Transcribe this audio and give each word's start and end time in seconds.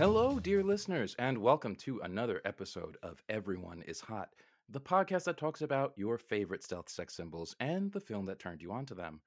Hello, 0.00 0.38
dear 0.40 0.62
listeners, 0.62 1.14
and 1.18 1.36
welcome 1.36 1.76
to 1.76 2.00
another 2.00 2.40
episode 2.46 2.96
of 3.02 3.22
Everyone 3.28 3.82
is 3.82 4.00
Hot, 4.00 4.30
the 4.70 4.80
podcast 4.80 5.24
that 5.24 5.36
talks 5.36 5.60
about 5.60 5.92
your 5.94 6.16
favorite 6.16 6.64
stealth 6.64 6.88
sex 6.88 7.14
symbols 7.14 7.54
and 7.60 7.92
the 7.92 8.00
film 8.00 8.24
that 8.24 8.38
turned 8.38 8.62
you 8.62 8.72
onto 8.72 8.94
them. 8.94 9.20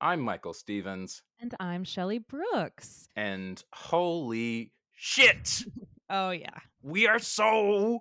I'm 0.00 0.20
Michael 0.20 0.54
Stevens, 0.54 1.22
And 1.40 1.54
I'm 1.60 1.84
Shelly 1.84 2.18
Brooks. 2.20 3.06
and 3.16 3.62
holy 3.74 4.72
shit, 4.94 5.62
Oh, 6.08 6.30
yeah. 6.30 6.58
we 6.82 7.06
are 7.06 7.18
so 7.18 8.00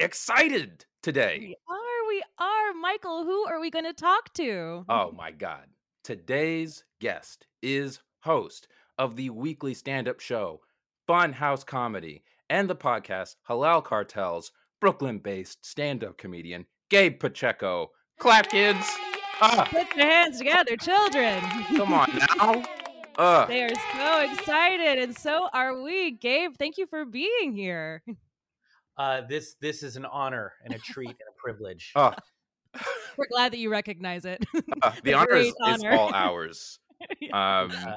excited 0.00 0.84
today. 1.04 1.38
We 1.40 1.56
are. 1.68 2.08
We 2.08 2.22
are. 2.40 2.74
Michael, 2.80 3.22
who 3.24 3.46
are 3.46 3.60
we 3.60 3.70
going 3.70 3.84
to 3.84 3.92
talk 3.92 4.32
to? 4.34 4.84
Oh 4.88 5.12
my 5.12 5.30
God. 5.30 5.66
Today's 6.02 6.82
guest 7.00 7.46
is 7.62 8.00
host 8.24 8.66
of 8.98 9.14
the 9.14 9.30
weekly 9.30 9.74
stand 9.74 10.08
up 10.08 10.18
show, 10.18 10.60
Fun 11.10 11.32
House 11.32 11.64
Comedy, 11.64 12.22
and 12.50 12.70
the 12.70 12.76
podcast 12.76 13.34
Halal 13.48 13.82
Cartels, 13.84 14.52
Brooklyn 14.80 15.18
based 15.18 15.66
stand 15.66 16.04
up 16.04 16.16
comedian 16.16 16.64
Gabe 16.88 17.18
Pacheco. 17.18 17.90
Clap, 18.20 18.48
kids. 18.48 18.86
Ah, 19.40 19.66
Put 19.68 19.92
your 19.96 20.06
hands 20.06 20.38
together, 20.38 20.76
children. 20.76 21.40
come 21.76 21.92
on 21.92 22.16
now. 22.38 22.62
Uh, 23.18 23.44
they 23.46 23.64
are 23.64 23.74
so 23.96 24.20
excited, 24.20 25.00
and 25.02 25.18
so 25.18 25.48
are 25.52 25.82
we. 25.82 26.12
Gabe, 26.12 26.52
thank 26.56 26.78
you 26.78 26.86
for 26.86 27.04
being 27.04 27.56
here. 27.56 28.04
Uh, 28.96 29.22
this 29.28 29.56
this 29.60 29.82
is 29.82 29.96
an 29.96 30.04
honor 30.04 30.52
and 30.64 30.72
a 30.74 30.78
treat 30.78 31.08
and 31.08 31.16
a 31.28 31.42
privilege. 31.42 31.90
uh, 31.96 32.12
We're 33.18 33.26
glad 33.32 33.50
that 33.52 33.58
you 33.58 33.68
recognize 33.68 34.24
it. 34.24 34.44
uh, 34.82 34.92
the 35.02 35.10
A 35.10 35.14
honor 35.16 35.34
is, 35.34 35.52
great 35.60 35.74
is 35.74 35.84
all 35.90 36.14
ours. 36.14 36.78
Um, 37.32 37.72
Uh, 37.72 37.96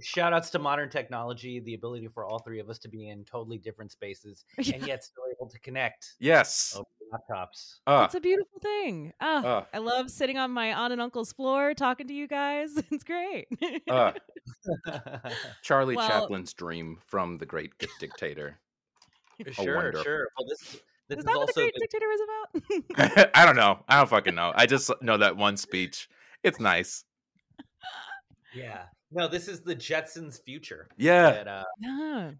shout 0.00 0.32
outs 0.32 0.50
to 0.50 0.58
modern 0.58 0.88
technology, 0.90 1.60
the 1.60 1.74
ability 1.74 2.08
for 2.08 2.24
all 2.24 2.38
three 2.40 2.60
of 2.60 2.68
us 2.70 2.78
to 2.80 2.88
be 2.88 3.08
in 3.08 3.24
totally 3.24 3.58
different 3.58 3.92
spaces 3.92 4.44
and 4.58 4.86
yet 4.86 5.04
still 5.04 5.24
able 5.30 5.48
to 5.48 5.58
connect 5.60 6.14
yes. 6.20 6.74
over 6.76 6.86
laptops. 7.12 7.76
Uh, 7.86 8.02
It's 8.06 8.14
a 8.14 8.20
beautiful 8.20 8.58
thing. 8.60 9.12
Ah, 9.20 9.44
uh, 9.44 9.64
I 9.72 9.78
love 9.78 10.10
sitting 10.10 10.38
on 10.38 10.50
my 10.50 10.72
aunt 10.72 10.92
and 10.92 11.00
uncle's 11.02 11.32
floor 11.32 11.74
talking 11.74 12.08
to 12.08 12.14
you 12.14 12.26
guys. 12.26 12.70
It's 12.90 13.04
great. 13.04 13.46
uh, 13.90 14.12
Charlie 15.62 15.96
Well- 15.96 16.08
Chaplin's 16.08 16.52
dream 16.52 16.98
from 17.06 17.38
the 17.38 17.46
great 17.46 17.72
dictator. 18.00 18.58
sure, 19.52 19.76
wonderful. 19.76 20.02
sure. 20.02 20.28
Well, 20.38 20.46
this 20.48 20.76
this 21.08 21.18
is 21.18 21.18
is, 21.18 21.24
that 21.26 21.36
what 21.36 21.46
the 21.48 21.52
Great 21.54 21.74
the- 21.74 21.80
Dictator 21.80 22.06
is 22.10 22.20
about? 23.14 23.30
I 23.34 23.44
don't 23.44 23.56
know. 23.56 23.80
I 23.88 23.98
don't 23.98 24.08
fucking 24.08 24.34
know. 24.34 24.52
I 24.54 24.64
just 24.66 24.90
know 25.02 25.18
that 25.18 25.36
one 25.36 25.56
speech. 25.58 26.08
It's 26.42 26.58
nice. 26.60 27.04
yeah. 28.54 28.84
No, 29.14 29.28
this 29.28 29.46
is 29.48 29.60
the 29.60 29.76
Jetsons' 29.76 30.42
future. 30.42 30.88
Yeah. 30.96 31.30
That 31.30 31.48
uh, 31.48 31.64
yeah. 31.80 32.30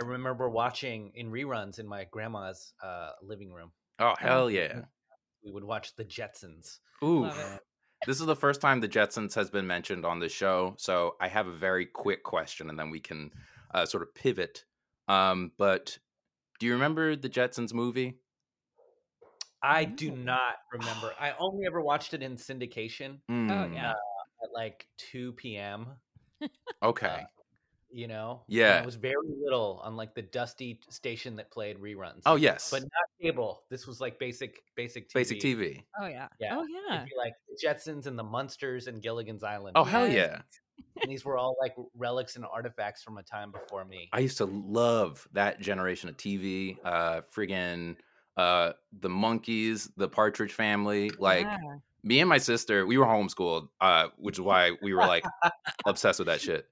I 0.00 0.04
remember 0.04 0.48
watching 0.48 1.12
in 1.14 1.30
reruns 1.30 1.78
in 1.78 1.86
my 1.86 2.04
grandma's 2.10 2.72
uh, 2.82 3.10
living 3.22 3.52
room. 3.52 3.70
Oh 3.98 4.14
hell 4.18 4.50
yeah. 4.50 4.80
We 5.44 5.52
would 5.52 5.64
watch 5.64 5.94
the 5.94 6.04
Jetsons. 6.04 6.78
Ooh. 7.04 7.30
This 8.06 8.20
is 8.20 8.26
the 8.26 8.36
first 8.36 8.60
time 8.60 8.80
the 8.80 8.88
Jetsons 8.88 9.34
has 9.34 9.50
been 9.50 9.66
mentioned 9.66 10.04
on 10.04 10.18
the 10.20 10.28
show, 10.28 10.74
so 10.78 11.16
I 11.20 11.28
have 11.28 11.46
a 11.46 11.52
very 11.56 11.86
quick 11.86 12.22
question, 12.24 12.68
and 12.68 12.78
then 12.78 12.90
we 12.90 13.00
can 13.00 13.30
uh, 13.74 13.86
sort 13.86 14.02
of 14.02 14.14
pivot. 14.14 14.64
Um, 15.08 15.52
but 15.56 15.96
do 16.60 16.66
you 16.66 16.72
remember 16.74 17.16
the 17.16 17.28
Jetsons 17.30 17.72
movie? 17.72 18.18
I 19.62 19.84
do 19.84 20.10
not 20.10 20.56
remember. 20.72 21.12
I 21.20 21.32
only 21.38 21.66
ever 21.66 21.80
watched 21.80 22.12
it 22.14 22.22
in 22.22 22.36
syndication 22.36 23.18
Oh, 23.28 23.32
Mm, 23.32 23.74
yeah. 23.74 23.90
at 23.90 24.52
like 24.54 24.86
2 24.98 25.32
p.m. 25.32 25.86
Okay. 26.82 27.22
You 27.90 28.08
know, 28.08 28.42
Yeah. 28.48 28.74
When 28.74 28.82
I 28.82 28.86
was 28.86 28.96
very 28.96 29.14
little 29.42 29.80
on 29.82 29.96
like 29.96 30.14
the 30.14 30.22
dusty 30.22 30.80
station 30.90 31.36
that 31.36 31.50
played 31.50 31.78
reruns. 31.78 32.22
oh 32.26 32.34
yes. 32.34 32.70
but 32.70 32.82
not 32.82 32.90
cable. 33.22 33.62
This 33.70 33.86
was 33.86 34.00
like 34.00 34.18
basic, 34.18 34.62
basic, 34.76 35.08
TV. 35.08 35.14
Basic 35.14 35.40
TV. 35.40 35.82
Oh, 36.00 36.06
yeah. 36.06 36.28
Yeah. 36.38 36.56
Oh, 36.56 36.62
It'd 36.64 36.74
yeah. 36.90 37.04
be 37.04 37.12
like 37.16 37.32
the 37.48 37.66
Jetsons 37.66 38.06
and 38.06 38.18
the 38.18 38.24
Munsters 38.24 38.86
and 38.86 39.00
Gilligan's 39.02 39.42
Island. 39.42 39.76
Oh 39.76 39.84
hell 39.84 40.06
yeah. 40.08 40.42
and 41.00 41.10
these 41.10 41.24
were 41.24 41.38
all 41.38 41.56
like 41.60 41.74
relics 41.94 42.36
and 42.36 42.44
artifacts 42.44 43.02
from 43.02 43.16
a 43.18 43.22
time 43.22 43.50
before 43.50 43.84
me. 43.86 44.10
I 44.12 44.18
used 44.18 44.36
to 44.38 44.44
love 44.46 45.26
that 45.32 45.60
generation 45.60 46.08
of 46.10 46.16
TV. 46.18 46.76
Uh, 46.84 47.22
friggin' 47.34 47.96
uh, 48.36 48.72
the 49.00 49.08
Monkees, 49.08 49.88
the 49.96 50.08
Partridge 50.08 50.52
Family. 50.52 51.10
Like 51.18 51.46
Yeah. 51.46 51.56
Me 52.06 52.20
and 52.20 52.28
my 52.28 52.38
sister, 52.38 52.86
we 52.86 52.96
were 52.98 53.04
homeschooled, 53.04 53.68
uh, 53.80 54.06
which 54.16 54.36
is 54.36 54.40
why 54.40 54.70
we 54.80 54.94
were 54.94 55.00
like 55.04 55.24
obsessed 55.86 56.20
with 56.20 56.28
that 56.28 56.40
shit. 56.40 56.66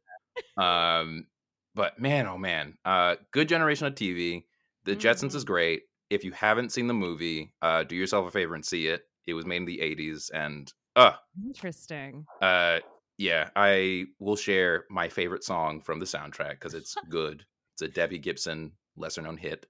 Um, 0.56 1.27
but 1.75 1.99
man, 1.99 2.27
oh 2.28 2.39
man, 2.39 2.78
uh, 2.84 3.17
good 3.33 3.49
generation 3.49 3.87
of 3.89 3.94
TV. 3.97 4.44
The 4.84 4.94
Jetsons 4.94 5.34
is 5.34 5.44
Mhm. 5.44 5.49
great. 5.49 5.83
If 6.11 6.23
you 6.25 6.31
haven't 6.33 6.71
seen 6.71 6.87
the 6.87 6.94
movie, 6.94 7.53
uh, 7.62 7.83
do 7.83 7.97
yourself 7.97 8.28
a 8.28 8.31
favor 8.31 8.55
and 8.55 8.65
see 8.65 8.87
it. 8.87 9.09
It 9.27 9.34
was 9.34 9.44
made 9.44 9.56
in 9.56 9.65
the 9.65 9.81
'80s, 9.81 10.31
and 10.31 10.73
uh, 10.94 11.15
Interesting. 11.44 12.25
uh, 12.41 12.78
yeah, 13.17 13.50
I 13.56 14.05
will 14.21 14.37
share 14.37 14.84
my 14.91 15.09
favorite 15.09 15.43
song 15.43 15.81
from 15.81 15.99
the 15.99 16.06
soundtrack 16.06 16.50
because 16.53 16.75
it's 16.75 16.94
good. 17.08 17.44
It's 17.73 17.82
a 17.82 17.88
Debbie 17.88 18.19
Gibson 18.19 18.73
lesser 18.97 19.23
known 19.23 19.37
hit. 19.37 19.67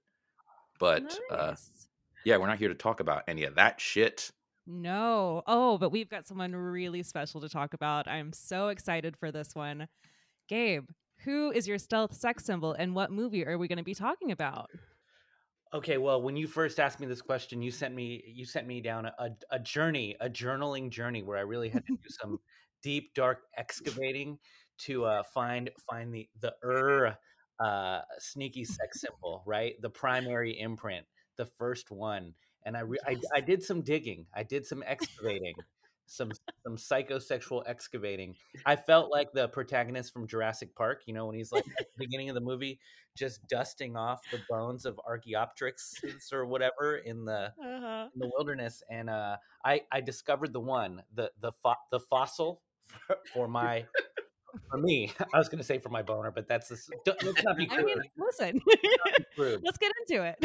But 0.79 1.17
uh, 1.31 1.55
yeah, 2.25 2.37
we're 2.37 2.47
not 2.47 2.59
here 2.59 2.69
to 2.69 2.75
talk 2.75 2.99
about 2.99 3.23
any 3.27 3.45
of 3.45 3.55
that 3.55 3.79
shit. 3.81 4.29
No. 4.67 5.43
Oh, 5.47 5.77
but 5.77 5.91
we've 5.91 6.09
got 6.09 6.25
someone 6.25 6.55
really 6.55 7.03
special 7.03 7.41
to 7.41 7.49
talk 7.49 7.73
about. 7.73 8.07
I'm 8.07 8.33
so 8.33 8.69
excited 8.69 9.15
for 9.17 9.31
this 9.31 9.53
one. 9.53 9.87
Gabe, 10.47 10.87
who 11.23 11.51
is 11.51 11.67
your 11.67 11.77
stealth 11.77 12.13
sex 12.13 12.45
symbol 12.45 12.73
and 12.73 12.95
what 12.95 13.11
movie 13.11 13.45
are 13.45 13.57
we 13.57 13.67
going 13.67 13.77
to 13.77 13.83
be 13.83 13.95
talking 13.95 14.31
about? 14.31 14.69
Okay, 15.73 15.97
well, 15.97 16.21
when 16.21 16.37
you 16.37 16.47
first 16.47 16.79
asked 16.79 16.99
me 16.99 17.07
this 17.07 17.21
question, 17.21 17.61
you 17.61 17.69
sent 17.69 17.93
me 17.93 18.23
you 18.27 18.45
sent 18.45 18.65
me 18.65 18.79
down 18.79 19.07
a, 19.07 19.29
a 19.51 19.59
journey, 19.59 20.15
a 20.21 20.29
journaling 20.29 20.89
journey, 20.89 21.21
where 21.21 21.37
I 21.37 21.41
really 21.41 21.69
had 21.69 21.85
to 21.87 21.93
do 21.93 22.09
some 22.09 22.39
deep, 22.83 23.13
dark 23.13 23.39
excavating 23.57 24.37
to 24.77 25.05
uh, 25.05 25.23
find 25.23 25.69
find 25.89 26.13
the 26.13 26.29
the 26.39 26.53
er 26.63 27.17
uh, 27.59 28.01
sneaky 28.19 28.63
sex 28.63 29.01
symbol, 29.01 29.43
right? 29.45 29.73
The 29.81 29.89
primary 29.89 30.57
imprint, 30.59 31.05
the 31.37 31.45
first 31.45 31.91
one, 31.91 32.33
and 32.65 32.75
I, 32.77 32.81
re- 32.81 32.99
I 33.05 33.17
I 33.35 33.41
did 33.41 33.63
some 33.63 33.81
digging, 33.81 34.25
I 34.33 34.43
did 34.43 34.65
some 34.65 34.83
excavating 34.85 35.55
some 36.07 36.31
some 36.63 36.75
psychosexual 36.77 37.63
excavating. 37.65 38.35
I 38.65 38.75
felt 38.75 39.11
like 39.11 39.31
the 39.33 39.47
protagonist 39.49 40.13
from 40.13 40.27
Jurassic 40.27 40.75
Park, 40.75 41.03
you 41.05 41.13
know, 41.13 41.25
when 41.25 41.35
he's 41.35 41.51
like 41.51 41.65
at 41.79 41.87
the 41.97 42.05
beginning 42.05 42.29
of 42.29 42.35
the 42.35 42.41
movie, 42.41 42.79
just 43.17 43.47
dusting 43.47 43.95
off 43.95 44.21
the 44.31 44.39
bones 44.49 44.85
of 44.85 44.99
Archaeopteryx 45.07 45.95
or 46.31 46.45
whatever 46.45 46.97
in 46.97 47.25
the 47.25 47.51
Uh-huh. 47.59 48.09
in 48.13 48.19
the 48.19 48.29
wilderness. 48.35 48.83
And 48.89 49.09
uh, 49.09 49.37
I 49.63 49.81
I 49.91 50.01
discovered 50.01 50.53
the 50.53 50.59
one 50.59 51.01
the 51.13 51.31
the 51.41 51.51
fo- 51.51 51.73
the 51.91 51.99
fossil 51.99 52.61
for, 53.07 53.17
for 53.33 53.47
my 53.47 53.85
for 54.69 54.77
me. 54.77 55.11
I 55.33 55.37
was 55.37 55.49
going 55.49 55.57
to 55.57 55.63
say 55.65 55.79
for 55.79 55.89
my 55.89 56.01
boner, 56.03 56.29
but 56.31 56.47
that's 56.47 56.69
this, 56.69 56.87
let's 57.05 57.43
not 57.43 57.57
be 57.57 57.67
I 57.71 57.81
mean, 57.81 57.97
listen, 58.17 58.61
let's 59.37 59.77
get 59.79 59.91
into 60.07 60.23
it. 60.23 60.37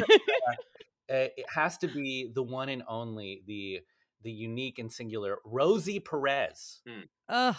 Uh, 1.10 1.28
it 1.36 1.46
has 1.52 1.76
to 1.78 1.88
be 1.88 2.30
the 2.34 2.42
one 2.42 2.68
and 2.68 2.82
only 2.88 3.42
the 3.46 3.80
the 4.22 4.30
unique 4.30 4.78
and 4.78 4.92
singular 4.92 5.38
Rosie 5.44 5.98
Perez. 5.98 6.80
Ugh. 7.28 7.56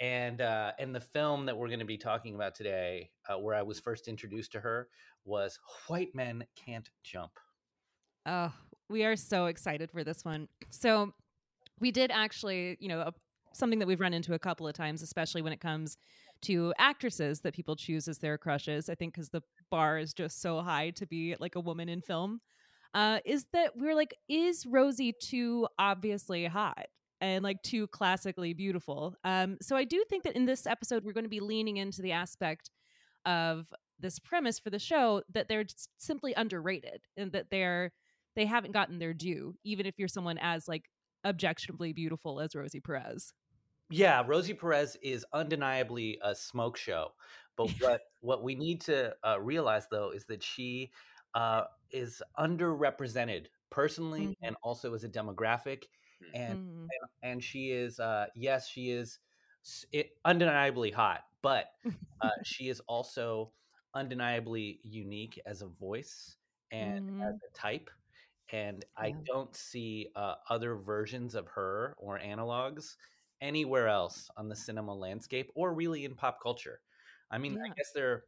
and 0.00 0.40
uh 0.40 0.72
and 0.78 0.94
the 0.94 1.00
film 1.00 1.46
that 1.46 1.56
we're 1.56 1.68
going 1.68 1.78
to 1.78 1.86
be 1.86 1.96
talking 1.96 2.34
about 2.34 2.54
today 2.54 3.10
uh, 3.30 3.38
where 3.38 3.54
i 3.54 3.62
was 3.62 3.80
first 3.80 4.08
introduced 4.08 4.52
to 4.52 4.60
her 4.60 4.88
was 5.24 5.58
white 5.86 6.14
men 6.14 6.44
can't 6.54 6.90
jump 7.02 7.32
Oh, 8.26 8.52
we 8.90 9.04
are 9.04 9.14
so 9.16 9.46
excited 9.46 9.90
for 9.92 10.02
this 10.02 10.24
one. 10.24 10.48
So, 10.70 11.12
we 11.78 11.92
did 11.92 12.10
actually, 12.10 12.76
you 12.80 12.88
know, 12.88 13.00
a, 13.00 13.12
something 13.54 13.78
that 13.78 13.86
we've 13.86 14.00
run 14.00 14.12
into 14.14 14.34
a 14.34 14.38
couple 14.38 14.66
of 14.66 14.74
times, 14.74 15.00
especially 15.00 15.42
when 15.42 15.52
it 15.52 15.60
comes 15.60 15.96
to 16.42 16.74
actresses 16.78 17.40
that 17.42 17.54
people 17.54 17.76
choose 17.76 18.08
as 18.08 18.18
their 18.18 18.36
crushes. 18.36 18.88
I 18.88 18.96
think 18.96 19.14
because 19.14 19.28
the 19.28 19.42
bar 19.70 19.98
is 19.98 20.12
just 20.12 20.42
so 20.42 20.60
high 20.60 20.90
to 20.96 21.06
be 21.06 21.36
like 21.38 21.54
a 21.54 21.60
woman 21.60 21.88
in 21.88 22.00
film, 22.00 22.40
uh, 22.96 23.20
is 23.24 23.44
that 23.52 23.76
we're 23.76 23.94
like, 23.94 24.16
is 24.28 24.66
Rosie 24.66 25.12
too 25.12 25.68
obviously 25.78 26.46
hot? 26.46 26.86
And 27.20 27.44
like 27.44 27.62
too 27.62 27.86
classically 27.86 28.52
beautiful. 28.54 29.14
Um, 29.24 29.56
so 29.62 29.76
I 29.76 29.84
do 29.84 30.04
think 30.10 30.24
that 30.24 30.36
in 30.36 30.46
this 30.46 30.66
episode, 30.66 31.04
we're 31.04 31.12
going 31.12 31.24
to 31.24 31.30
be 31.30 31.40
leaning 31.40 31.76
into 31.76 32.02
the 32.02 32.12
aspect 32.12 32.70
of 33.24 33.72
this 34.00 34.18
premise 34.18 34.58
for 34.58 34.70
the 34.70 34.78
show 34.78 35.22
that 35.32 35.48
they're 35.48 35.64
simply 35.98 36.34
underrated 36.36 37.02
and 37.16 37.32
that 37.32 37.46
they're 37.50 37.92
they 38.34 38.44
haven't 38.44 38.72
gotten 38.72 38.98
their 38.98 39.14
due, 39.14 39.54
even 39.64 39.86
if 39.86 39.98
you're 39.98 40.08
someone 40.08 40.36
as 40.38 40.68
like 40.68 40.90
objectionably 41.24 41.92
beautiful 41.94 42.40
as 42.40 42.54
Rosie 42.54 42.80
Perez. 42.80 43.32
yeah 43.90 44.22
rosie 44.26 44.54
perez 44.54 44.96
is 45.02 45.24
undeniably 45.32 46.18
a 46.22 46.34
smoke 46.34 46.76
show 46.76 47.08
but 47.56 47.70
what 47.80 48.00
what 48.20 48.42
we 48.42 48.54
need 48.54 48.80
to 48.80 49.14
uh, 49.24 49.38
realize 49.40 49.86
though 49.90 50.10
is 50.10 50.24
that 50.26 50.42
she 50.42 50.90
uh, 51.36 51.64
is 51.92 52.22
underrepresented 52.38 53.46
personally 53.70 54.26
Mhm. 54.26 54.34
and 54.42 54.56
also 54.64 54.94
as 54.94 55.04
a 55.04 55.10
demographic 55.10 55.84
and 56.34 56.56
Mm. 56.56 56.88
and 57.22 57.44
she 57.44 57.70
is 57.72 58.00
uh 58.00 58.26
yes 58.36 58.68
she 58.68 58.90
is 58.90 59.20
undeniably 60.24 60.90
hot 60.90 61.24
but 61.42 61.66
uh, 62.22 62.30
she 62.44 62.68
is 62.68 62.80
also 62.88 63.52
undeniably 63.94 64.80
unique 64.84 65.40
as 65.46 65.62
a 65.62 65.68
voice 65.68 66.36
and 66.72 66.92
as 67.28 67.34
a 67.48 67.58
type 67.58 67.90
and 68.52 68.84
i 68.96 69.14
don't 69.26 69.54
see 69.56 70.08
uh, 70.16 70.34
other 70.50 70.76
versions 70.76 71.34
of 71.34 71.48
her 71.48 71.94
or 71.98 72.18
analogs 72.20 72.96
anywhere 73.42 73.88
else 73.88 74.30
on 74.36 74.48
the 74.48 74.56
cinema 74.56 74.94
landscape 74.94 75.50
or 75.56 75.74
really 75.74 76.04
in 76.04 76.14
pop 76.14 76.40
culture 76.42 76.80
i 77.30 77.38
mean 77.38 77.52
i 77.54 77.70
guess 77.76 77.90
they're 77.94 78.24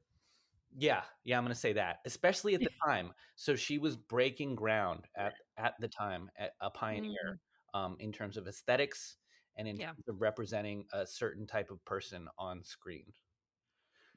yeah 0.77 1.03
yeah 1.25 1.37
i'm 1.39 1.45
gonna 1.45 1.55
say 1.55 1.73
that 1.73 1.99
especially 2.05 2.55
at 2.55 2.61
the 2.61 2.71
time 2.87 3.13
so 3.37 3.57
she 3.57 3.79
was 3.79 3.97
breaking 3.97 4.55
ground 4.55 5.07
at 5.17 5.33
at 5.57 5.75
the 5.81 5.89
time 5.89 6.31
at 6.39 6.53
a 6.61 6.71
pioneer 6.71 7.39
um, 7.75 7.97
in 8.01 8.13
terms 8.13 8.37
of 8.37 8.47
aesthetics 8.47 9.17
and 9.57 9.67
in 9.69 9.77
Yeah. 9.77 9.87
terms 9.87 10.09
of 10.09 10.21
representing 10.21 10.85
a 10.93 11.07
certain 11.07 11.47
type 11.47 11.71
of 11.71 11.85
person 11.85 12.29
on 12.39 12.63
screen. 12.63 13.05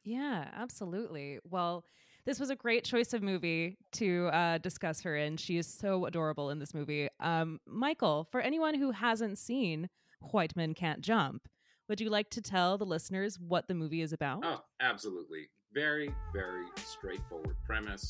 Yeah, 0.04 0.50
absolutely. 0.54 1.40
Well, 1.44 1.84
this 2.26 2.40
was 2.40 2.50
a 2.50 2.56
great 2.56 2.84
choice 2.86 3.14
of 3.14 3.22
movie 3.24 3.78
to 3.94 4.28
uh, 4.28 4.58
discuss 4.60 5.02
her 5.02 5.16
in. 5.16 5.38
She 5.38 5.58
is 5.58 5.68
so 5.68 6.06
adorable 6.06 6.50
in 6.50 6.60
this 6.60 6.74
movie. 6.74 7.10
Um, 7.20 7.60
Michael, 7.68 8.28
for 8.32 8.42
anyone 8.42 8.76
who 8.76 8.92
hasn't 8.92 9.38
seen 9.38 9.90
White 10.32 10.56
Men 10.56 10.74
Can't 10.74 11.02
Jump, 11.02 11.48
would 11.90 12.00
you 12.00 12.10
like 12.10 12.30
to 12.32 12.42
tell 12.42 12.78
the 12.78 12.86
listeners 12.86 13.40
what 13.40 13.68
the 13.68 13.74
movie 13.74 14.02
is 14.02 14.14
about? 14.14 14.44
Oh, 14.44 14.62
absolutely. 14.80 15.50
Very, 15.74 16.14
very 16.34 16.66
straightforward 16.76 17.56
premise. 17.66 18.10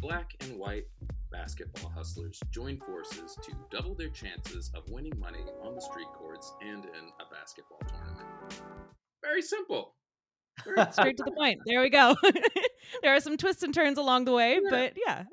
Black 0.00 0.32
and 0.40 0.58
white 0.58 0.84
basketball 1.30 1.90
hustlers 1.90 2.40
join 2.50 2.78
forces 2.80 3.38
to 3.42 3.52
double 3.70 3.94
their 3.94 4.08
chances 4.08 4.70
of 4.74 4.82
winning 4.90 5.16
money 5.18 5.44
on 5.62 5.74
the 5.74 5.80
street 5.80 6.08
courts 6.14 6.52
and 6.60 6.84
in 6.84 7.10
a 7.20 7.34
basketball 7.34 7.78
tournament. 7.88 8.26
Very 9.22 9.42
simple. 9.42 9.94
Very 10.64 10.76
Straight 10.92 11.16
to 11.18 11.24
the 11.24 11.32
point. 11.32 11.60
There 11.66 11.80
we 11.82 11.88
go. 11.90 12.16
there 13.02 13.14
are 13.14 13.20
some 13.20 13.36
twists 13.36 13.62
and 13.62 13.72
turns 13.72 13.96
along 13.96 14.24
the 14.24 14.32
way, 14.32 14.54
Yeah. 14.54 14.70
but 14.70 14.92
yeah. 15.06 15.24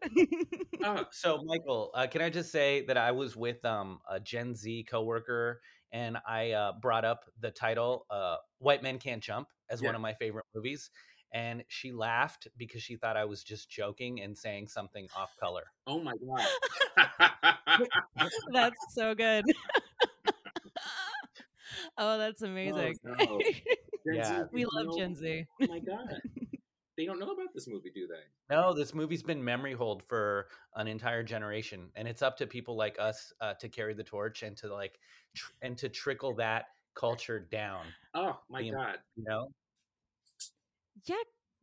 Ah, 0.84 1.06
So, 1.12 1.42
Michael, 1.46 1.92
uh, 1.96 2.06
can 2.08 2.22
I 2.22 2.30
just 2.30 2.52
say 2.52 2.86
that 2.86 2.98
I 2.98 3.12
was 3.12 3.36
with 3.36 3.64
um, 3.66 4.00
a 4.10 4.20
Gen 4.20 4.54
Z 4.56 4.86
coworker, 4.90 5.62
and 5.92 6.18
I 6.28 6.52
uh, 6.52 6.74
brought 6.82 7.06
up 7.06 7.22
the 7.40 7.52
title 7.52 8.06
uh, 8.12 8.36
"White 8.60 8.84
Men 8.84 9.00
Can't 9.00 9.22
Jump" 9.24 9.48
as 9.70 9.82
one 9.82 9.96
of 9.96 10.02
my 10.02 10.14
favorite 10.14 10.46
movies, 10.54 10.90
and 11.34 11.64
she 11.68 11.92
laughed 11.92 12.48
because 12.58 12.82
she 12.84 12.96
thought 12.96 13.18
I 13.18 13.26
was 13.26 13.44
just 13.44 13.70
joking 13.70 14.22
and 14.22 14.38
saying 14.38 14.68
something 14.68 15.08
off 15.18 15.36
color. 15.40 15.64
oh 15.88 16.00
my 16.00 16.14
god. 16.26 16.48
that's 18.54 18.76
so 18.96 19.14
good. 19.16 19.44
oh, 21.98 22.18
that's 22.18 22.42
Oh, 22.44 22.48
amazing. 22.48 22.96
no. 23.04 23.16
Gen 24.06 24.16
Yeah. 24.16 24.40
Z, 24.40 24.44
we 24.52 24.66
love 24.66 24.88
know- 24.88 24.98
Gen 24.98 25.16
Z. 25.16 25.46
Oh 25.62 25.68
my 25.68 25.80
god. 25.80 26.22
They 26.96 27.06
don't 27.06 27.20
know 27.20 27.32
about 27.32 27.48
this 27.56 27.68
movie, 27.68 27.90
do 27.90 28.06
they? 28.06 28.54
No, 28.56 28.72
this 28.72 28.94
movie's 28.94 29.24
been 29.24 29.44
memory 29.44 29.74
hold 29.74 30.04
for 30.04 30.48
an 30.76 30.88
entire 30.88 31.24
generation, 31.24 31.90
and 31.96 32.08
it's 32.08 32.22
up 32.22 32.38
to 32.38 32.46
people 32.46 32.76
like 32.76 32.98
us 33.00 33.34
uh, 33.42 33.56
to 33.56 33.68
carry 33.68 33.96
the 33.96 34.04
torch 34.04 34.44
and 34.44 34.56
to 34.58 34.72
like 34.72 35.00
tr- 35.34 35.54
and 35.64 35.76
to 35.80 35.90
trickle 35.90 36.36
that 36.36 36.66
culture 36.94 37.40
down. 37.40 37.86
Oh 38.14 38.38
my 38.48 38.62
The- 38.62 38.72
god. 38.72 38.98
You 39.16 39.24
know, 39.24 39.48
Yeah, 41.06 41.16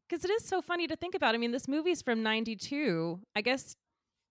because 0.08 0.24
it 0.24 0.30
is 0.30 0.44
so 0.44 0.60
funny 0.60 0.86
to 0.86 0.96
think 0.96 1.14
about. 1.14 1.34
I 1.34 1.38
mean, 1.38 1.52
this 1.52 1.68
movie's 1.68 2.02
from 2.02 2.22
92. 2.22 3.20
I 3.36 3.40
guess 3.40 3.76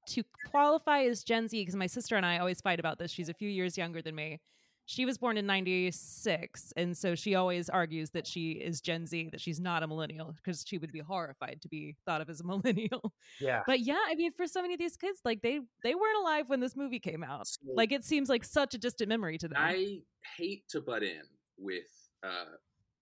to 0.09 0.23
qualify 0.49 1.03
as 1.03 1.23
Gen 1.23 1.47
Z, 1.47 1.59
because 1.59 1.75
my 1.75 1.87
sister 1.87 2.15
and 2.15 2.25
I 2.25 2.39
always 2.39 2.61
fight 2.61 2.79
about 2.79 2.97
this. 2.99 3.11
She's 3.11 3.29
a 3.29 3.33
few 3.33 3.49
years 3.49 3.77
younger 3.77 4.01
than 4.01 4.15
me. 4.15 4.39
She 4.85 5.05
was 5.05 5.19
born 5.19 5.37
in 5.37 5.45
96. 5.45 6.73
And 6.75 6.97
so 6.97 7.13
she 7.13 7.35
always 7.35 7.69
argues 7.69 8.09
that 8.11 8.25
she 8.25 8.53
is 8.53 8.81
Gen 8.81 9.05
Z, 9.05 9.29
that 9.31 9.39
she's 9.39 9.59
not 9.59 9.83
a 9.83 9.87
millennial, 9.87 10.33
because 10.43 10.63
she 10.67 10.79
would 10.79 10.91
be 10.91 10.99
horrified 10.99 11.59
to 11.61 11.67
be 11.69 11.95
thought 12.07 12.21
of 12.21 12.29
as 12.29 12.39
a 12.41 12.43
millennial. 12.47 13.13
yeah. 13.39 13.61
But 13.67 13.81
yeah, 13.81 13.99
I 14.09 14.15
mean, 14.15 14.31
for 14.31 14.47
so 14.47 14.61
many 14.63 14.73
of 14.73 14.79
these 14.79 14.97
kids, 14.97 15.19
like 15.23 15.41
they 15.43 15.59
they 15.83 15.93
weren't 15.93 16.17
alive 16.17 16.49
when 16.49 16.59
this 16.59 16.75
movie 16.75 16.99
came 16.99 17.23
out. 17.23 17.47
So- 17.47 17.59
Like 17.75 17.91
it 17.91 18.03
seems 18.03 18.29
like 18.29 18.43
such 18.43 18.73
a 18.73 18.77
distant 18.79 19.09
memory 19.09 19.37
to 19.37 19.47
them. 19.47 19.57
I 19.59 19.99
hate 20.37 20.67
to 20.69 20.81
butt 20.81 21.03
in 21.03 21.21
with 21.59 22.09
uh, 22.23 22.55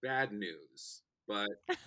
bad 0.03 0.33
news, 0.33 1.03
but 1.27 1.50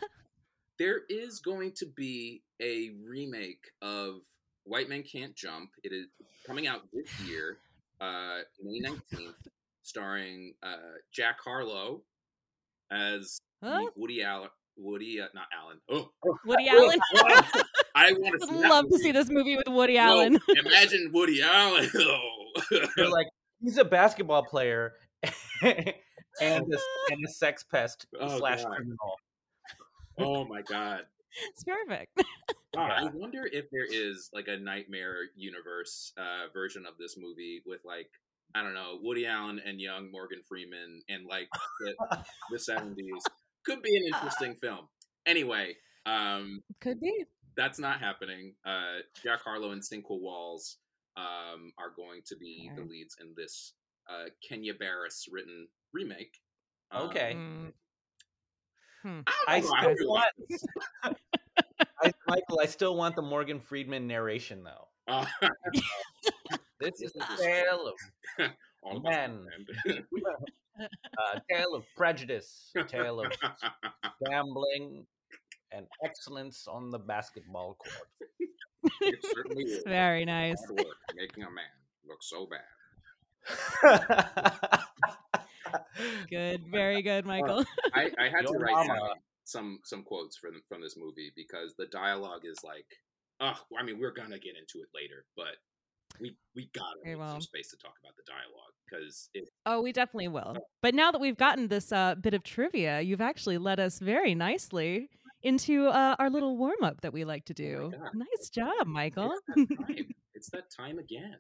there 0.79 1.01
is 1.09 1.41
going 1.41 1.73
to 1.77 1.87
be 1.87 2.43
a 2.61 2.91
remake 3.05 3.65
of 3.83 4.21
White 4.65 4.89
Men 4.89 5.03
Can't 5.03 5.35
Jump. 5.35 5.71
It 5.83 5.93
is 5.93 6.07
coming 6.47 6.67
out 6.67 6.83
this 6.93 7.09
year, 7.29 7.59
uh, 8.01 8.39
May 8.63 8.81
19th, 8.81 9.35
starring 9.83 10.55
uh, 10.63 10.77
Jack 11.13 11.37
Harlow 11.43 12.03
as 12.91 13.39
Huh? 13.63 13.87
Woody 13.97 14.23
Allen. 14.23 14.49
Woody, 14.77 15.21
uh, 15.21 15.27
not 15.35 15.45
Allen. 15.59 15.79
Oh, 15.91 16.11
Woody 16.47 16.69
Allen. 16.69 16.99
I 17.95 18.13
want 18.13 18.25
to 18.25 18.31
would 18.31 18.49
see 18.49 18.61
that 18.63 18.71
love 18.71 18.89
to 18.91 18.99
see 18.99 19.13
this 19.13 19.29
movie 19.29 19.57
with 19.57 19.69
Woody 19.69 19.95
No, 19.95 20.01
Allen. 20.01 20.39
imagine 20.65 21.11
Woody 21.13 21.43
Allen. 21.43 21.91
though. 21.93 22.89
They're 22.97 23.09
like, 23.11 23.27
he's 23.63 23.77
a 23.77 23.85
basketball 23.85 24.45
player 24.45 24.95
and 25.63 25.75
a, 26.41 26.79
and 27.11 27.27
a 27.27 27.31
sex 27.31 27.63
pest 27.63 28.07
Oh, 28.19 28.39
slash 28.39 28.63
God. 28.63 28.75
criminal. 28.77 29.20
Oh 30.21 30.45
my 30.45 30.63
god. 30.63 31.03
it's 31.49 31.65
perfect. 31.65 32.23
God, 32.75 32.91
I 32.93 33.11
wonder 33.15 33.49
if 33.53 33.67
there 33.71 33.87
is 33.91 34.31
like 34.33 34.47
a 34.49 34.57
nightmare 34.57 35.17
universe 35.37 36.13
uh, 36.17 36.53
version 36.53 36.87
of 36.87 36.95
this 36.99 37.17
movie 37.19 37.63
with 37.67 37.81
like 37.85 38.09
I 38.55 38.63
don't 38.63 38.75
know 38.75 38.99
Woody 39.03 39.27
Allen 39.27 39.61
and 39.65 39.81
young 39.81 40.11
Morgan 40.11 40.41
Freeman 40.49 41.03
and 41.09 41.27
like 41.27 41.49
the, 41.81 41.95
the 42.51 42.57
70s. 42.59 43.23
Could 43.65 43.83
be 43.83 43.97
an 43.97 44.05
interesting 44.07 44.55
film. 44.55 44.89
Anyway, 45.27 45.77
um, 46.07 46.63
Could 46.81 47.01
be. 47.01 47.25
that's 47.57 47.79
not 47.79 48.01
happening. 48.01 48.55
Uh, 48.65 49.01
Jack 49.23 49.41
Harlow 49.45 49.73
and 49.73 49.83
Sinqua 49.83 50.21
Walls 50.21 50.79
um, 51.17 51.73
are 51.79 51.93
going 51.95 52.23
to 52.27 52.37
be 52.37 52.71
the 52.77 52.83
leads 52.83 53.17
in 53.21 53.35
this 53.37 53.75
uh, 54.09 54.31
Kenya 54.49 54.75
Barris 54.75 55.27
written 55.31 55.69
remake. 55.93 56.39
Um, 56.91 57.09
Okay. 57.11 57.37
Mm. 59.05 59.23
I 59.49 59.61
know, 59.61 59.73
I 59.73 59.83
hope 59.83 59.97
still 59.97 60.11
want, 60.11 60.33
I, 62.03 62.13
Michael, 62.27 62.61
I 62.61 62.67
still 62.67 62.97
want 62.97 63.17
the 63.17 63.23
Morgan 63.23 63.61
Freeman 63.61 64.07
narration 64.07 64.63
though. 64.65 64.89
Uh, 65.09 65.25
This 66.81 67.01
is 67.03 67.13
the 67.13 67.21
Interesting. 67.31 67.47
tale 67.47 67.93
of 68.87 69.03
Men. 69.03 69.47
men. 69.87 70.05
a 71.35 71.43
tale 71.53 71.75
of 71.75 71.85
prejudice, 71.95 72.71
a 72.75 72.85
tale 72.85 73.21
of 73.21 73.31
gambling, 74.27 75.05
and 75.73 75.87
excellence 76.05 76.67
on 76.67 76.91
the 76.91 76.99
basketball 76.99 77.75
court. 77.75 78.09
it 79.03 79.19
certainly 79.35 79.65
is. 79.65 79.83
Very 79.87 80.25
nice. 80.25 80.57
Hard 80.67 80.79
work 80.79 80.97
making 81.15 81.43
a 81.45 81.51
man 81.51 81.65
look 82.09 82.23
so 82.23 82.47
bad. 83.83 84.81
Good. 86.31 86.63
Very 86.71 87.03
good, 87.03 87.25
Michael. 87.35 87.65
I, 87.95 88.11
I 88.19 88.25
had 88.29 88.47
to 88.47 88.53
Your 88.53 88.61
write 88.61 88.73
mama. 88.87 88.95
down 88.95 89.09
some 89.45 89.79
some 89.85 90.03
quotes 90.05 90.37
from 90.37 90.61
from 90.69 90.81
this 90.81 90.97
movie 90.97 91.33
because 91.37 91.75
the 91.79 91.87
dialogue 91.87 92.43
is 92.45 92.59
like, 92.65 92.87
oh, 93.41 93.55
I 93.79 93.83
mean, 93.83 93.99
we're 93.99 94.13
gonna 94.13 94.39
get 94.39 94.55
into 94.57 94.83
it 94.85 94.89
later, 94.95 95.25
but 95.37 95.57
we 96.21 96.37
we 96.55 96.71
gotta 96.75 96.99
Okay, 97.01 97.11
make 97.11 97.19
well. 97.19 97.33
some 97.33 97.41
space 97.41 97.71
to 97.71 97.77
talk 97.77 97.95
about 98.03 98.15
the 98.17 98.23
dialogue 98.27 98.75
because 98.89 99.29
it 99.35 99.49
Oh, 99.67 99.81
we 99.81 99.93
definitely 99.93 100.29
will. 100.29 100.57
But 100.83 100.95
now 100.95 101.11
that 101.13 101.21
we've 101.21 101.37
gotten 101.37 101.69
this 101.69 101.93
uh, 101.93 102.15
bit 102.17 102.35
of 102.35 102.43
trivia, 102.43 103.01
you've 103.01 103.21
actually 103.21 103.59
led 103.59 103.81
us 103.81 103.99
very 103.99 104.35
nicely 104.35 105.09
into 105.43 105.87
uh, 105.87 106.17
our 106.19 106.29
little 106.29 106.57
warm 106.59 106.83
up 106.83 107.01
that 107.01 107.13
we 107.13 107.25
like 107.25 107.45
to 107.47 107.55
do. 107.55 107.91
God. 107.93 108.11
nice 108.15 108.51
job, 108.51 108.87
Michael. 108.87 109.33
it's 109.57 109.69
that 109.69 109.87
time. 109.87 110.07
it's 110.35 110.51
that 110.51 110.71
time 110.71 110.99
again. 110.99 111.37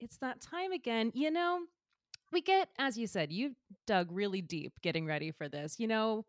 it's 0.00 0.16
that 0.18 0.40
time 0.40 0.72
again. 0.72 1.10
You 1.14 1.30
know, 1.30 1.60
we 2.34 2.42
get, 2.42 2.68
as 2.78 2.98
you 2.98 3.06
said, 3.06 3.32
you 3.32 3.54
dug 3.86 4.08
really 4.10 4.42
deep 4.42 4.72
getting 4.82 5.06
ready 5.06 5.30
for 5.30 5.48
this. 5.48 5.76
You 5.78 5.86
know, 5.86 6.26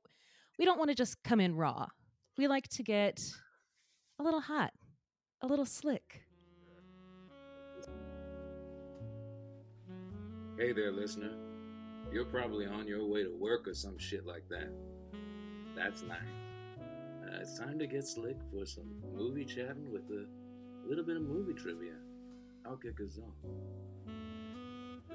we 0.57 0.63
don't 0.63 0.77
want 0.77 0.91
to 0.91 0.95
just 0.95 1.21
come 1.23 1.41
in 1.41 1.55
raw. 1.55 1.87
We 2.37 2.47
like 2.47 2.69
to 2.69 2.83
get 2.83 3.21
a 4.19 4.23
little 4.23 4.39
hot, 4.39 4.71
a 5.41 5.47
little 5.47 5.65
slick. 5.65 6.21
Hey 10.57 10.71
there, 10.71 10.91
listener. 10.91 11.31
You're 12.13 12.25
probably 12.25 12.67
on 12.67 12.87
your 12.87 13.05
way 13.07 13.23
to 13.23 13.35
work 13.35 13.67
or 13.67 13.73
some 13.73 13.97
shit 13.97 14.25
like 14.25 14.47
that. 14.49 14.71
That's 15.75 16.03
nice. 16.03 16.19
Uh, 16.79 17.39
it's 17.41 17.57
time 17.57 17.79
to 17.79 17.87
get 17.87 18.05
slick 18.05 18.37
for 18.53 18.65
some 18.65 18.93
movie 19.13 19.43
chatting 19.43 19.91
with 19.91 20.03
a 20.11 20.27
little 20.87 21.03
bit 21.03 21.17
of 21.17 21.23
movie 21.23 21.53
trivia. 21.53 21.95
I'll 22.65 22.77
kick 22.77 23.01
us 23.05 23.17
off. 23.17 24.24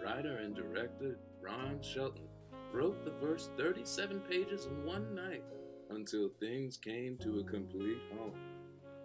Writer 0.05 0.39
and 0.39 0.55
director 0.55 1.19
Ron 1.43 1.81
Shelton 1.83 2.29
wrote 2.73 3.05
the 3.05 3.13
first 3.21 3.51
37 3.57 4.21
pages 4.21 4.67
in 4.67 4.85
one 4.85 5.15
night 5.15 5.43
until 5.91 6.31
things 6.41 6.77
came 6.77 7.19
to 7.19 7.41
a 7.41 7.45
complete 7.45 7.99
halt. 8.17 8.35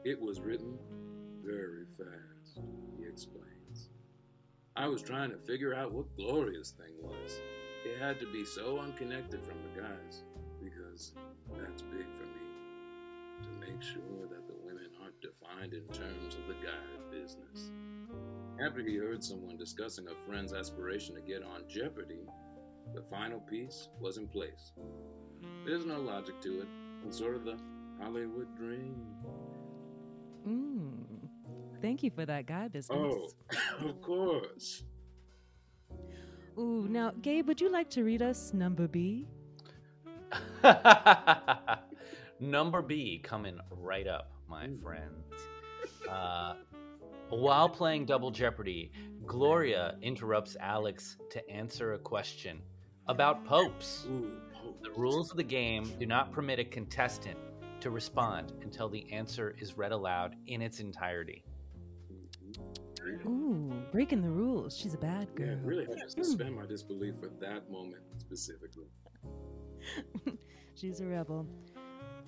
It 0.03 0.21
was 0.21 0.39
written 0.39 0.77
very 1.43 1.85
fast, 1.97 2.59
he 2.97 3.07
explains. 3.07 3.89
I 4.75 4.87
was 4.87 5.01
trying 5.01 5.31
to 5.31 5.37
figure 5.37 5.73
out 5.73 5.91
what 5.91 6.15
glorious 6.15 6.71
thing 6.71 6.93
was. 7.01 7.39
It 7.85 7.99
had 7.99 8.19
to 8.19 8.31
be 8.31 8.45
so 8.45 8.79
unconnected 8.79 9.45
from 9.45 9.57
the 9.63 9.81
guys, 9.81 10.23
because 10.63 11.13
that's 11.57 11.81
big 11.81 12.07
for 12.15 12.23
me. 12.23 12.45
To 13.43 13.49
make 13.59 13.81
sure 13.81 14.27
that 14.29 14.47
the 14.47 14.55
women 14.63 14.89
aren't 15.01 15.21
defined 15.21 15.73
in 15.73 15.87
terms 15.93 16.35
of 16.35 16.47
the 16.47 16.55
guy 16.65 16.95
business. 17.11 17.71
After 18.63 18.81
he 18.81 18.95
heard 18.95 19.24
someone 19.24 19.57
discussing 19.57 20.05
a 20.07 20.27
friend's 20.27 20.53
aspiration 20.53 21.15
to 21.15 21.21
get 21.21 21.43
on 21.43 21.63
Jeopardy, 21.67 22.21
the 22.93 23.01
final 23.01 23.39
piece 23.39 23.89
was 24.00 24.17
in 24.17 24.27
place. 24.27 24.71
There's 25.65 25.85
no 25.85 26.00
logic 26.00 26.39
to 26.41 26.62
it. 26.62 26.67
It's 27.05 27.17
sort 27.17 27.35
of 27.35 27.43
the 27.43 27.57
Hollywood 28.00 28.55
dream. 28.55 28.95
Mm. 30.47 31.05
Thank 31.81 32.03
you 32.03 32.12
for 32.12 32.25
that 32.25 32.45
guy 32.45 32.67
business. 32.69 32.97
Oh, 32.97 33.29
of 33.89 34.01
course. 34.01 34.83
Ooh, 36.57 36.88
now, 36.89 37.12
Gabe, 37.21 37.47
would 37.47 37.59
you 37.59 37.69
like 37.69 37.89
to 37.91 38.03
read 38.03 38.21
us 38.21 38.53
number 38.53 38.88
B? 38.88 39.27
Number 42.39 42.81
B 42.81 43.21
coming 43.24 43.59
right 43.69 44.07
up, 44.07 44.31
my 44.50 44.69
friends. 44.81 45.24
Uh, 46.09 46.55
while 47.29 47.70
playing 47.70 48.05
Double 48.05 48.32
Jeopardy, 48.32 48.91
Gloria 49.25 49.96
interrupts 50.01 50.55
Alex 50.60 51.17
to 51.32 51.50
answer 51.50 51.94
a 51.94 52.00
question 52.00 52.62
about 53.08 53.46
popes. 53.46 54.05
Ooh, 54.10 54.32
The 54.84 54.91
rules 54.91 55.32
of 55.32 55.38
the 55.38 55.44
game 55.44 55.91
do 56.00 56.05
not 56.05 56.32
permit 56.32 56.60
a 56.60 56.65
contestant 56.65 57.38
to 57.82 57.89
respond 57.89 58.53
until 58.62 58.89
the 58.89 59.12
answer 59.12 59.55
is 59.60 59.77
read 59.77 59.91
aloud 59.91 60.36
in 60.48 60.62
its 60.62 60.79
entirety. 60.79 61.44
Mm-hmm. 63.03 63.27
Ooh, 63.27 63.74
breaking 63.91 64.22
the 64.22 64.29
rules. 64.29 64.77
She's 64.77 64.94
a 64.94 64.98
bad 64.98 65.34
girl. 65.36 65.50
it 65.50 65.60
really 65.63 65.86
had 65.86 65.98
to 65.98 66.10
suspend 66.10 66.50
hmm. 66.50 66.62
my 66.62 66.65
disbelief 66.65 67.15
for 67.20 67.29
that 67.39 67.70
moment 67.70 68.03
specifically. 68.17 68.88
She's 70.75 71.00
a 71.01 71.05
rebel. 71.05 71.46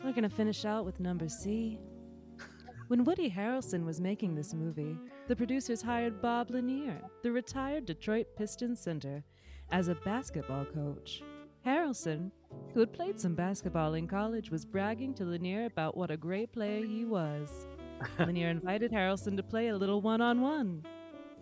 We're 0.04 0.13
gonna 0.13 0.30
finish 0.30 0.66
out 0.66 0.86
with 0.86 1.00
number 1.00 1.27
C. 1.27 1.80
When 2.88 3.03
Woody 3.03 3.29
Harrelson 3.29 3.84
was 3.84 4.00
making 4.00 4.34
this 4.34 4.53
movie, 4.53 4.98
the 5.27 5.36
producers 5.36 5.82
hired 5.82 6.22
Bob 6.22 6.50
Lanier, 6.50 7.01
the 7.22 7.34
retired 7.34 7.86
Detroit 7.86 8.27
Pistons 8.38 8.79
center, 8.79 9.25
as 9.72 9.89
a 9.89 9.96
basketball 9.96 10.63
coach. 10.63 11.22
Harrelson, 11.65 12.32
who 12.74 12.79
had 12.79 12.94
played 12.94 13.20
some 13.20 13.36
basketball 13.36 13.96
in 13.96 14.08
college, 14.08 14.50
was 14.51 14.65
bragging 14.65 15.13
to 15.15 15.25
Lanier 15.25 15.65
about 15.65 15.98
what 15.98 16.12
a 16.12 16.15
great 16.15 16.53
player 16.53 16.86
he 16.86 17.03
was. 17.03 17.67
Lanier 18.20 18.48
invited 18.48 18.94
Harrelson 18.94 19.36
to 19.36 19.44
play 19.44 19.67
a 19.67 19.75
little 19.75 20.00
one 20.00 20.22
on 20.22 20.39
one. 20.39 20.82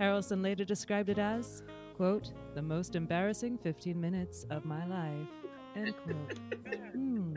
Harrelson 0.01 0.43
later 0.43 0.65
described 0.65 1.09
it 1.09 1.19
as, 1.19 1.61
quote, 1.95 2.31
the 2.55 2.61
most 2.61 2.95
embarrassing 2.95 3.59
15 3.59 4.01
minutes 4.01 4.47
of 4.49 4.65
my 4.65 4.83
life, 4.87 5.27
end 5.75 5.93
quote. 6.03 6.39
Hmm. 6.95 7.34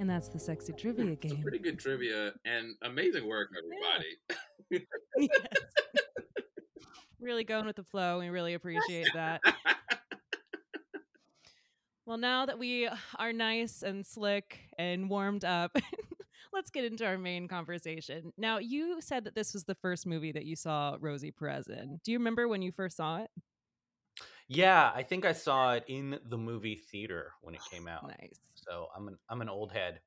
And 0.00 0.08
that's 0.08 0.28
the 0.28 0.38
sexy 0.38 0.72
trivia 0.72 1.04
It's 1.12 1.24
a 1.24 1.28
game. 1.28 1.42
pretty 1.42 1.58
good 1.58 1.78
trivia 1.78 2.32
and 2.44 2.74
amazing 2.82 3.28
work, 3.28 3.50
everybody. 3.56 4.16
Yes. 5.18 5.30
really 7.20 7.42
going 7.44 7.66
with 7.66 7.74
the 7.76 7.82
flow. 7.82 8.18
We 8.20 8.28
really 8.28 8.54
appreciate 8.54 9.08
that. 9.14 9.40
Well, 12.06 12.16
now 12.18 12.46
that 12.46 12.58
we 12.58 12.88
are 13.18 13.32
nice 13.32 13.82
and 13.82 14.06
slick 14.06 14.58
and 14.78 15.10
warmed 15.10 15.44
up, 15.44 15.76
let's 16.52 16.70
get 16.70 16.84
into 16.84 17.04
our 17.04 17.18
main 17.18 17.46
conversation. 17.48 18.32
Now, 18.38 18.58
you 18.58 19.00
said 19.00 19.24
that 19.24 19.34
this 19.34 19.52
was 19.52 19.64
the 19.64 19.74
first 19.74 20.06
movie 20.06 20.32
that 20.32 20.44
you 20.46 20.56
saw 20.56 20.96
Rosie 21.00 21.32
Perez 21.32 21.66
in. 21.68 22.00
Do 22.04 22.12
you 22.12 22.18
remember 22.18 22.46
when 22.48 22.62
you 22.62 22.70
first 22.72 22.96
saw 22.96 23.18
it? 23.22 23.30
Yeah, 24.48 24.90
I 24.94 25.02
think 25.02 25.24
I 25.26 25.32
saw 25.32 25.74
it 25.74 25.84
in 25.88 26.18
the 26.28 26.38
movie 26.38 26.76
theater 26.90 27.32
when 27.42 27.54
it 27.54 27.60
came 27.70 27.86
out. 27.86 28.06
Nice. 28.06 28.38
So 28.70 28.88
I'm 28.96 29.08
an 29.08 29.18
I'm 29.28 29.40
an 29.42 29.48
old 29.48 29.72
head, 29.72 30.02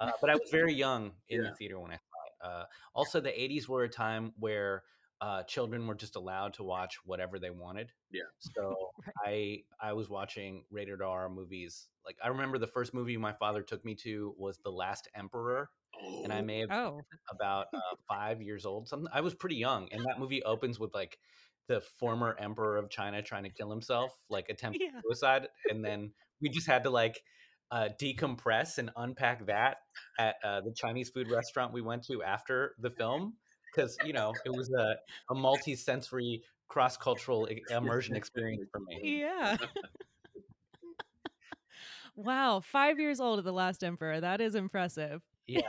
uh, 0.00 0.12
but 0.20 0.30
I 0.30 0.34
was 0.34 0.50
very 0.50 0.74
young 0.74 1.14
in 1.28 1.42
Yeah. 1.42 1.44
the 1.44 1.52
theater 1.52 1.78
when 1.80 1.92
I 1.92 1.96
saw 1.96 2.00
it. 2.26 2.52
Uh, 2.52 2.66
also, 2.94 3.20
the 3.20 3.40
'80s 3.42 3.68
were 3.68 3.84
a 3.84 3.88
time 3.88 4.34
where 4.38 4.84
uh, 5.20 5.44
children 5.44 5.86
were 5.86 5.94
just 5.94 6.16
allowed 6.16 6.54
to 6.54 6.64
watch 6.64 7.04
whatever 7.04 7.38
they 7.38 7.50
wanted. 7.50 7.92
Yeah. 8.10 8.22
So 8.38 8.90
I 9.24 9.64
I 9.80 9.92
was 9.94 10.08
watching 10.10 10.66
rated 10.70 11.02
R 11.02 11.28
movies. 11.30 11.88
Like 12.04 12.18
I 12.22 12.28
remember 12.28 12.58
the 12.58 12.66
first 12.66 12.94
movie 12.94 13.16
my 13.16 13.32
father 13.34 13.62
took 13.62 13.84
me 13.84 13.94
to 13.96 14.34
was 14.38 14.58
The 14.58 14.72
Last 14.72 15.08
Emperor, 15.14 15.70
oh, 15.94 16.22
and 16.22 16.32
I 16.32 16.42
may 16.42 16.60
have 16.60 16.68
been 16.68 16.68
Oh, 16.68 17.06
about 17.30 17.66
uh, 17.74 17.96
five 18.08 18.42
years 18.42 18.66
old. 18.66 18.88
Something 18.88 19.08
I 19.12 19.20
was 19.20 19.34
pretty 19.34 19.56
young, 19.56 19.88
and 19.92 20.04
that 20.06 20.18
movie 20.18 20.42
opens 20.42 20.78
with 20.80 20.94
like 20.94 21.18
the 21.68 21.80
former 21.80 22.36
emperor 22.38 22.76
of 22.76 22.90
China 22.90 23.22
trying 23.22 23.44
to 23.44 23.50
kill 23.50 23.70
himself, 23.70 24.24
like 24.28 24.48
attempting 24.50 24.80
Yeah. 24.80 25.02
suicide, 25.04 25.48
and 25.68 25.84
then 25.84 26.12
we 26.40 26.48
just 26.50 26.66
had 26.66 26.82
to 26.84 26.90
like 26.90 27.22
uh, 27.72 27.88
decompress 28.00 28.78
and 28.78 28.90
unpack 28.96 29.46
that 29.46 29.78
at 30.18 30.36
uh, 30.44 30.60
the 30.60 30.72
Chinese 30.76 31.08
food 31.08 31.30
restaurant 31.30 31.72
we 31.72 31.80
went 31.80 32.04
to 32.04 32.22
after 32.22 32.74
the 32.78 32.90
film 32.98 33.34
because 33.74 33.96
you 34.04 34.12
know 34.12 34.34
it 34.44 34.54
was 34.54 34.70
a, 34.70 34.94
a 35.30 35.34
multi-sensory 35.34 36.42
cross-cultural 36.68 37.48
immersion 37.70 38.14
experience 38.14 38.68
for 38.70 38.80
me. 38.80 39.20
yeah. 39.20 39.56
wow, 42.16 42.60
five 42.60 42.98
years 42.98 43.20
old 43.20 43.38
at 43.38 43.44
the 43.44 43.52
last 43.52 43.82
Emperor. 43.82 44.20
That 44.20 44.40
is 44.40 44.54
impressive. 44.54 45.22
Yeah, 45.46 45.62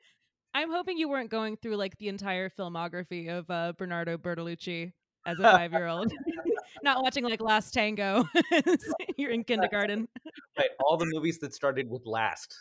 I'm 0.54 0.70
hoping 0.70 0.96
you 0.96 1.08
weren't 1.08 1.30
going 1.30 1.58
through 1.58 1.76
like 1.76 1.96
the 1.98 2.08
entire 2.08 2.48
filmography 2.48 3.28
of 3.28 3.50
uh, 3.50 3.74
Bernardo 3.76 4.16
Bertolucci 4.16 4.92
as 5.30 5.38
a 5.38 5.42
five 5.52 5.72
year 5.72 5.86
old. 5.86 6.12
Not 6.82 7.02
watching 7.02 7.24
like 7.24 7.40
Last 7.40 7.74
Tango. 7.74 8.24
You're 9.16 9.32
in 9.32 9.44
kindergarten. 9.44 10.08
right. 10.58 10.70
All 10.84 10.96
the 10.96 11.06
movies 11.06 11.38
that 11.40 11.54
started 11.54 11.88
with 11.90 12.06
"last," 12.06 12.56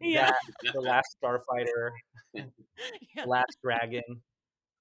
Yeah. 0.00 0.30
That, 0.62 0.72
the 0.72 0.80
Last 0.80 1.16
Starfighter, 1.22 1.90
Yeah. 2.34 3.24
Last 3.26 3.58
Dragon, 3.62 4.02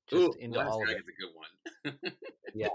just 0.10 0.22
Ooh, 0.22 0.34
into 0.40 0.60
Last 0.60 0.70
all 0.72 0.84
of 0.84 0.90
it. 0.90 0.98
A 0.98 1.90
good 1.90 1.94
one. 2.04 2.12
Yeah. 2.54 2.68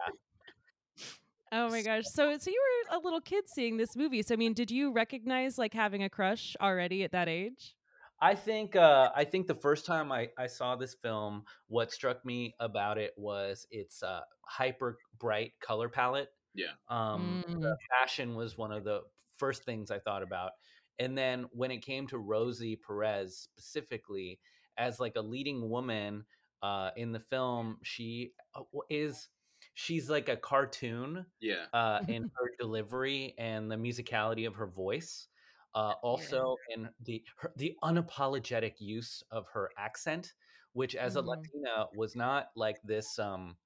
Oh 1.52 1.70
my 1.70 1.82
gosh. 1.82 2.04
So 2.06 2.36
so 2.36 2.50
you 2.50 2.62
were 2.90 2.98
a 2.98 3.00
little 3.00 3.20
kid 3.20 3.44
seeing 3.48 3.76
this 3.76 3.96
movie. 3.96 4.22
So 4.22 4.34
I 4.34 4.36
mean, 4.36 4.52
did 4.52 4.70
you 4.70 4.92
recognize 4.92 5.56
like 5.56 5.72
having 5.72 6.02
a 6.02 6.10
crush 6.10 6.56
already 6.60 7.04
at 7.04 7.12
that 7.12 7.28
age? 7.28 7.75
I 8.20 8.34
think 8.34 8.76
uh, 8.76 9.10
I 9.14 9.24
think 9.24 9.46
the 9.46 9.54
first 9.54 9.84
time 9.86 10.10
I, 10.10 10.30
I 10.38 10.46
saw 10.46 10.76
this 10.76 10.94
film, 10.94 11.44
what 11.68 11.92
struck 11.92 12.24
me 12.24 12.54
about 12.60 12.98
it 12.98 13.12
was 13.16 13.66
its 13.70 14.02
uh, 14.02 14.20
hyper 14.42 14.98
bright 15.18 15.52
color 15.60 15.88
palette. 15.88 16.28
Yeah. 16.54 16.72
Um, 16.88 17.44
Mm. 17.48 17.60
The 17.60 17.76
fashion 17.90 18.34
was 18.34 18.56
one 18.56 18.72
of 18.72 18.84
the 18.84 19.02
first 19.36 19.64
things 19.64 19.90
I 19.90 19.98
thought 19.98 20.22
about, 20.22 20.52
and 20.98 21.16
then 21.16 21.46
when 21.52 21.70
it 21.70 21.84
came 21.84 22.06
to 22.08 22.18
Rosie 22.18 22.76
Perez 22.76 23.36
specifically 23.36 24.40
as 24.78 24.98
like 25.00 25.16
a 25.16 25.20
leading 25.22 25.68
woman 25.68 26.24
uh, 26.62 26.90
in 26.96 27.12
the 27.12 27.20
film, 27.20 27.78
she 27.82 28.32
uh, 28.54 28.62
is 28.88 29.28
she's 29.74 30.08
like 30.08 30.28
a 30.30 30.36
cartoon 30.36 31.26
Yeah. 31.40 31.66
uh, 31.74 32.00
in 32.08 32.22
her 32.34 32.50
delivery 32.58 33.34
and 33.38 33.70
the 33.70 33.76
musicality 33.76 34.46
of 34.46 34.54
her 34.54 34.66
voice. 34.66 35.28
Uh, 35.76 35.94
also, 36.02 36.56
in 36.70 36.90
the 37.00 37.24
her, 37.38 37.52
the 37.56 37.76
unapologetic 37.84 38.80
use 38.80 39.22
of 39.30 39.46
her 39.48 39.70
accent, 39.78 40.34
which 40.74 40.96
as 40.96 41.16
a 41.16 41.22
Mhm. 41.22 41.26
Latina 41.28 41.88
was 41.94 42.16
not 42.16 42.50
like 42.56 42.80
this. 42.82 43.18
Um, 43.18 43.58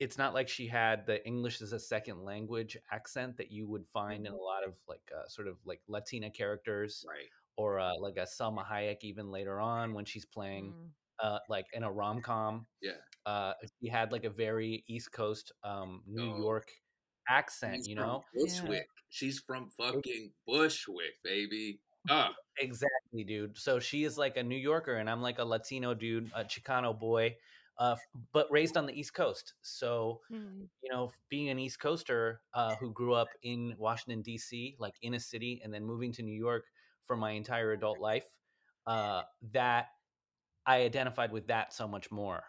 it's 0.00 0.18
not 0.18 0.34
like 0.34 0.48
she 0.48 0.66
had 0.68 1.06
the 1.06 1.24
English 1.26 1.62
as 1.62 1.72
a 1.74 1.80
second 1.80 2.24
language 2.24 2.76
accent 2.90 3.36
that 3.38 3.50
you 3.52 3.68
would 3.68 3.86
find 3.88 4.26
in 4.26 4.32
a 4.34 4.36
lot 4.36 4.64
of 4.64 4.76
like 4.88 5.10
uh, 5.16 5.28
sort 5.28 5.48
of 5.48 5.58
like 5.66 5.82
Latina 5.88 6.30
characters, 6.30 7.06
Right. 7.08 7.30
or 7.56 7.78
uh, 7.80 7.96
like 7.98 8.16
a 8.18 8.22
Salma 8.26 8.64
Hayek 8.66 9.04
even 9.04 9.30
later 9.30 9.60
on 9.60 9.94
when 9.94 10.04
she's 10.06 10.26
playing 10.26 10.74
Mm. 10.74 10.92
uh, 11.20 11.40
like 11.48 11.66
in 11.74 11.84
a 11.84 11.92
rom 11.92 12.22
com 12.22 12.66
Yeah. 12.82 13.00
uh, 13.26 13.54
she 13.82 13.88
had 13.88 14.12
like 14.12 14.24
a 14.24 14.30
very 14.30 14.84
East 14.88 15.12
Coast, 15.12 15.52
um, 15.64 16.02
New 16.06 16.24
Oh. 16.24 16.36
York 16.38 16.72
accent, 17.28 17.76
She's 17.76 17.88
you 17.88 17.94
know? 17.94 18.24
Bushwick. 18.34 18.88
She's 19.08 19.38
from 19.40 19.70
fucking 19.70 20.32
Bushwick, 20.46 21.14
baby. 21.22 21.80
Ah, 22.10 22.34
Exactly, 22.58 23.24
dude. 23.24 23.58
So 23.58 23.80
she 23.80 24.04
is 24.04 24.16
like 24.16 24.36
a 24.36 24.42
New 24.42 24.56
Yorker, 24.56 24.96
and 24.96 25.10
I'm 25.10 25.20
like 25.22 25.38
a 25.38 25.44
Latino 25.44 25.92
dude, 25.94 26.30
a 26.34 26.44
Chicano 26.44 26.96
boy, 26.98 27.36
uh, 27.78 27.96
but 28.32 28.46
raised 28.50 28.76
on 28.76 28.86
the 28.86 28.92
East 28.98 29.14
Coast. 29.14 29.54
So, 29.62 30.20
Mm. 30.30 30.68
you 30.82 30.92
know, 30.92 31.10
being 31.28 31.48
an 31.48 31.58
East 31.58 31.80
Coaster 31.80 32.40
uh, 32.52 32.76
who 32.76 32.92
grew 32.92 33.14
up 33.14 33.28
in 33.42 33.74
Washington, 33.78 34.22
D.C., 34.22 34.76
like 34.78 34.94
in 35.02 35.14
a 35.14 35.20
city, 35.20 35.60
and 35.64 35.74
then 35.74 35.84
moving 35.84 36.12
to 36.12 36.22
New 36.22 36.36
York 36.36 36.66
for 37.06 37.16
my 37.16 37.32
entire 37.32 37.72
adult 37.72 37.98
life, 37.98 38.26
uh, 38.86 39.22
that 39.52 39.88
I 40.66 40.82
identified 40.82 41.32
with 41.32 41.48
that 41.48 41.72
so 41.72 41.88
much 41.88 42.10
more, 42.10 42.44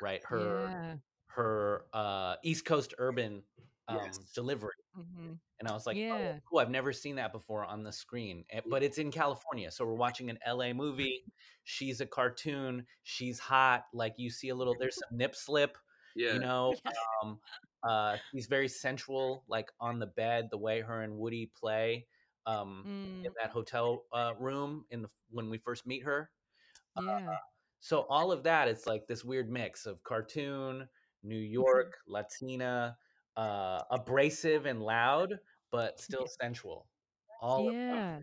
right? 0.00 0.22
Her. 0.24 0.68
Yeah. 0.70 0.94
her 1.26 1.84
uh, 1.92 2.36
East 2.42 2.64
Coast 2.64 2.94
urban 2.98 3.42
um, 3.90 3.96
Yes. 4.04 4.18
delivery, 4.34 4.72
Mhm. 4.96 5.38
and 5.58 5.68
I 5.68 5.72
was 5.72 5.86
like, 5.86 5.96
Yeah. 5.96 6.14
"Oh, 6.36 6.40
cool! 6.48 6.58
I've 6.60 6.70
never 6.70 6.92
seen 6.92 7.16
that 7.16 7.32
before 7.32 7.64
on 7.64 7.82
the 7.82 7.92
screen." 7.92 8.44
Eh, 8.50 8.60
But 8.66 8.82
it's 8.82 8.98
in 8.98 9.10
California, 9.10 9.70
so 9.70 9.84
we're 9.84 9.94
watching 9.94 10.30
an 10.30 10.38
LA 10.44 10.72
movie. 10.74 11.24
She's 11.64 12.00
a 12.00 12.06
cartoon. 12.06 12.86
She's 13.02 13.38
hot. 13.38 13.86
Like 13.92 14.14
you 14.18 14.30
see 14.30 14.48
a 14.50 14.54
little. 14.54 14.74
There's 14.78 14.96
some 14.96 15.16
nip 15.16 15.34
slip. 15.34 15.76
yeah. 16.16 16.34
You 16.34 16.40
know, 16.40 16.74
um, 17.22 17.40
uh, 17.82 18.16
she's 18.30 18.46
very 18.46 18.68
sensual, 18.68 19.44
like 19.48 19.70
on 19.80 19.98
the 20.00 20.06
bed, 20.08 20.48
the 20.50 20.58
way 20.58 20.80
her 20.80 21.02
and 21.02 21.16
Woody 21.16 21.46
play 21.46 22.06
um, 22.46 22.84
Mm. 22.86 23.26
in 23.26 23.32
that 23.40 23.50
hotel 23.50 24.06
uh, 24.12 24.34
room 24.38 24.84
in 24.90 25.02
the 25.02 25.08
when 25.30 25.50
we 25.50 25.58
first 25.58 25.86
meet 25.86 26.02
her. 26.04 26.30
Yeah. 27.00 27.38
So 27.80 28.02
all 28.08 28.32
of 28.32 28.42
that, 28.42 28.68
it's 28.68 28.86
like 28.86 29.06
this 29.06 29.24
weird 29.24 29.48
mix 29.50 29.86
of 29.86 30.02
cartoon, 30.02 30.88
New 31.22 31.38
York, 31.38 31.96
Latina, 32.06 32.98
uh, 33.36 33.82
abrasive 33.90 34.66
and 34.66 34.82
loud, 34.82 35.38
but 35.70 36.00
still 36.00 36.26
sensual. 36.40 36.88
All 37.40 37.68
of 37.68 37.74
Yeah. 37.74 38.20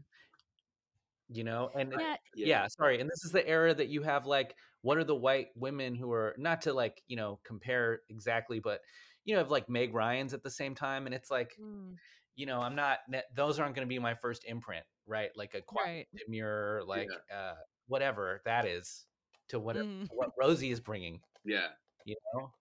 you 1.30 1.44
know, 1.44 1.70
and 1.76 1.92
Yeah. 1.92 2.18
yeah. 2.36 2.68
sorry. 2.68 3.00
And 3.02 3.10
this 3.10 3.26
is 3.26 3.32
the 3.32 3.46
era 3.48 3.74
that 3.74 3.90
you 3.90 4.02
have 4.04 4.26
like, 4.26 4.56
what 4.82 4.98
are 4.98 5.04
the 5.04 5.16
white 5.16 5.50
women 5.56 5.96
who 5.96 6.12
are 6.14 6.34
not 6.38 6.62
to 6.62 6.74
like, 6.74 7.04
you 7.08 7.18
know, 7.18 7.40
compare 7.44 8.02
exactly, 8.10 8.60
but 8.60 8.82
you 9.26 9.34
know, 9.34 9.40
have 9.40 9.52
like 9.52 9.68
Meg 9.68 9.94
Ryan's 9.94 10.34
at 10.34 10.42
the 10.44 10.50
same 10.50 10.74
time, 10.74 11.06
and 11.06 11.14
it's 11.14 11.30
like, 11.30 11.58
Mm. 11.60 11.98
you 12.36 12.46
know, 12.46 12.62
I'm 12.62 12.76
not. 12.76 13.00
Those 13.34 13.60
aren't 13.60 13.76
going 13.76 13.86
to 13.86 13.90
be 13.90 14.00
my 14.00 14.16
first 14.16 14.46
imprint, 14.46 14.86
right? 15.06 15.36
Like 15.36 15.54
a 15.54 15.62
quiet 15.62 16.08
Right. 16.14 16.24
demure, 16.26 16.82
like 16.86 17.10
uh, 17.30 17.56
whatever 17.88 18.42
that 18.46 18.66
is 18.66 19.06
to 19.50 19.60
what 19.60 19.76
Mm. 19.76 20.08
what 20.12 20.32
Rosie 20.38 20.72
is 20.72 20.80
bringing. 20.80 21.22
Yeah. 21.44 21.74
You 22.06 22.16
know, 22.34 22.54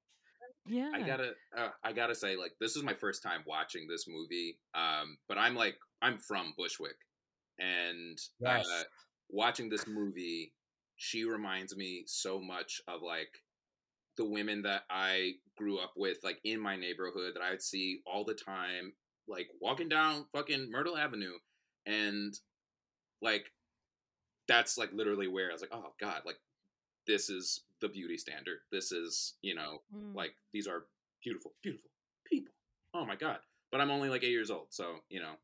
Yeah. 0.68 0.90
I 0.92 1.02
gotta, 1.02 1.32
uh, 1.56 1.68
I 1.84 1.92
gotta 1.92 2.14
say, 2.14 2.36
like, 2.36 2.52
this 2.60 2.76
is 2.76 2.82
my 2.82 2.94
first 2.94 3.22
time 3.22 3.42
watching 3.46 3.86
this 3.88 4.06
movie. 4.08 4.58
Um, 4.74 5.18
but 5.28 5.38
I'm 5.38 5.54
like, 5.54 5.76
I'm 6.02 6.18
from 6.18 6.54
Bushwick, 6.56 6.96
and 7.58 8.18
Yes. 8.40 8.66
uh, 8.68 8.84
watching 9.28 9.68
this 9.68 9.86
movie, 9.86 10.52
she 10.96 11.24
reminds 11.24 11.76
me 11.76 12.04
so 12.06 12.40
much 12.40 12.80
of 12.88 13.02
like 13.02 13.42
the 14.16 14.24
women 14.24 14.62
that 14.62 14.84
I 14.90 15.34
grew 15.56 15.78
up 15.78 15.92
with, 15.96 16.18
like 16.24 16.40
in 16.44 16.60
my 16.60 16.76
neighborhood, 16.76 17.34
that 17.34 17.42
I 17.42 17.50
would 17.50 17.62
see 17.62 18.00
all 18.06 18.24
the 18.24 18.34
time, 18.34 18.94
like 19.28 19.48
walking 19.60 19.88
down 19.88 20.26
fucking 20.32 20.70
Myrtle 20.70 20.96
Avenue, 20.96 21.34
and 21.86 22.34
like 23.22 23.52
that's 24.48 24.78
like 24.78 24.92
literally 24.92 25.28
where 25.28 25.50
I 25.50 25.52
was 25.52 25.60
like, 25.60 25.72
oh 25.74 25.92
god, 26.00 26.22
like 26.24 26.38
this 27.06 27.28
is 27.30 27.62
the 27.80 27.88
beauty 27.88 28.16
standard. 28.16 28.58
This 28.72 28.92
is, 28.92 29.34
you 29.42 29.54
know, 29.54 29.82
Mm. 29.94 30.14
like 30.14 30.34
these 30.52 30.66
are 30.66 30.86
beautiful, 31.22 31.52
beautiful 31.62 31.90
people. 32.26 32.52
Oh 32.94 33.04
my 33.04 33.16
god! 33.16 33.38
But 33.70 33.80
I'm 33.80 33.90
only 33.90 34.08
like 34.08 34.24
eight 34.24 34.30
years 34.30 34.50
old, 34.50 34.68
so 34.70 34.96
you 35.08 35.20
know. 35.20 35.36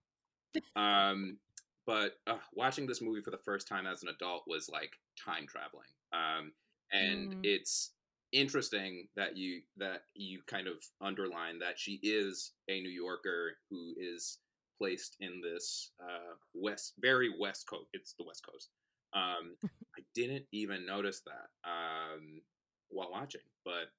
Um, 0.76 1.38
but 1.86 2.18
uh, 2.26 2.38
watching 2.54 2.86
this 2.86 3.02
movie 3.02 3.22
for 3.22 3.30
the 3.30 3.38
first 3.38 3.66
time 3.68 3.86
as 3.86 4.02
an 4.02 4.08
adult 4.08 4.44
was 4.46 4.68
like 4.68 4.92
time 5.22 5.46
traveling. 5.46 5.88
Um, 6.12 6.52
and 6.92 7.30
Mm. 7.30 7.40
it's 7.42 7.90
interesting 8.32 9.08
that 9.16 9.36
you 9.36 9.62
that 9.76 10.04
you 10.14 10.40
kind 10.46 10.66
of 10.68 10.76
underline 11.00 11.58
that 11.58 11.78
she 11.78 11.98
is 12.02 12.52
a 12.68 12.80
New 12.80 12.90
Yorker 12.90 13.58
who 13.70 13.94
is 13.98 14.38
placed 14.78 15.16
in 15.20 15.40
this 15.42 15.90
uh, 16.00 16.34
west, 16.54 16.94
very 16.98 17.30
west 17.38 17.66
coast. 17.66 17.88
It's 17.92 18.14
the 18.14 18.24
west 18.24 18.44
coast. 18.50 18.70
Um, 19.14 19.56
I 19.96 20.02
didn't 20.14 20.46
even 20.52 20.86
notice 20.86 21.20
that 21.26 21.68
um, 22.14 22.42
while 22.88 23.10
watching, 23.10 23.40
but 23.64 23.92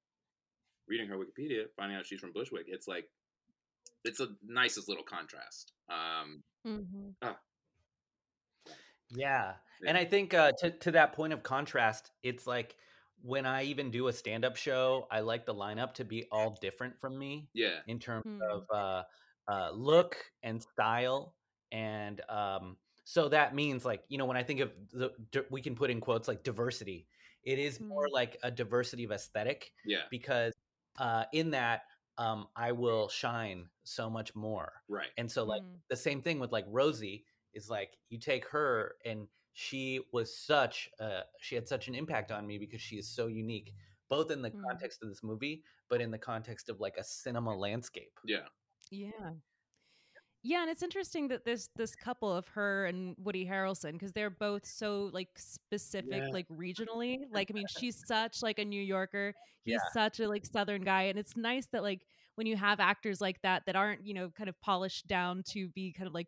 reading 0.88 1.08
her 1.08 1.18
Wikipedia, 1.18 1.66
finding 1.76 1.98
out 1.98 2.06
she's 2.06 2.20
from 2.20 2.34
Bushwick, 2.34 2.66
it's 2.68 2.88
like 2.88 3.10
it's 4.04 4.18
the 4.18 4.36
nicest 4.44 4.90
little 4.90 5.04
contrast. 5.04 5.74
Um, 5.90 6.44
Mhm. 6.66 7.16
yeah. 7.22 7.36
Yeah. 9.10 9.54
And 9.86 9.98
I 9.98 10.06
think 10.06 10.34
uh, 10.34 10.52
to 10.60 10.72
to 10.72 10.92
that 10.92 11.14
point 11.14 11.34
of 11.34 11.44
contrast, 11.44 12.12
it's 12.24 12.48
like 12.48 12.76
when 13.22 13.46
I 13.46 13.64
even 13.64 13.92
do 13.92 14.08
a 14.08 14.14
stand 14.14 14.46
up 14.46 14.56
show, 14.56 15.08
I 15.12 15.22
like 15.22 15.46
the 15.46 15.54
lineup 15.54 15.94
to 15.96 16.06
be 16.06 16.26
all 16.32 16.58
different 16.62 17.00
from 17.00 17.18
me. 17.18 17.50
yeah, 17.54 17.80
in 17.88 18.00
terms 18.00 18.24
Mm. 18.26 18.42
of 18.42 18.66
uh, 18.74 19.04
uh, 19.52 19.72
look 19.72 20.18
and 20.44 20.62
style. 20.62 21.36
And 21.72 22.22
um, 22.30 22.78
so 23.04 23.30
that 23.30 23.56
means, 23.56 23.84
like, 23.86 24.04
you 24.08 24.18
know, 24.18 24.26
when 24.26 24.38
I 24.38 24.44
think 24.44 24.60
of 24.62 24.72
the, 24.92 25.12
we 25.50 25.62
can 25.62 25.76
put 25.76 25.90
in 25.90 26.00
quotes 26.00 26.28
like 26.28 26.44
diversity, 26.44 27.08
it 27.44 27.60
is 27.60 27.80
more 27.80 28.10
like 28.10 28.38
a 28.44 28.52
diversity 28.52 29.04
of 29.04 29.12
aesthetic 29.12 29.72
yeah, 29.86 30.06
because 30.10 30.54
uh, 31.00 31.26
in 31.34 31.52
that, 31.52 31.84
um, 32.18 32.48
I 32.56 32.72
will 32.72 33.10
shine 33.10 33.70
so 33.84 34.10
much 34.10 34.36
more. 34.36 34.84
right, 34.88 35.12
And 35.18 35.32
so, 35.32 35.44
like, 35.44 35.62
Mm. 35.62 35.82
the 35.90 35.96
same 35.96 36.22
thing 36.22 36.40
with 36.40 36.52
like 36.52 36.66
Rosie 36.68 37.26
is 37.54 37.70
like, 37.70 37.98
you 38.10 38.20
take 38.20 38.46
her 38.50 38.96
and 39.06 39.28
she 39.54 40.02
was 40.12 40.36
such, 40.38 40.90
uh, 41.00 41.22
she 41.40 41.56
had 41.56 41.68
such 41.68 41.88
an 41.88 41.96
impact 41.96 42.32
on 42.32 42.48
me 42.48 42.58
because 42.58 42.82
she 42.82 42.98
is 42.98 43.10
so 43.10 43.28
unique, 43.28 43.74
both 44.10 44.32
in 44.32 44.42
the 44.42 44.52
Mm. 44.54 44.64
context 44.70 45.04
of 45.04 45.10
this 45.10 45.24
movie, 45.24 45.64
but 45.90 46.02
in 46.02 46.12
the 46.12 46.18
context 46.20 46.70
of 46.70 46.80
like 46.80 46.98
a 46.98 47.04
cinema 47.04 47.56
landscape. 47.56 48.20
yeah, 48.24 48.48
Yeah. 48.92 49.34
Yeah, 50.46 50.62
and 50.62 50.70
it's 50.70 50.84
interesting 50.84 51.30
that 51.30 51.46
this 51.46 51.70
this 51.78 51.96
couple 51.96 52.30
of 52.36 52.50
her 52.50 52.86
and 52.86 53.16
Woody 53.18 53.46
Harrelson 53.46 53.94
because 53.94 54.12
they're 54.12 54.30
both 54.30 54.66
so 54.66 55.10
like 55.14 55.30
specific, 55.38 56.26
Yeah. 56.26 56.32
like 56.32 56.48
regionally. 56.50 57.26
Like, 57.32 57.50
I 57.50 57.54
mean, 57.54 57.68
she's 57.68 58.06
such 58.06 58.42
like 58.44 58.60
a 58.60 58.66
New 58.66 58.82
Yorker. 58.82 59.36
He's 59.64 59.86
Yeah. 59.86 59.90
such 59.90 60.20
a 60.20 60.28
like 60.28 60.46
Southern 60.46 60.84
guy, 60.84 61.04
and 61.04 61.18
it's 61.18 61.38
nice 61.38 61.68
that 61.68 61.82
like 61.82 62.06
when 62.36 62.46
you 62.46 62.58
have 62.58 62.82
actors 62.82 63.22
like 63.22 63.42
that 63.44 63.64
that 63.68 63.78
aren't 63.78 64.06
you 64.06 64.14
know 64.14 64.30
kind 64.32 64.50
of 64.50 64.60
polished 64.60 65.08
down 65.08 65.44
to 65.52 65.70
be 65.70 65.94
kind 65.94 66.08
of 66.08 66.14
like 66.14 66.28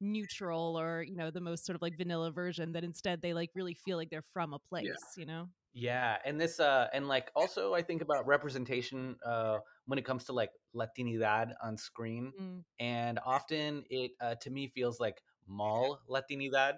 neutral 0.00 0.78
or 0.78 1.02
you 1.02 1.16
know 1.16 1.30
the 1.32 1.40
most 1.40 1.66
sort 1.66 1.74
of 1.74 1.82
like 1.82 1.96
vanilla 1.96 2.30
version 2.30 2.72
that 2.72 2.84
instead 2.84 3.20
they 3.22 3.34
like 3.34 3.50
really 3.56 3.74
feel 3.74 3.96
like 3.96 4.10
they're 4.10 4.22
from 4.22 4.54
a 4.54 4.58
place 4.60 5.14
you 5.16 5.26
know 5.26 5.48
Yeah, 5.78 6.16
and 6.24 6.40
this 6.40 6.58
uh 6.60 6.88
and 6.92 7.06
like 7.08 7.30
also 7.36 7.74
I 7.74 7.82
think 7.82 8.02
about 8.02 8.26
representation 8.26 9.16
uh 9.24 9.58
when 9.86 9.98
it 9.98 10.04
comes 10.04 10.24
to 10.24 10.32
like 10.32 10.50
Latinidad 10.74 11.52
on 11.62 11.76
screen 11.76 12.32
Mm, 12.40 12.64
and 12.80 13.18
often 13.24 13.84
it 13.90 14.12
uh, 14.20 14.34
to 14.42 14.50
me 14.50 14.68
feels 14.68 14.98
like 15.00 15.22
mall 15.46 16.00
Latinidad 16.08 16.74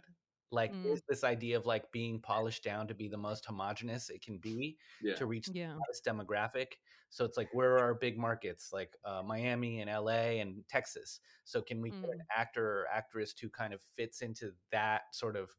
like 0.51 0.75
Mm. 0.75 0.95
is 0.95 1.03
this 1.09 1.25
idea 1.25 1.57
of 1.57 1.67
like 1.67 1.91
being 1.93 2.21
polished 2.21 2.65
down 2.65 2.89
to 2.89 2.95
be 2.95 3.09
the 3.09 3.17
most 3.17 3.47
homogenous 3.47 4.11
it 4.11 4.23
can 4.23 4.39
be 4.39 4.77
yeah, 5.01 5.15
to 5.17 5.27
reach 5.27 5.51
the 5.53 5.59
yeah 5.59 5.75
hottest 5.79 6.05
demographic. 6.05 6.67
So 7.11 7.25
it's 7.25 7.37
like 7.37 7.49
where 7.53 7.73
are 7.75 7.81
our 7.81 7.95
big 7.95 8.19
markets 8.19 8.71
like 8.73 8.97
uh, 9.05 9.23
Miami 9.25 9.81
and 9.81 9.91
LA 9.91 10.41
and 10.41 10.63
Texas. 10.69 11.21
So 11.45 11.63
can 11.63 11.81
we 11.81 11.91
get 11.91 12.11
an 12.13 12.21
actor 12.37 12.65
or 12.83 12.87
actress 12.93 13.35
who 13.41 13.49
kind 13.51 13.73
of 13.75 13.81
fits 13.97 14.21
into 14.23 14.53
that 14.73 15.03
sort 15.15 15.37
of 15.37 15.51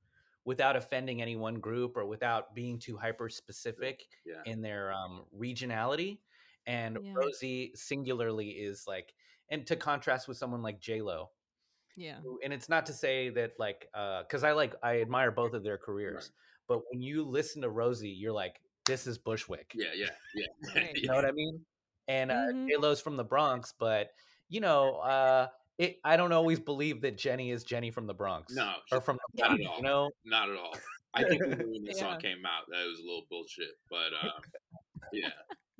without 0.45 0.75
offending 0.75 1.21
any 1.21 1.35
one 1.35 1.59
group 1.59 1.95
or 1.97 2.05
without 2.05 2.55
being 2.55 2.79
too 2.79 2.97
hyper 2.97 3.29
specific 3.29 4.07
Yeah. 4.25 4.41
in 4.45 4.61
their 4.61 4.91
um, 4.91 5.25
regionality. 5.37 6.19
And 6.65 6.97
Yeah. 7.01 7.11
Rosie 7.13 7.71
singularly 7.75 8.49
is 8.49 8.85
like, 8.87 9.13
and 9.49 9.65
to 9.67 9.75
contrast 9.75 10.27
with 10.27 10.37
someone 10.37 10.61
like 10.61 10.79
J 10.79 11.01
Lo, 11.01 11.29
Yeah. 11.95 12.19
and 12.43 12.53
it's 12.53 12.69
not 12.69 12.85
to 12.87 12.93
say 12.93 13.29
that 13.29 13.59
like, 13.59 13.87
because 13.91 14.43
I 14.43 14.51
like 14.53 14.73
I 14.83 15.01
admire 15.01 15.31
both 15.31 15.53
of 15.53 15.63
their 15.63 15.77
careers, 15.77 16.31
but 16.67 16.81
when 16.89 17.01
you 17.01 17.23
listen 17.23 17.61
to 17.63 17.69
Rosie, 17.69 18.09
you're 18.09 18.31
like, 18.31 18.61
this 18.85 19.05
is 19.07 19.17
Bushwick. 19.17 19.73
Yeah, 19.75 19.93
yeah, 19.93 20.09
yeah. 20.35 20.47
Right. 20.75 20.95
You 20.95 21.07
know 21.07 21.15
what 21.15 21.25
I 21.25 21.31
mean? 21.31 21.65
And 22.07 22.31
uh, 22.31 22.35
Mhm. 22.51 22.67
J 22.69 22.77
Lo's 22.77 23.01
from 23.01 23.17
the 23.17 23.23
Bronx, 23.23 23.73
but 23.77 24.11
you 24.49 24.59
know, 24.61 24.95
uh, 24.97 25.47
it, 25.77 25.97
I 26.03 26.17
don't 26.17 26.31
always 26.31 26.59
believe 26.59 27.01
that 27.01 27.17
Jenny 27.17 27.51
is 27.51 27.63
Jenny 27.63 27.91
from 27.91 28.07
the 28.07 28.13
Bronx. 28.13 28.53
No, 28.53 28.73
or 28.91 29.01
from 29.01 29.17
the 29.35 29.41
not 29.41 29.47
Bronx, 29.49 29.63
at 29.63 29.69
all. 29.69 29.77
You 29.77 29.83
know, 29.83 30.09
Not 30.25 30.49
at 30.49 30.57
all. 30.57 30.75
I 31.13 31.23
think 31.23 31.41
when 31.45 31.83
the 31.83 31.93
song 31.93 32.19
came 32.19 32.45
out, 32.45 32.63
that 32.71 32.85
was 32.87 32.99
a 32.99 33.03
little 33.03 33.25
bullshit. 33.29 33.71
But 33.89 34.13
uh, 34.23 34.29
yeah, 35.11 35.29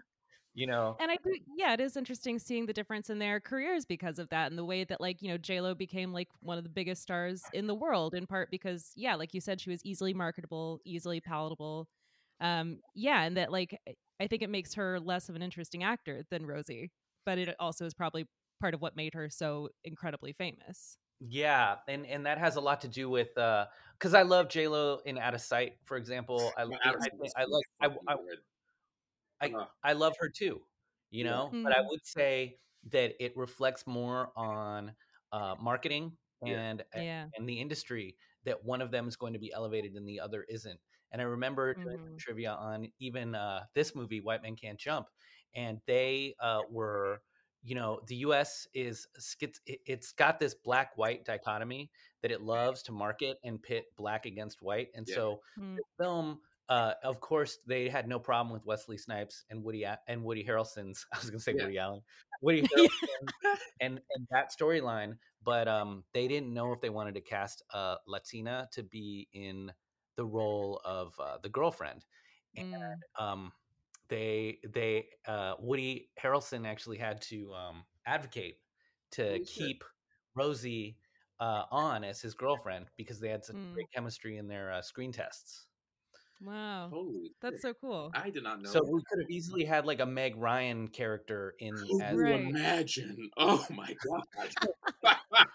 you 0.54 0.68
know. 0.68 0.98
And 1.00 1.10
I 1.10 1.16
do, 1.24 1.32
yeah, 1.56 1.74
it 1.74 1.80
is 1.80 1.96
interesting 1.96 2.38
seeing 2.40 2.66
the 2.66 2.74
difference 2.74 3.10
in 3.10 3.18
their 3.20 3.40
careers 3.40 3.86
because 3.86 4.20
of 4.20 4.28
that, 4.30 4.50
and 4.50 4.58
the 4.58 4.66
way 4.66 4.84
that, 4.84 5.00
like, 5.00 5.22
you 5.22 5.30
know, 5.30 5.38
J 5.38 5.62
Lo 5.62 5.74
became 5.74 6.12
like 6.12 6.28
one 6.42 6.58
of 6.58 6.64
the 6.66 6.70
biggest 6.70 7.02
stars 7.02 7.42
in 7.54 7.68
the 7.68 7.76
world, 7.76 8.14
in 8.14 8.28
part 8.28 8.50
because, 8.52 8.92
yeah, 8.96 9.16
like 9.16 9.34
you 9.34 9.40
said, 9.40 9.62
she 9.62 9.70
was 9.70 9.80
easily 9.86 10.14
marketable, 10.14 10.80
easily 10.86 11.22
palatable. 11.22 11.88
Um, 12.42 12.80
yeah, 12.96 13.22
and 13.24 13.38
that, 13.38 13.52
like, 13.52 13.80
I- 13.88 13.96
I 14.20 14.28
think 14.28 14.44
it 14.44 14.50
makes 14.52 14.76
her 14.76 15.00
less 15.00 15.30
of 15.30 15.36
an 15.36 15.42
interesting 15.42 15.84
actor 15.84 16.24
than 16.30 16.46
Rosie, 16.46 16.92
but 17.26 17.40
it 17.40 17.56
also 17.60 17.86
is 17.86 17.94
probably 17.96 18.28
part 18.62 18.76
of 18.76 18.82
what 18.82 18.96
made 18.96 19.16
her 19.16 19.30
so 19.30 19.70
incredibly 19.86 20.34
famous. 20.34 20.98
Yeah, 21.20 21.78
and 21.88 22.06
and 22.08 22.26
that 22.26 22.40
has 22.40 22.56
a 22.56 22.62
lot 22.62 22.82
to 22.82 22.88
do 22.88 23.08
with 23.10 23.38
uh 23.38 23.68
because 23.94 24.14
I 24.16 24.24
love 24.24 24.50
J 24.50 24.68
Lo 24.68 25.00
in 25.06 25.18
Out 25.20 25.36
of 25.36 25.42
Sight, 25.42 25.78
for 25.86 25.98
example. 25.98 26.54
I 26.58 26.64
Well, 26.68 26.80
I, 26.84 26.90
Addison 26.90 27.20
I 27.36 27.44
like 27.46 27.66
I, 27.82 27.88
I. 28.08 28.16
I, 29.42 29.52
Uh, 29.54 29.66
I 29.84 29.94
love 29.94 30.14
her 30.20 30.30
too, 30.30 30.62
you 31.10 31.24
Yeah. 31.24 31.24
know. 31.24 31.58
But 31.64 31.74
I 31.76 31.82
Mhm. 31.82 31.90
would 31.90 32.06
say 32.06 32.60
that 32.92 33.14
it 33.24 33.36
reflects 33.38 33.86
more 33.88 34.32
on 34.38 34.96
uh, 35.32 35.56
marketing 35.60 36.18
and 36.42 36.84
Yeah. 36.94 37.30
and 37.38 37.48
the 37.48 37.60
industry 37.60 38.18
that 38.44 38.64
one 38.64 38.82
of 38.82 38.92
them 38.92 39.08
is 39.08 39.16
going 39.16 39.34
to 39.34 39.40
be 39.40 39.52
elevated 39.54 39.96
and 39.96 40.08
the 40.08 40.20
other 40.20 40.44
isn't. 40.44 40.80
And 41.12 41.22
I 41.22 41.26
remember 41.26 41.74
doing 41.84 41.98
some 42.06 42.14
Mhm. 42.14 42.24
trivia 42.26 42.52
on 42.54 42.92
even 43.00 43.36
uh, 43.36 43.66
this 43.76 43.96
movie, 43.96 44.22
White 44.22 44.42
Men 44.44 44.56
Can't 44.56 44.80
Jump, 44.80 45.08
and 45.56 45.82
they 45.86 46.36
uh, 46.40 46.62
were, 46.70 47.22
you 47.64 47.76
know, 47.76 48.00
the 48.08 48.16
U.S. 48.18 48.68
is 48.74 49.08
it- 49.40 49.60
it's 49.86 50.12
got 50.14 50.40
this 50.40 50.54
black-white 50.56 51.26
dichotomy 51.26 51.92
that 52.22 52.32
it 52.32 52.42
loves 52.42 52.82
to 52.84 52.92
market 52.92 53.38
and 53.44 53.62
pit 53.62 53.86
black 53.98 54.26
against 54.26 54.62
white, 54.62 54.90
and 54.96 55.08
Yeah. 55.08 55.16
so 55.16 55.42
Mm. 55.60 55.78
the 55.78 55.84
film. 56.04 56.42
Uh, 56.70 56.94
of 57.04 57.20
course, 57.20 57.58
they 57.68 57.90
had 57.90 58.08
no 58.08 58.18
problem 58.18 58.54
with 58.54 58.66
Wesley 58.66 58.98
Snipes 58.98 59.44
and 59.50 59.62
Woody 59.62 59.84
A- 59.84 60.00
and 60.08 60.24
Woody 60.24 60.42
Harrelson's. 60.42 61.06
I 61.14 61.18
was 61.18 61.30
going 61.30 61.40
to 61.40 61.44
say 61.44 61.54
Yeah. 61.54 61.64
Woody 61.66 61.78
Allen, 61.80 62.02
Woody 62.42 62.62
Harrelson, 62.68 63.58
and 63.82 64.00
and 64.16 64.28
that 64.32 64.52
storyline. 64.58 65.18
But 65.44 65.68
um, 65.68 66.06
they 66.14 66.28
didn't 66.30 66.54
know 66.54 66.72
if 66.72 66.80
they 66.80 66.90
wanted 66.90 67.16
to 67.16 67.22
cast 67.22 67.62
a 67.74 67.98
Latina 68.08 68.70
to 68.74 68.84
be 68.84 69.28
in 69.34 69.72
the 70.16 70.26
role 70.26 70.80
of 70.86 71.14
uh, 71.20 71.40
the 71.44 71.50
girlfriend. 71.50 72.06
Mm. 72.58 72.96
Um, 73.20 73.52
they 74.12 74.60
they 74.76 75.08
uh, 75.26 75.56
Woody 75.60 76.10
Harrelson 76.22 76.68
actually 76.68 76.98
had 76.98 77.22
to 77.24 77.52
um, 77.54 77.84
advocate 78.06 78.58
to 79.14 79.24
Holy 79.24 79.46
shit. 79.46 79.64
keep 79.64 79.84
Rosie 80.36 80.98
uh, 81.40 81.64
on 81.72 82.04
as 82.04 82.22
his 82.22 82.36
girlfriend 82.36 82.86
because 82.98 83.20
they 83.20 83.30
had 83.30 83.44
such 83.44 83.56
Mm. 83.56 83.74
great 83.74 83.88
chemistry 83.96 84.38
in 84.38 84.48
their 84.48 84.72
uh, 84.74 84.82
screen 84.82 85.12
tests. 85.12 85.66
Wow. 86.46 86.90
Holy, 86.92 87.32
That's 87.42 87.56
shit. 87.56 87.62
so 87.62 87.74
cool. 87.80 88.12
I 88.14 88.30
did 88.30 88.44
not 88.44 88.62
know. 88.62 88.70
So 88.72 88.80
that. 88.82 88.92
we 88.92 89.02
could 89.10 89.20
have 89.22 89.30
easily 89.30 89.64
had 89.64 89.86
like 89.86 90.02
a 90.02 90.06
Meg 90.06 90.36
Ryan 90.36 90.90
character 90.90 91.56
in 91.60 91.74
Could 91.76 92.02
as 92.02 92.18
you 92.18 92.34
Right. 92.34 92.46
imagine? 92.50 93.30
Oh 93.38 93.66
my 93.72 93.96
god! 94.06 95.38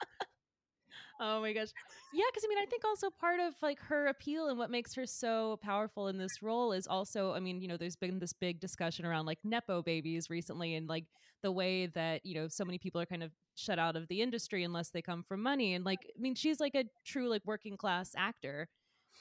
Oh 1.19 1.41
my 1.41 1.55
gosh. 1.55 1.69
Yeah, 2.13 2.25
because 2.31 2.45
I 2.45 2.49
mean, 2.49 2.59
I 2.59 2.67
think 2.67 2.85
also 2.85 3.09
part 3.09 3.41
of 3.41 3.55
like 3.63 3.81
her 3.81 4.07
appeal 4.09 4.49
and 4.49 4.59
what 4.59 4.71
makes 4.71 4.95
her 4.95 5.07
so 5.07 5.59
powerful 5.63 6.09
in 6.09 6.19
this 6.19 6.43
role 6.43 6.73
is 6.73 6.87
also, 6.87 7.33
I 7.33 7.41
mean, 7.41 7.63
you 7.63 7.69
know, 7.69 7.79
there's 7.79 7.97
been 7.97 8.19
this 8.19 8.35
big 8.35 8.61
discussion 8.61 9.07
around 9.07 9.25
like 9.25 9.39
Nepo 9.43 9.83
babies 9.83 10.29
recently 10.29 10.75
and 10.75 10.87
like 10.89 11.05
the 11.43 11.51
way 11.53 11.87
that, 11.87 12.25
you 12.27 12.35
know, 12.35 12.49
so 12.49 12.67
many 12.67 12.79
people 12.79 13.01
are 13.01 13.07
kind 13.07 13.23
of 13.23 13.33
shut 13.55 13.79
out 13.79 13.97
of 13.97 14.09
the 14.09 14.21
industry 14.21 14.63
unless 14.63 14.91
they 14.91 15.01
come 15.01 15.23
from 15.23 15.43
money. 15.43 15.73
And 15.73 15.87
like, 15.87 16.01
I 16.17 16.21
mean, 16.21 16.35
she's 16.35 16.61
like 16.61 16.75
a 16.75 16.85
true 17.07 17.31
like 17.31 17.43
working 17.47 17.79
class 17.79 18.13
actor. 18.17 18.69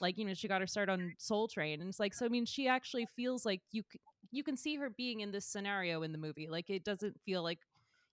Like, 0.02 0.18
you 0.18 0.26
know, 0.26 0.34
she 0.34 0.50
got 0.50 0.60
her 0.60 0.68
start 0.68 0.90
on 0.90 1.14
Soul 1.18 1.48
Train. 1.48 1.80
And 1.80 1.90
it's 1.90 2.00
like, 2.00 2.14
so 2.14 2.26
I 2.26 2.30
mean, 2.30 2.46
she 2.46 2.68
actually 2.68 3.06
feels 3.16 3.46
like 3.46 3.62
you 3.72 3.84
you 4.32 4.44
can 4.44 4.58
see 4.58 4.76
her 4.76 4.90
being 4.90 5.22
in 5.22 5.32
this 5.32 5.46
scenario 5.46 6.02
in 6.04 6.12
the 6.12 6.18
movie. 6.18 6.48
Like 6.50 6.70
it 6.70 6.84
doesn't 6.84 7.16
feel 7.26 7.42
like, 7.42 7.60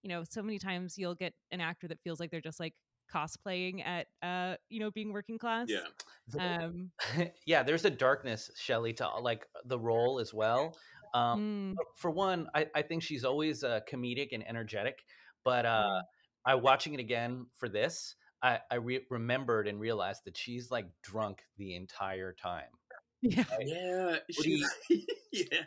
you 0.03 0.09
know, 0.09 0.23
so 0.29 0.43
many 0.43 0.59
times 0.59 0.97
you'll 0.99 1.15
get 1.17 1.35
an 1.51 1.61
actor 1.61 1.89
that 1.89 2.01
feels 2.03 2.21
like 2.21 2.31
they're 2.31 2.41
just 2.41 2.61
like 2.61 2.75
cosplaying 3.13 3.85
at 3.85 4.07
uh 4.23 4.57
you 4.69 4.81
know 4.81 4.91
being 4.91 5.13
working 5.13 5.39
class 5.39 5.69
yeah, 5.69 5.81
um 6.39 6.91
yeah, 7.47 7.63
there's 7.63 7.85
a 7.85 7.91
darkness, 7.91 8.51
Shelley, 8.57 8.93
to 8.95 9.09
like 9.21 9.47
the 9.65 9.79
role 9.79 10.19
as 10.19 10.33
well. 10.33 10.77
Um, 11.15 11.39
mm, 11.39 11.75
for 11.97 12.11
one, 12.11 12.49
I, 12.55 12.67
I 12.75 12.83
think 12.83 13.03
she's 13.03 13.25
always 13.25 13.65
uh, 13.65 13.81
comedic 13.91 14.29
and 14.33 14.47
energetic. 14.47 15.05
But 15.45 15.67
uh, 15.67 15.83
Mm. 15.83 16.03
I 16.47 16.55
watching 16.55 16.95
it 16.95 17.01
again 17.01 17.47
for 17.59 17.69
this, 17.69 18.15
I, 18.43 18.61
I 18.71 18.77
re- 18.77 19.07
remembered 19.11 19.67
and 19.69 19.81
realized 19.81 20.23
that 20.27 20.37
she's 20.37 20.71
like 20.71 20.87
drunk 21.03 21.43
the 21.59 21.75
entire 21.75 22.33
time. 22.33 22.71
yeah 23.23 23.45
yeah, 23.61 24.19
she, 24.31 24.65
yeah, 25.33 25.65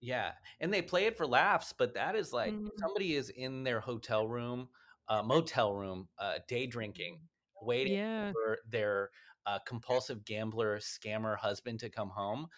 Yeah, 0.00 0.32
and 0.60 0.72
they 0.72 0.82
play 0.82 1.06
it 1.06 1.16
for 1.16 1.26
laughs, 1.26 1.72
but 1.76 1.94
that 1.94 2.14
is 2.14 2.32
like 2.32 2.54
Mhm. 2.54 2.68
somebody 2.78 3.14
is 3.16 3.30
in 3.30 3.64
their 3.64 3.80
hotel 3.80 4.28
room, 4.28 4.68
uh, 5.08 5.22
motel 5.22 5.74
room, 5.74 6.08
uh, 6.18 6.38
day 6.48 6.66
drinking, 6.66 7.20
waiting 7.62 7.92
yeah 7.92 8.32
for 8.32 8.58
their 8.68 9.10
uh, 9.46 9.58
compulsive 9.66 10.24
gambler 10.24 10.78
scammer 10.78 11.36
husband 11.36 11.80
to 11.80 11.90
come 11.90 12.10
home. 12.10 12.48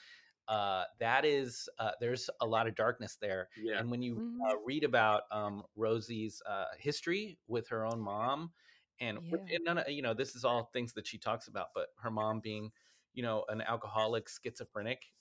Uh, 0.49 0.85
that 0.99 1.25
is, 1.25 1.69
uh, 1.79 1.93
there's 2.01 2.29
a 2.41 2.47
lot 2.47 2.67
of 2.67 2.75
darkness 2.75 3.17
there. 3.21 3.49
yeah. 3.57 3.79
And 3.79 3.91
when 3.91 4.03
you 4.03 4.21
uh, 4.49 4.57
read 4.65 4.85
about 4.85 5.23
um, 5.31 5.63
Rosie's 5.77 6.43
uh, 6.47 6.67
history 6.79 7.39
with 7.47 7.69
her 7.69 7.87
own 7.87 8.01
mom, 8.01 8.53
and, 9.01 9.19
Yeah. 9.21 9.39
and 9.49 9.65
none 9.65 9.79
of, 9.79 9.89
you 9.89 10.03
know, 10.03 10.13
this 10.15 10.35
is 10.35 10.45
all 10.45 10.65
things 10.73 10.93
that 10.95 11.07
she 11.07 11.19
talks 11.19 11.47
about, 11.49 11.69
but 11.75 11.89
her 11.99 12.11
mom 12.11 12.41
being, 12.41 12.73
you 13.15 13.23
know, 13.23 13.45
an 13.49 13.61
alcoholic, 13.63 14.29
schizophrenic, 14.29 15.13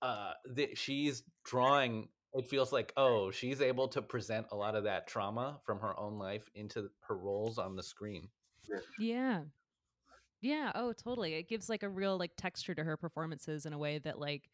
that 0.00 0.78
she's 0.78 1.22
drawing. 1.44 2.08
It 2.32 2.46
feels 2.46 2.72
like, 2.72 2.92
oh, 2.96 3.30
she's 3.30 3.60
able 3.60 3.88
to 3.88 4.02
present 4.02 4.46
a 4.52 4.56
lot 4.56 4.76
of 4.76 4.84
that 4.84 5.08
trauma 5.08 5.60
from 5.64 5.80
her 5.80 5.98
own 5.98 6.18
life 6.18 6.48
into 6.54 6.88
her 7.08 7.16
roles 7.16 7.58
on 7.58 7.76
the 7.76 7.82
screen. 7.82 8.28
yeah 8.98 9.42
yeah 10.40 10.72
oh 10.74 10.92
totally 10.92 11.34
it 11.34 11.48
gives 11.48 11.68
like 11.68 11.82
a 11.82 11.88
real 11.88 12.18
like 12.18 12.32
texture 12.36 12.74
to 12.74 12.82
her 12.82 12.96
performances 12.96 13.66
in 13.66 13.72
a 13.72 13.78
way 13.78 13.98
that 13.98 14.18
like 14.18 14.48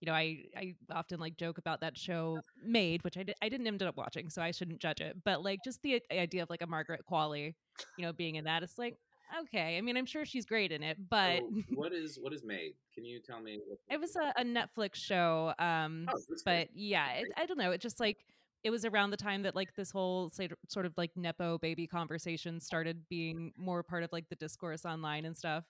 you 0.00 0.06
know 0.06 0.12
i 0.12 0.38
i 0.56 0.74
often 0.92 1.18
like 1.18 1.36
joke 1.36 1.58
about 1.58 1.80
that 1.80 1.96
show 1.96 2.38
Maid 2.62 3.02
which 3.04 3.16
i, 3.16 3.22
did, 3.22 3.34
I 3.40 3.48
didn't 3.48 3.66
end 3.66 3.82
up 3.82 3.96
watching 3.96 4.28
so 4.28 4.42
i 4.42 4.50
shouldn't 4.50 4.80
judge 4.80 5.00
it 5.00 5.16
but 5.24 5.42
like 5.42 5.60
just 5.64 5.82
the 5.82 6.00
idea 6.12 6.42
of 6.42 6.50
like 6.50 6.62
a 6.62 6.66
margaret 6.66 7.00
qualley 7.10 7.54
you 7.96 8.04
know 8.04 8.12
being 8.12 8.36
in 8.36 8.44
that 8.44 8.62
it's 8.62 8.78
like 8.78 8.96
okay 9.42 9.76
i 9.78 9.80
mean 9.80 9.96
i'm 9.96 10.06
sure 10.06 10.24
she's 10.24 10.46
great 10.46 10.72
in 10.72 10.82
it 10.82 10.96
but 11.08 11.42
So 11.42 11.50
what 11.74 11.92
is 11.92 12.18
what 12.20 12.32
is 12.32 12.42
Maid? 12.44 12.74
Can 12.94 13.04
you 13.04 13.20
tell 13.20 13.40
me? 13.40 13.58
What 13.66 13.78
it 13.90 14.00
was 14.00 14.16
a, 14.16 14.32
a 14.36 14.44
netflix 14.44 14.96
show 14.96 15.52
um 15.58 16.12
Oh, 16.12 16.18
but 16.44 16.68
great. 16.68 16.70
yeah 16.74 17.12
it, 17.12 17.32
i 17.36 17.46
don't 17.46 17.58
know 17.58 17.70
it 17.70 17.80
just 17.80 18.00
like 18.00 18.18
it 18.62 18.70
was 18.70 18.84
around 18.84 19.10
the 19.10 19.16
time 19.16 19.42
that 19.42 19.54
like 19.54 19.74
this 19.74 19.90
whole 19.90 20.28
sort 20.30 20.52
sort 20.68 20.86
of 20.86 20.92
like 20.96 21.10
nepo 21.16 21.58
baby 21.58 21.86
conversation 21.86 22.60
started 22.60 23.02
being 23.08 23.52
more 23.56 23.82
part 23.82 24.02
of 24.02 24.10
like 24.12 24.28
the 24.28 24.36
discourse 24.36 24.84
online 24.84 25.24
and 25.24 25.36
stuff 25.36 25.64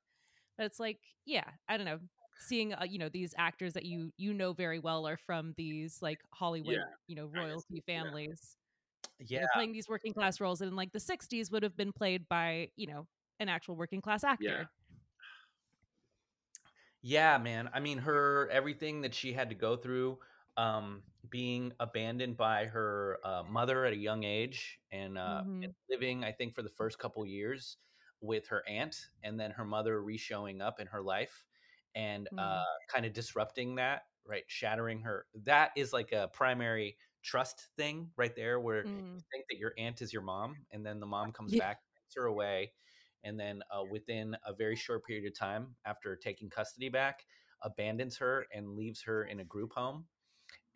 but 0.56 0.66
it's 0.66 0.80
like 0.80 0.98
yeah 1.26 1.44
i 1.68 1.76
don't 1.76 1.86
know 1.86 1.98
seeing 2.38 2.72
uh, 2.74 2.84
you 2.88 2.98
know 2.98 3.08
these 3.08 3.34
actors 3.38 3.74
that 3.74 3.84
you 3.84 4.10
you 4.16 4.32
know 4.34 4.52
very 4.52 4.78
well 4.78 5.06
are 5.06 5.16
from 5.18 5.54
these 5.56 5.98
like 6.02 6.20
hollywood 6.32 6.76
Yeah, 6.76 6.84
you 7.06 7.16
know 7.16 7.26
royalty 7.26 7.82
families 7.86 8.56
Yeah, 9.18 9.40
They're 9.40 9.48
playing 9.52 9.72
these 9.72 9.88
working 9.88 10.12
class 10.14 10.40
roles 10.40 10.60
and 10.60 10.70
in 10.70 10.76
like 10.76 10.92
the 10.92 11.00
60s 11.00 11.50
would 11.50 11.62
have 11.62 11.76
been 11.76 11.92
played 11.92 12.28
by 12.28 12.70
you 12.76 12.86
know 12.86 13.06
an 13.40 13.48
actual 13.50 13.76
working 13.76 14.00
class 14.02 14.24
actor 14.24 14.70
Yeah, 17.02 17.38
man. 17.38 17.70
I 17.72 17.80
mean, 17.80 17.98
her 17.98 18.48
everything 18.50 19.00
that 19.02 19.14
she 19.14 19.32
had 19.32 19.48
to 19.50 19.54
go 19.54 19.76
through, 19.76 20.18
um, 20.56 21.04
being 21.28 21.72
abandoned 21.80 22.36
by 22.36 22.66
her 22.66 23.18
uh, 23.24 23.42
mother 23.44 23.84
at 23.84 23.92
a 23.92 23.96
young 23.96 24.24
age, 24.24 24.80
and, 24.90 25.16
uh, 25.16 25.42
Mhm. 25.42 25.62
and 25.62 25.74
living, 25.88 26.24
I 26.24 26.32
think, 26.32 26.54
for 26.54 26.62
the 26.62 26.68
first 26.68 26.98
couple 26.98 27.24
years 27.24 27.78
with 28.20 28.48
her 28.48 28.66
aunt, 28.68 28.96
and 29.22 29.40
then 29.40 29.50
her 29.52 29.64
mother 29.64 30.02
re-showing 30.02 30.60
up 30.60 30.78
in 30.80 30.86
her 30.88 31.02
life, 31.02 31.46
and 31.94 32.28
uh, 32.36 32.54
Mhm. 32.54 32.66
kind 32.88 33.06
of 33.06 33.12
disrupting 33.14 33.76
that, 33.76 34.02
right? 34.24 34.44
Shattering 34.48 35.00
her. 35.02 35.26
That 35.34 35.72
is 35.76 35.92
like 35.94 36.12
a 36.12 36.28
primary 36.28 36.98
trust 37.22 37.68
thing 37.76 38.12
right 38.16 38.34
there, 38.36 38.60
where 38.60 38.80
Mm. 38.84 39.20
you 39.22 39.24
think 39.32 39.46
that 39.48 39.58
your 39.58 39.72
aunt 39.78 40.02
is 40.02 40.12
your 40.12 40.22
mom, 40.22 40.66
and 40.70 40.84
then 40.84 41.00
the 41.00 41.06
mom 41.06 41.32
comes 41.32 41.54
Yeah. 41.54 41.60
back, 41.60 41.78
takes 41.96 42.14
her 42.16 42.26
away. 42.26 42.74
And 43.24 43.38
then 43.38 43.62
uh, 43.70 43.84
within 43.84 44.36
a 44.46 44.52
very 44.54 44.76
short 44.76 45.04
period 45.04 45.26
of 45.26 45.38
time 45.38 45.74
after 45.84 46.16
taking 46.16 46.48
custody 46.50 46.88
back 46.88 47.24
abandons 47.62 48.16
her 48.16 48.46
and 48.54 48.70
leaves 48.76 49.02
her 49.02 49.24
in 49.24 49.40
a 49.40 49.44
group 49.44 49.72
home 49.74 50.06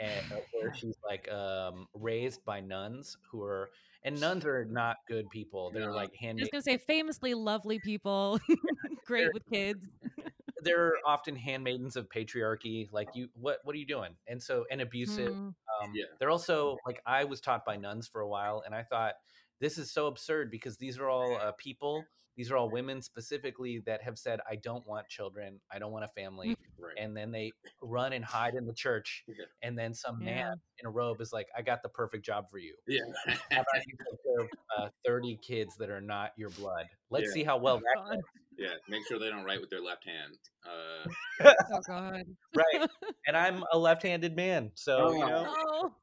and 0.00 0.18
uh, 0.32 0.36
where 0.52 0.72
she's 0.74 0.96
like 1.08 1.30
um, 1.30 1.86
raised 1.94 2.44
by 2.44 2.60
nuns 2.60 3.16
who 3.30 3.42
are 3.42 3.70
and 4.04 4.20
nuns 4.20 4.44
are 4.44 4.64
not 4.66 4.96
good 5.08 5.28
people 5.30 5.70
they're 5.72 5.86
No. 5.86 5.94
like 5.94 6.10
I 6.12 6.16
handmade 6.26 6.42
was 6.42 6.50
gonna 6.50 6.62
say 6.62 6.78
famously 6.78 7.34
lovely 7.34 7.78
people, 7.78 8.38
great 9.06 9.32
with 9.32 9.44
kids. 9.50 9.86
they're 10.62 10.94
often 11.06 11.36
handmaidens 11.36 11.96
of 11.96 12.08
patriarchy 12.08 12.88
like 12.92 13.08
you 13.14 13.28
what 13.34 13.58
what 13.64 13.74
are 13.74 13.78
you 13.78 13.86
doing 13.86 14.14
and 14.28 14.42
so 14.42 14.64
and 14.70 14.80
abusive 14.80 15.30
Mm. 15.30 15.54
um, 15.82 15.92
Yeah. 15.94 16.04
they're 16.18 16.30
also 16.30 16.78
like 16.86 17.00
i 17.06 17.24
was 17.24 17.40
taught 17.40 17.64
by 17.64 17.76
nuns 17.76 18.06
for 18.06 18.20
a 18.20 18.28
while 18.28 18.62
and 18.64 18.74
i 18.74 18.82
thought 18.82 19.14
this 19.60 19.78
is 19.78 19.90
so 19.92 20.06
absurd 20.06 20.50
because 20.50 20.76
these 20.76 20.98
are 20.98 21.08
all 21.08 21.36
uh, 21.36 21.52
people 21.58 22.04
these 22.36 22.50
are 22.50 22.56
all 22.56 22.68
women 22.70 23.00
specifically 23.02 23.82
that 23.86 24.02
have 24.02 24.18
said 24.18 24.40
i 24.50 24.56
don't 24.56 24.86
want 24.86 25.08
children 25.08 25.60
i 25.70 25.78
don't 25.78 25.92
want 25.92 26.04
a 26.04 26.08
family 26.08 26.56
Right. 26.78 26.94
and 26.98 27.16
then 27.16 27.30
they 27.30 27.52
run 27.80 28.12
and 28.12 28.24
hide 28.24 28.54
in 28.54 28.66
the 28.66 28.74
church 28.74 29.24
Yeah. 29.28 29.44
and 29.62 29.78
then 29.78 29.94
some 29.94 30.20
Yeah. 30.20 30.34
man 30.34 30.56
in 30.78 30.86
a 30.86 30.90
robe 30.90 31.20
is 31.20 31.32
like 31.32 31.46
i 31.56 31.62
got 31.62 31.82
the 31.82 31.88
perfect 31.88 32.24
job 32.24 32.46
for 32.50 32.58
you 32.58 32.74
yeah. 32.86 33.00
how 33.26 33.60
about 33.60 33.86
you 33.86 33.96
take 34.10 34.22
care 34.24 34.40
of 34.40 34.48
uh, 34.78 34.88
30 35.06 35.38
kids 35.46 35.76
that 35.78 35.90
are 35.90 36.00
not 36.00 36.32
your 36.36 36.50
blood 36.50 36.86
let's 37.10 37.26
Yeah. 37.28 37.32
see 37.32 37.44
how 37.44 37.56
well 37.58 37.78
that 37.78 37.94
God. 37.96 38.18
yeah. 38.58 38.68
Make 38.88 39.06
sure 39.08 39.18
they 39.18 39.30
don't 39.30 39.44
write 39.44 39.60
with 39.60 39.70
their 39.70 39.80
left 39.82 40.04
hand. 40.06 40.38
Uh, 40.64 41.08
Oh 41.72 41.80
God. 41.86 42.22
right 42.54 42.88
and 43.26 43.36
i'm 43.36 43.64
a 43.72 43.78
left-handed 43.78 44.34
man 44.36 44.70
so 44.74 45.12
you 45.12 45.22
Oh. 45.24 45.28
know 45.28 45.54
Oh. 45.56 45.94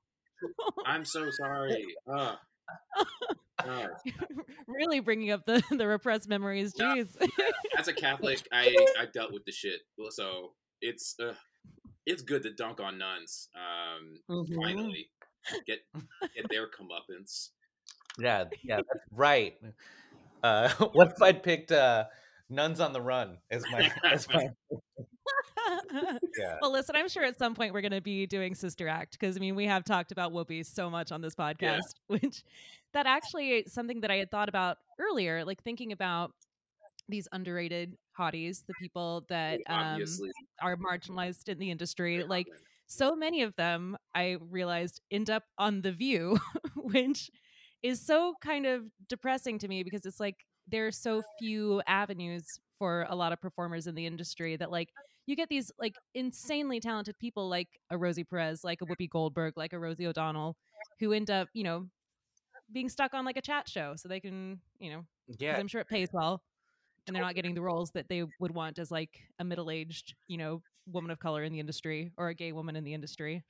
I'm 0.85 1.05
so 1.05 1.29
sorry. 1.29 1.85
Uh, 2.11 2.35
God. 3.63 3.89
really 4.67 4.99
bringing 4.99 5.31
up 5.31 5.45
the, 5.45 5.61
the 5.71 5.87
repressed 5.87 6.27
memories. 6.27 6.73
Yeah. 6.75 6.95
Jeez. 6.95 7.29
as 7.77 7.87
a 7.87 7.93
Catholic, 8.05 8.47
I 8.51 8.75
I 8.99 9.05
dealt 9.05 9.31
with 9.31 9.45
the 9.45 9.51
shit. 9.51 9.81
So 10.09 10.53
it's 10.81 11.15
uh, 11.19 11.33
it's 12.05 12.21
good 12.21 12.43
to 12.43 12.53
dunk 12.53 12.79
on 12.79 12.97
nuns. 12.97 13.49
Um, 13.55 14.15
Mhm. 14.29 14.55
finally 14.55 15.09
get 15.65 15.79
get 16.35 16.49
their 16.49 16.67
comeuppance. 16.67 17.49
Yeah, 18.19 18.45
yeah, 18.63 18.77
that's 18.77 19.05
right. 19.11 19.57
Uh, 20.43 20.69
what 20.93 21.11
if 21.11 21.21
I'd 21.21 21.43
picked 21.43 21.71
uh, 21.71 22.05
"Nuns 22.49 22.79
on 22.79 22.93
the 22.93 23.01
Run" 23.01 23.37
as 23.49 23.63
my 23.71 23.91
as 24.03 24.27
my 24.29 24.49
yeah? 26.37 26.57
well, 26.61 26.71
listen, 26.71 26.95
I'm 26.95 27.09
sure 27.09 27.23
at 27.23 27.37
some 27.37 27.55
point 27.55 27.73
we're 27.73 27.81
going 27.81 27.91
to 27.91 28.01
be 28.01 28.25
doing 28.25 28.55
Sister 28.55 28.87
Act 28.87 29.17
because 29.19 29.37
I 29.37 29.39
mean 29.39 29.55
we 29.55 29.65
have 29.65 29.83
talked 29.83 30.11
about 30.11 30.33
Whoopi 30.33 30.65
so 30.65 30.89
much 30.89 31.11
on 31.11 31.21
this 31.21 31.35
podcast, 31.35 31.93
which 32.07 32.43
that 32.93 33.05
actually 33.05 33.49
is 33.49 33.73
something 33.73 34.01
that 34.01 34.11
I 34.11 34.17
had 34.17 34.31
thought 34.31 34.49
about 34.49 34.77
earlier, 34.99 35.45
like 35.45 35.63
thinking 35.63 35.91
about 35.91 36.33
these 37.09 37.27
underrated 37.31 37.97
hotties, 38.17 38.65
the 38.67 38.73
people 38.79 39.25
that 39.29 39.59
um, 39.67 40.03
are 40.61 40.77
marginalized 40.77 41.49
in 41.49 41.59
the 41.59 41.71
industry, 41.71 42.23
like 42.23 42.47
so 42.87 43.15
many 43.15 43.41
of 43.41 43.55
them 43.55 43.97
I 44.13 44.37
realized 44.49 45.01
end 45.11 45.29
up 45.29 45.43
on 45.57 45.81
The 45.81 45.91
View, 45.91 46.37
which 46.75 47.29
is 47.83 48.05
so 48.05 48.35
kind 48.41 48.65
of 48.65 48.83
depressing 49.07 49.59
to 49.59 49.67
me 49.67 49.83
because 49.83 50.05
it's 50.05 50.19
like 50.19 50.35
there 50.67 50.87
are 50.87 50.91
so 50.91 51.21
few 51.39 51.81
avenues 51.87 52.59
for 52.77 53.05
a 53.09 53.15
lot 53.15 53.31
of 53.31 53.41
performers 53.41 53.87
in 53.87 53.95
the 53.95 54.05
industry 54.05 54.55
that 54.55 54.71
like 54.71 54.89
you 55.31 55.37
get 55.37 55.49
these 55.49 55.71
like 55.79 55.95
insanely 56.15 56.81
talented 56.81 57.19
people 57.19 57.49
like 57.49 57.81
a 57.91 57.97
Rosie 57.97 58.25
Perez, 58.25 58.63
like 58.63 58.81
a 58.81 58.87
Whoopi 58.87 59.09
Goldberg, 59.09 59.57
like 59.57 59.73
a 59.73 59.79
Rosie 59.79 60.07
O'Donnell, 60.07 60.57
who 60.99 61.13
end 61.13 61.31
up, 61.31 61.49
you 61.53 61.63
know, 61.63 61.89
being 62.71 62.89
stuck 62.89 63.13
on 63.13 63.25
like 63.25 63.37
a 63.37 63.41
chat 63.41 63.67
show 63.69 63.95
so 63.95 64.07
they 64.09 64.19
can, 64.19 64.61
you 64.79 64.91
know, 64.91 65.05
Yeah, 65.39 65.61
I'm 65.61 65.67
sure 65.67 65.81
it 65.81 65.87
pays 65.89 66.09
well. 66.13 66.43
And 67.07 67.15
they're 67.15 67.23
not 67.23 67.35
getting 67.35 67.55
the 67.55 67.61
roles 67.63 67.91
that 67.93 68.09
they 68.09 68.25
would 68.39 68.51
want 68.53 68.79
as 68.79 68.91
like 68.91 69.21
a 69.39 69.45
middle 69.45 69.71
aged, 69.71 70.15
you 70.27 70.37
know, 70.37 70.63
woman 70.87 71.11
of 71.11 71.19
color 71.19 71.43
in 71.43 71.53
the 71.53 71.59
industry 71.59 72.11
or 72.17 72.29
a 72.29 72.35
gay 72.35 72.53
woman 72.53 72.75
in 72.75 72.83
the 72.85 72.93
industry. 72.93 73.43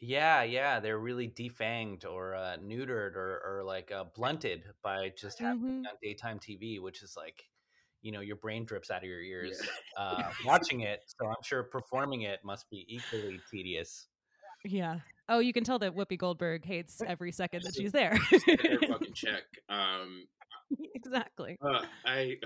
yeah, 0.00 0.42
yeah. 0.42 0.80
They're 0.80 0.98
really 0.98 1.28
defanged 1.28 2.04
or 2.04 2.34
uh, 2.34 2.56
neutered 2.58 3.16
or 3.16 3.40
or 3.44 3.64
like 3.64 3.90
uh, 3.92 4.04
blunted 4.04 4.64
by 4.82 5.10
just 5.10 5.38
having 5.38 5.56
Mhm. 5.56 5.90
on 5.90 5.96
daytime 6.02 6.38
TV, 6.38 6.78
which 6.80 7.02
is 7.02 7.16
like, 7.16 7.44
you 8.02 8.12
know, 8.12 8.20
your 8.20 8.36
brain 8.36 8.64
drips 8.64 8.90
out 8.90 8.98
of 8.98 9.08
your 9.08 9.20
ears 9.20 9.60
Yeah. 9.62 9.70
uh, 10.02 10.30
watching 10.44 10.80
it. 10.82 11.02
So 11.06 11.26
I'm 11.26 11.42
sure 11.42 11.62
performing 11.64 12.22
it 12.22 12.40
must 12.44 12.68
be 12.70 12.84
equally 12.88 13.40
tedious. 13.50 14.06
Yeah. 14.64 14.98
Oh, 15.28 15.40
you 15.40 15.52
can 15.52 15.64
tell 15.64 15.78
that 15.80 15.94
Whoopi 15.96 16.18
Goldberg 16.18 16.64
hates 16.64 17.02
every 17.04 17.32
second 17.32 17.62
that 17.64 17.74
she's 17.74 17.92
there. 17.92 18.16
fucking 18.16 19.12
check. 19.14 19.42
Um, 19.68 20.26
exactly. 20.94 21.56
uh, 21.62 21.82
I. 22.04 22.36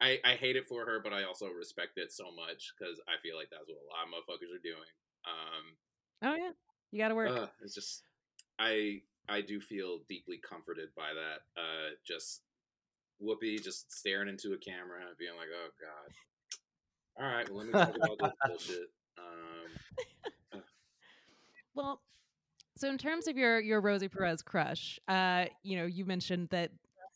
I, 0.00 0.18
I 0.24 0.34
hate 0.34 0.54
it 0.54 0.68
for 0.68 0.86
her, 0.86 1.00
but 1.02 1.12
I 1.12 1.24
also 1.24 1.46
respect 1.48 1.94
it 1.98 2.12
so 2.12 2.26
much 2.30 2.72
because 2.78 3.00
I 3.08 3.18
feel 3.20 3.36
like 3.36 3.48
that's 3.50 3.66
what 3.66 3.82
a 3.82 3.90
lot 3.90 4.06
of 4.06 4.14
motherfuckers 4.14 4.54
are 4.54 4.62
doing. 4.62 4.86
Um, 5.26 5.74
Oh 6.22 6.36
yeah. 6.36 6.50
You 6.92 6.98
got 7.02 7.08
to 7.08 7.14
work. 7.16 7.30
Uh, 7.30 7.46
it's 7.62 7.74
just 7.74 8.04
I 8.60 9.02
I 9.28 9.40
do 9.40 9.60
feel 9.60 9.98
deeply 10.08 10.38
comforted 10.38 10.90
by 10.96 11.10
that. 11.14 11.60
Uh, 11.60 11.90
just 12.06 12.42
Whoopi 13.22 13.62
just 13.62 13.92
staring 13.92 14.28
into 14.28 14.52
a 14.52 14.58
camera 14.58 15.00
and 15.06 15.16
being 15.18 15.36
like, 15.36 15.48
"Oh 15.52 15.68
God." 15.80 16.12
All 17.20 17.30
right, 17.30 17.48
well, 17.50 17.58
let 17.58 17.66
me 17.66 17.72
talk 17.72 17.96
about 17.96 18.18
this 18.18 18.32
bullshit. 18.68 18.90
Um, 19.18 20.62
Well, 21.74 22.00
so 22.76 22.88
in 22.88 22.98
terms 22.98 23.28
of 23.28 23.36
your 23.36 23.60
your 23.60 23.80
Rosie 23.80 24.08
Perez 24.08 24.42
crush, 24.42 24.98
uh, 25.08 25.46
you 25.62 25.76
know, 25.76 25.86
you 25.86 26.04
mentioned 26.04 26.48
that 26.50 26.70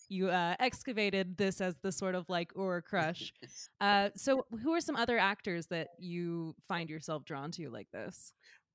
you 0.08 0.28
uh, 0.28 0.54
excavated 0.60 1.36
this 1.36 1.60
as 1.60 1.78
the 1.78 1.90
sort 1.90 2.14
of 2.14 2.28
like 2.28 2.52
or 2.54 2.82
crush. 2.82 3.32
Uh, 3.80 4.10
so 4.14 4.46
who 4.62 4.72
are 4.72 4.80
some 4.80 4.94
other 4.94 5.18
actors 5.18 5.66
that 5.66 5.88
you 5.98 6.54
find 6.68 6.88
yourself 6.88 7.24
drawn 7.24 7.50
to 7.50 7.68
like 7.68 7.88
this? 7.92 8.32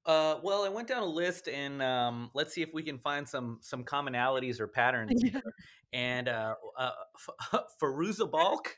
Uh, 0.08 0.40
well, 0.42 0.64
I 0.64 0.70
went 0.70 0.88
down 0.88 1.04
a 1.04 1.06
list 1.06 1.50
and 1.50 1.82
um, 1.84 2.32
let's 2.34 2.54
see 2.54 2.62
if 2.62 2.70
we 2.74 2.82
can 2.82 2.98
find 2.98 3.28
some 3.28 3.60
some 3.62 3.84
commonalities 3.84 4.60
or 4.60 4.68
patterns. 4.80 5.22
here. 5.22 5.42
And 5.94 6.28
uh, 6.30 6.56
uh, 6.78 6.92
F- 7.54 7.62
Fairuza 7.82 8.30
Balk. 8.32 8.78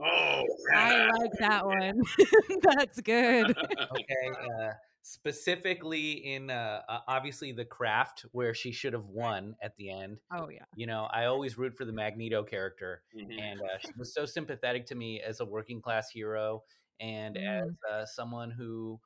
oh, 0.00 0.42
I 0.74 1.08
like 1.18 1.30
that 1.40 1.64
one. 1.64 2.00
That's 2.62 3.00
good. 3.00 3.56
okay 3.56 4.30
uh, 4.60 4.70
specifically 5.02 6.12
in 6.34 6.50
uh, 6.50 6.82
uh, 6.88 6.98
obviously 7.08 7.52
the 7.52 7.64
craft 7.64 8.26
where 8.32 8.52
she 8.52 8.72
should 8.72 8.92
have 8.92 9.06
won 9.06 9.54
at 9.62 9.74
the 9.76 9.90
end 9.90 10.18
Oh 10.34 10.48
yeah. 10.50 10.64
you 10.74 10.86
know 10.86 11.06
i 11.12 11.26
always 11.26 11.56
root 11.56 11.74
for 11.76 11.84
the 11.84 11.92
magneto 11.92 12.42
character 12.42 13.02
Mhm. 13.16 13.38
and 13.40 13.60
uh, 13.60 13.78
she 13.80 13.88
was 13.96 14.12
so 14.12 14.26
sympathetic 14.26 14.84
to 14.86 14.94
me 14.96 15.20
as 15.20 15.38
a 15.40 15.44
working 15.44 15.80
class 15.80 16.10
hero 16.10 16.62
and 17.00 17.36
as 17.36 17.68
uh, 17.90 18.04
someone 18.04 18.50
who 18.50 18.98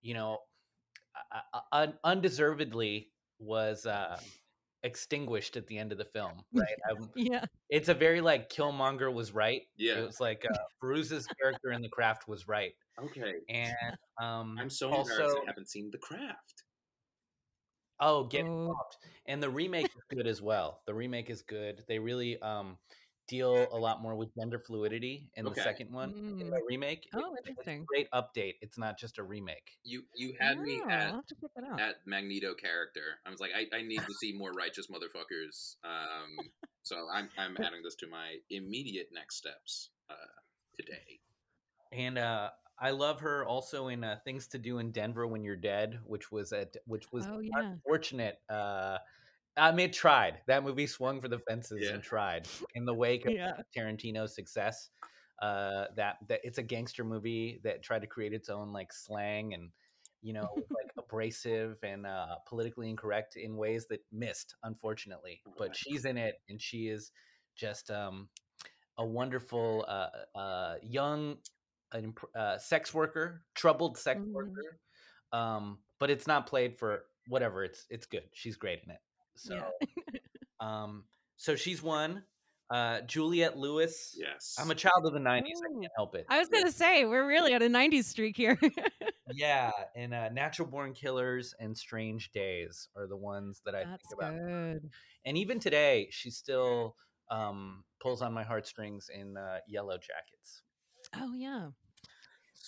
you 0.00 0.14
know 0.14 0.34
uh, 0.34 0.36
uh, 0.36 0.57
un- 1.72 1.98
undeservedly 2.04 3.10
was 3.38 3.86
uh, 3.86 4.18
extinguished 4.82 5.56
at 5.56 5.66
the 5.66 5.76
end 5.78 5.90
of 5.92 5.98
the 5.98 6.04
film 6.04 6.42
right 6.54 6.66
um, 6.90 7.10
Yeah. 7.16 7.44
it's 7.70 7.88
a 7.88 7.94
very 7.94 8.20
like 8.20 8.48
killmonger 8.50 9.12
was 9.12 9.32
right 9.32 9.62
Yeah. 9.76 9.98
it 9.98 10.06
was 10.06 10.20
like 10.20 10.44
uh, 10.52 10.56
Bruce's 10.80 11.26
character 11.40 11.72
in 11.72 11.82
the 11.82 11.88
craft 11.88 12.28
was 12.28 12.46
right 12.48 12.72
Okay. 13.00 13.34
and 13.48 13.74
um 14.20 14.56
I'm 14.60 14.70
so 14.70 14.90
also 14.90 15.12
embarrassed 15.12 15.36
I 15.36 15.50
haven't 15.50 15.68
seen 15.70 15.90
The 15.90 15.98
Craft. 15.98 16.62
oh 18.00 18.24
get 18.24 18.44
Oh. 18.46 18.74
and 19.26 19.42
the 19.42 19.50
remake 19.50 19.86
is 19.86 20.02
good 20.16 20.26
as 20.26 20.40
well 20.40 20.80
the 20.86 20.94
remake 20.94 21.30
is 21.30 21.42
good 21.42 21.82
they 21.88 21.98
really 21.98 22.40
um 22.40 22.76
deal 23.28 23.68
a 23.74 23.78
lot 23.78 24.02
more 24.02 24.16
with 24.16 24.30
gender 24.38 24.58
fluidity 24.60 25.30
in 25.34 25.46
Okay. 25.46 25.50
the 25.50 25.56
second 25.56 25.92
one 25.92 26.14
in 26.40 26.48
Mm. 26.48 26.50
the 26.50 26.62
remake 26.68 27.08
Oh, 27.14 27.36
a 27.46 27.50
interesting. 27.50 27.88
great 27.88 28.10
update 28.12 28.56
it's 28.62 28.78
not 28.78 28.98
just 28.98 29.18
a 29.18 29.22
remake 29.24 29.78
You 29.84 30.06
you 30.14 30.34
had 30.38 30.60
me 30.60 30.84
Oh, 30.84 30.88
at 30.88 31.14
have 31.16 31.26
to 31.26 31.34
check 31.36 31.50
that 31.76 32.06
Magneto 32.06 32.54
character. 32.54 33.20
I 33.24 33.30
was 33.30 33.40
like, 33.40 33.52
I, 33.54 33.68
I 33.72 33.82
need 33.82 34.06
to 34.06 34.14
see 34.14 34.32
more 34.32 34.52
righteous 34.54 34.88
motherfuckers. 34.88 35.76
Um, 35.84 36.52
so 36.82 37.08
I'm 37.08 37.30
I'm 37.36 37.56
adding 37.62 37.82
this 37.82 37.94
to 37.96 38.06
my 38.08 38.38
immediate 38.50 39.08
next 39.12 39.36
steps 39.36 39.90
uh, 40.10 40.42
today. 40.74 41.22
and 41.92 42.18
uh 42.18 42.50
I 42.80 42.92
love 42.92 43.18
her 43.20 43.44
also 43.44 43.88
in 43.88 44.04
uh, 44.04 44.20
Things 44.24 44.46
to 44.48 44.58
Do 44.58 44.78
in 44.78 44.92
Denver 44.92 45.26
When 45.26 45.42
You're 45.42 45.56
Dead, 45.56 46.00
which 46.04 46.30
was 46.30 46.52
at 46.52 46.76
which 46.86 47.10
was 47.10 47.26
Oh 47.26 47.38
yeah. 47.40 47.78
unfortunate. 47.84 48.40
Uh, 48.48 48.98
I 49.58 49.72
mean, 49.72 49.90
it 49.90 49.92
tried. 49.92 50.40
That 50.46 50.62
movie 50.64 50.86
swung 50.86 51.20
for 51.20 51.28
the 51.28 51.38
fences 51.40 51.80
Yeah. 51.82 51.94
and 51.94 52.02
tried 52.02 52.48
in 52.74 52.84
the 52.84 52.94
wake 52.94 53.26
of 53.26 53.32
Yeah. 53.34 53.62
Tarantino's 53.76 54.34
success. 54.34 54.90
Uh, 55.40 55.86
that 55.94 56.16
that 56.28 56.40
it's 56.42 56.58
a 56.58 56.62
gangster 56.62 57.04
movie 57.04 57.60
that 57.62 57.82
tried 57.82 58.00
to 58.00 58.08
create 58.08 58.32
its 58.32 58.48
own 58.48 58.72
like 58.72 58.92
slang 58.92 59.54
and 59.54 59.70
you 60.20 60.32
know 60.32 60.48
like 60.70 60.90
abrasive 60.98 61.78
and 61.84 62.06
uh, 62.06 62.36
politically 62.46 62.88
incorrect 62.90 63.36
in 63.36 63.56
ways 63.56 63.86
that 63.88 64.00
missed, 64.10 64.56
unfortunately. 64.64 65.42
But 65.56 65.76
she's 65.76 66.04
in 66.06 66.16
it, 66.18 66.40
and 66.48 66.60
she 66.60 66.88
is 66.88 67.12
just 67.54 67.90
um, 67.90 68.28
a 68.96 69.06
wonderful 69.06 69.84
uh, 69.88 70.10
uh, 70.38 70.74
young 70.82 71.38
uh, 72.34 72.58
sex 72.58 72.92
worker, 72.92 73.44
troubled 73.54 73.96
sex 73.96 74.20
Mhm. 74.20 74.32
worker. 74.32 74.80
Um, 75.32 75.84
but 75.98 76.10
it's 76.10 76.26
not 76.26 76.46
played 76.46 76.78
for 76.78 77.06
whatever. 77.28 77.64
It's 77.64 77.86
it's 77.90 78.06
good. 78.06 78.28
She's 78.32 78.56
great 78.56 78.82
in 78.84 78.90
it. 78.90 79.00
So, 79.38 79.54
Yeah. 79.54 80.20
um, 80.60 81.04
so 81.36 81.56
she's 81.56 81.82
one. 81.82 82.24
Uh, 82.70 83.00
Juliette 83.02 83.56
Lewis. 83.56 84.14
Yes. 84.18 84.56
I'm 84.58 84.70
a 84.70 84.74
child 84.74 85.06
of 85.06 85.14
the 85.14 85.20
'90s. 85.20 85.40
I 85.40 85.80
can't 85.80 85.92
help 85.96 86.14
it. 86.14 86.26
I 86.28 86.38
was 86.38 86.48
gonna 86.48 86.70
say 86.70 87.06
we're 87.06 87.26
really 87.26 87.54
on 87.54 87.62
a 87.62 87.68
'90s 87.68 88.04
streak 88.04 88.36
here. 88.36 88.58
yeah, 89.32 89.70
and 89.96 90.12
uh, 90.12 90.28
Natural 90.28 90.68
Born 90.68 90.92
Killers 90.92 91.54
and 91.58 91.76
Strange 91.76 92.30
Days 92.32 92.88
are 92.94 93.06
the 93.06 93.16
ones 93.16 93.62
that 93.64 93.74
I 93.74 93.84
That's 93.84 94.06
think 94.08 94.20
about. 94.20 94.36
good. 94.36 94.90
And 95.24 95.38
even 95.38 95.58
today, 95.60 96.08
she 96.10 96.30
still 96.30 96.94
um, 97.30 97.84
pulls 98.00 98.20
on 98.20 98.34
my 98.34 98.42
heartstrings 98.42 99.08
in 99.14 99.38
uh, 99.38 99.60
Yellow 99.66 99.96
Jackets. 99.96 100.62
Oh 101.16 101.32
yeah, 101.34 101.68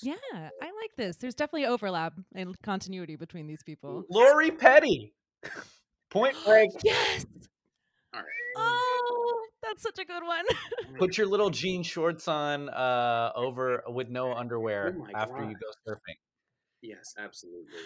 yeah. 0.02 0.14
I 0.34 0.64
like 0.64 0.96
this. 0.96 1.16
There's 1.16 1.34
definitely 1.34 1.66
overlap 1.66 2.14
and 2.34 2.58
continuity 2.62 3.16
between 3.16 3.46
these 3.46 3.62
people. 3.62 4.04
Lori 4.08 4.50
Petty. 4.50 5.12
Point 6.10 6.36
break. 6.44 6.70
Yes. 6.84 7.24
All 8.12 8.20
right. 8.20 8.26
Oh, 8.56 9.46
that's 9.62 9.82
such 9.82 9.98
a 9.98 10.04
good 10.04 10.22
one. 10.24 10.44
Put 10.98 11.16
your 11.16 11.26
little 11.28 11.50
jean 11.50 11.82
shorts 11.82 12.26
on 12.26 12.68
uh, 12.68 13.30
over 13.36 13.82
with 13.88 14.08
no 14.08 14.32
underwear 14.32 14.96
Oh 14.98 15.06
after 15.14 15.44
you 15.44 15.54
go 15.54 15.70
surfing. 15.92 16.16
Yes, 16.82 17.14
absolutely. 17.18 17.78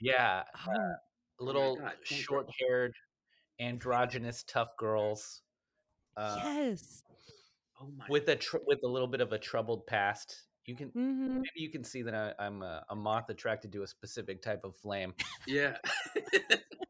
Yeah, 0.00 0.44
Oh, 0.68 0.94
little 1.40 1.76
God, 1.76 1.82
point 1.84 1.98
break. 2.08 2.20
short-haired, 2.20 2.92
androgynous, 3.58 4.44
tough 4.44 4.76
girls. 4.78 5.42
Uh, 6.16 6.36
yes. 6.44 7.02
Oh 7.80 7.88
my. 7.96 8.04
with 8.08 8.28
a 8.28 8.36
tr- 8.36 8.56
with 8.66 8.80
a 8.84 8.88
little 8.88 9.06
bit 9.08 9.20
of 9.20 9.32
a 9.32 9.38
troubled 9.38 9.86
past. 9.86 10.42
You 10.66 10.76
can 10.76 10.88
hmm 10.88 11.36
maybe 11.36 11.48
you 11.56 11.70
can 11.70 11.82
see 11.84 12.02
that 12.02 12.14
I, 12.14 12.32
I'm 12.44 12.62
a, 12.62 12.84
a 12.90 12.94
moth 12.96 13.30
attracted 13.30 13.72
to 13.72 13.82
a 13.82 13.86
specific 13.86 14.42
type 14.42 14.60
of 14.64 14.76
flame. 14.76 15.14
Yeah. 15.46 15.76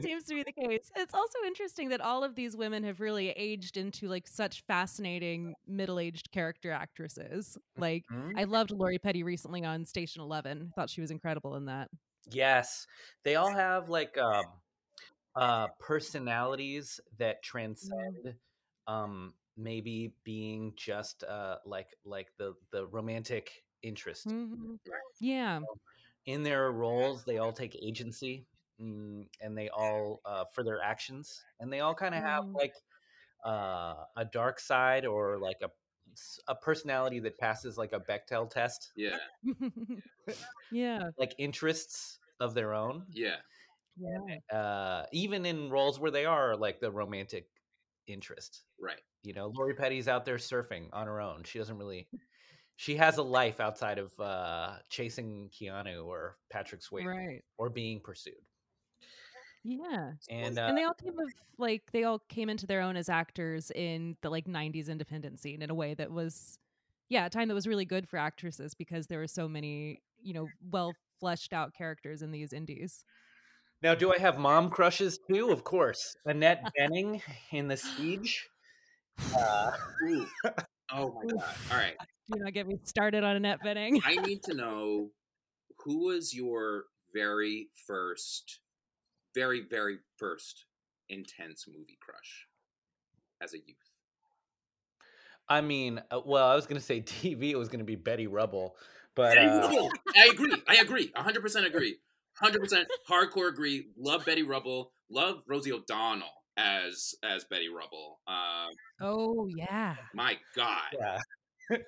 Seems 0.00 0.24
to 0.24 0.34
be 0.34 0.42
the 0.42 0.52
case. 0.52 0.90
It's 0.96 1.14
also 1.14 1.38
interesting 1.46 1.88
that 1.90 2.00
all 2.00 2.24
of 2.24 2.34
these 2.34 2.56
women 2.56 2.82
have 2.84 3.00
really 3.00 3.30
aged 3.30 3.76
into 3.76 4.08
like 4.08 4.26
such 4.26 4.62
fascinating 4.66 5.54
middle-aged 5.66 6.30
character 6.32 6.70
actresses. 6.70 7.58
Like 7.76 8.04
Mhm. 8.10 8.32
I 8.38 8.44
loved 8.44 8.70
Lori 8.70 8.98
Petty 8.98 9.22
recently 9.22 9.64
on 9.64 9.84
Station 9.84 10.22
Eleven. 10.22 10.72
Thought 10.74 10.90
she 10.90 11.00
was 11.00 11.10
incredible 11.10 11.56
in 11.56 11.66
that. 11.66 11.90
Yes, 12.30 12.86
they 13.22 13.36
all 13.36 13.52
have 13.52 13.88
like 13.88 14.16
um, 14.18 14.44
uh, 15.34 15.68
personalities 15.78 17.00
that 17.18 17.42
transcend 17.42 18.34
um, 18.86 19.34
maybe 19.56 20.12
being 20.24 20.72
just 20.76 21.22
uh, 21.24 21.56
like 21.64 21.88
like 22.04 22.28
the 22.38 22.54
the 22.70 22.86
romantic 22.86 23.64
interest. 23.82 24.28
Mhm. 24.28 24.78
Yeah. 25.20 25.60
In 26.26 26.42
their 26.42 26.72
roles, 26.72 27.24
they 27.24 27.38
all 27.38 27.52
take 27.52 27.76
agency, 27.80 28.46
mm, 28.80 29.26
and 29.40 29.56
they 29.56 29.68
all 29.70 30.20
uh, 30.24 30.44
for 30.54 30.62
their 30.64 30.80
actions, 30.82 31.42
and 31.60 31.72
they 31.72 31.80
all 31.80 31.94
kind 31.94 32.14
of 32.14 32.22
have 32.22 32.44
Mm. 32.44 32.54
like 32.54 32.74
uh, 33.44 33.94
a 34.16 34.24
dark 34.32 34.58
side 34.60 35.06
or 35.06 35.38
like 35.38 35.58
a 35.62 35.70
a 36.48 36.54
personality 36.54 37.20
that 37.20 37.36
passes 37.38 37.76
like 37.76 37.92
a 37.92 38.00
Bechdel 38.00 38.48
test, 38.50 38.90
yeah. 38.96 39.18
yeah. 40.72 41.10
like 41.18 41.34
interests 41.38 42.18
of 42.40 42.54
their 42.54 42.74
own. 42.74 43.04
Yeah. 43.10 43.36
Yeah. 43.98 44.56
uh, 44.58 45.06
even 45.12 45.46
in 45.46 45.70
roles 45.70 45.98
where 45.98 46.10
they 46.10 46.24
are 46.26 46.56
like 46.56 46.80
the 46.80 46.90
romantic 46.90 47.48
interest. 48.06 48.62
Right. 48.80 49.00
You 49.22 49.32
know, 49.34 49.50
Lori 49.54 49.74
Petty's 49.74 50.08
out 50.08 50.24
there 50.24 50.36
surfing 50.36 50.88
on 50.92 51.06
her 51.06 51.20
own. 51.20 51.44
She 51.44 51.58
doesn't 51.58 51.78
really. 51.78 52.08
She 52.76 52.96
has 52.96 53.16
a 53.16 53.22
life 53.22 53.58
outside 53.58 53.98
of 53.98 54.12
uh, 54.20 54.74
chasing 54.90 55.48
Keanu 55.50 56.04
or 56.04 56.36
Patrick 56.50 56.82
Swayze 56.82 57.06
Right. 57.06 57.42
or 57.56 57.70
being 57.70 58.00
pursued. 58.00 58.34
Yeah. 59.66 60.12
And, 60.30 60.58
uh, 60.58 60.66
and 60.68 60.78
they 60.78 60.84
all 60.84 60.94
came 60.94 61.18
of 61.18 61.28
like 61.58 61.82
they 61.92 62.04
all 62.04 62.20
came 62.28 62.48
into 62.48 62.66
their 62.66 62.80
own 62.80 62.96
as 62.96 63.08
actors 63.08 63.72
in 63.72 64.16
the 64.22 64.30
like 64.30 64.46
90s 64.46 64.88
independent 64.88 65.40
scene 65.40 65.60
in 65.60 65.70
a 65.70 65.74
way 65.74 65.94
that 65.94 66.12
was 66.12 66.58
yeah, 67.08 67.26
a 67.26 67.30
time 67.30 67.48
that 67.48 67.54
was 67.54 67.66
really 67.66 67.84
good 67.84 68.08
for 68.08 68.16
actresses 68.16 68.74
because 68.74 69.06
there 69.06 69.18
were 69.18 69.26
so 69.26 69.48
many, 69.48 70.02
you 70.22 70.34
know, 70.34 70.46
well 70.70 70.92
fleshed 71.18 71.52
out 71.52 71.72
characters 71.74 72.22
in 72.22 72.30
these 72.30 72.52
indies. 72.52 73.04
now, 73.82 73.94
do 73.94 74.12
I 74.12 74.18
have 74.18 74.38
mom 74.38 74.70
crushes 74.70 75.18
too? 75.30 75.50
Of 75.50 75.64
course, 75.64 76.16
Annette 76.26 76.72
Bening 76.78 77.20
in 77.52 77.68
The 77.68 77.76
Siege. 77.76 78.48
Uh, 79.36 79.72
Oh 80.92 81.12
my 81.14 81.22
god. 81.32 81.54
All 81.70 81.76
right. 81.76 81.96
Do 82.30 82.38
not 82.38 82.52
get 82.52 82.66
me 82.66 82.78
started 82.84 83.24
on 83.24 83.36
Annette 83.36 83.60
Bening. 83.64 84.00
I 84.04 84.16
need 84.16 84.42
to 84.44 84.54
know 84.54 85.10
who 85.84 86.06
was 86.06 86.34
your 86.34 86.84
very 87.14 87.68
first, 87.86 88.60
very 89.36 89.60
very 89.60 89.98
first 90.16 90.64
intense 91.08 91.66
movie 91.68 91.98
crush 92.00 92.48
as 93.40 93.54
a 93.54 93.58
youth. 93.58 93.76
I 95.48 95.60
mean, 95.60 96.02
uh, 96.10 96.20
well, 96.24 96.48
I 96.48 96.56
was 96.56 96.66
going 96.66 96.80
to 96.80 96.84
say 96.84 97.00
TV. 97.02 97.50
It 97.50 97.56
was 97.56 97.68
going 97.68 97.78
to 97.78 97.84
be 97.84 97.94
Betty 97.94 98.26
Rubble, 98.26 98.76
but 99.14 99.34
Betty 99.34 99.46
uh, 99.46 99.60
Rubble. 99.60 99.90
I 100.16 100.30
agree. 100.32 100.62
I 100.66 100.76
agree. 100.76 101.12
100% 101.16 101.66
agree. 101.66 101.96
100% 102.42 102.84
hardcore 103.08 103.48
agree. 103.48 103.86
Love 103.96 104.24
Betty 104.24 104.42
Rubble. 104.42 104.92
Love 105.10 105.42
Rosie 105.46 105.72
O'Donnell 105.72 106.26
as 106.56 107.14
as 107.22 107.44
Betty 107.44 107.68
Rubble. 107.68 108.18
Um, 108.26 108.70
oh 109.00 109.48
yeah. 109.56 109.94
my 110.14 110.36
God. 110.54 110.82
Yeah. 110.98 111.18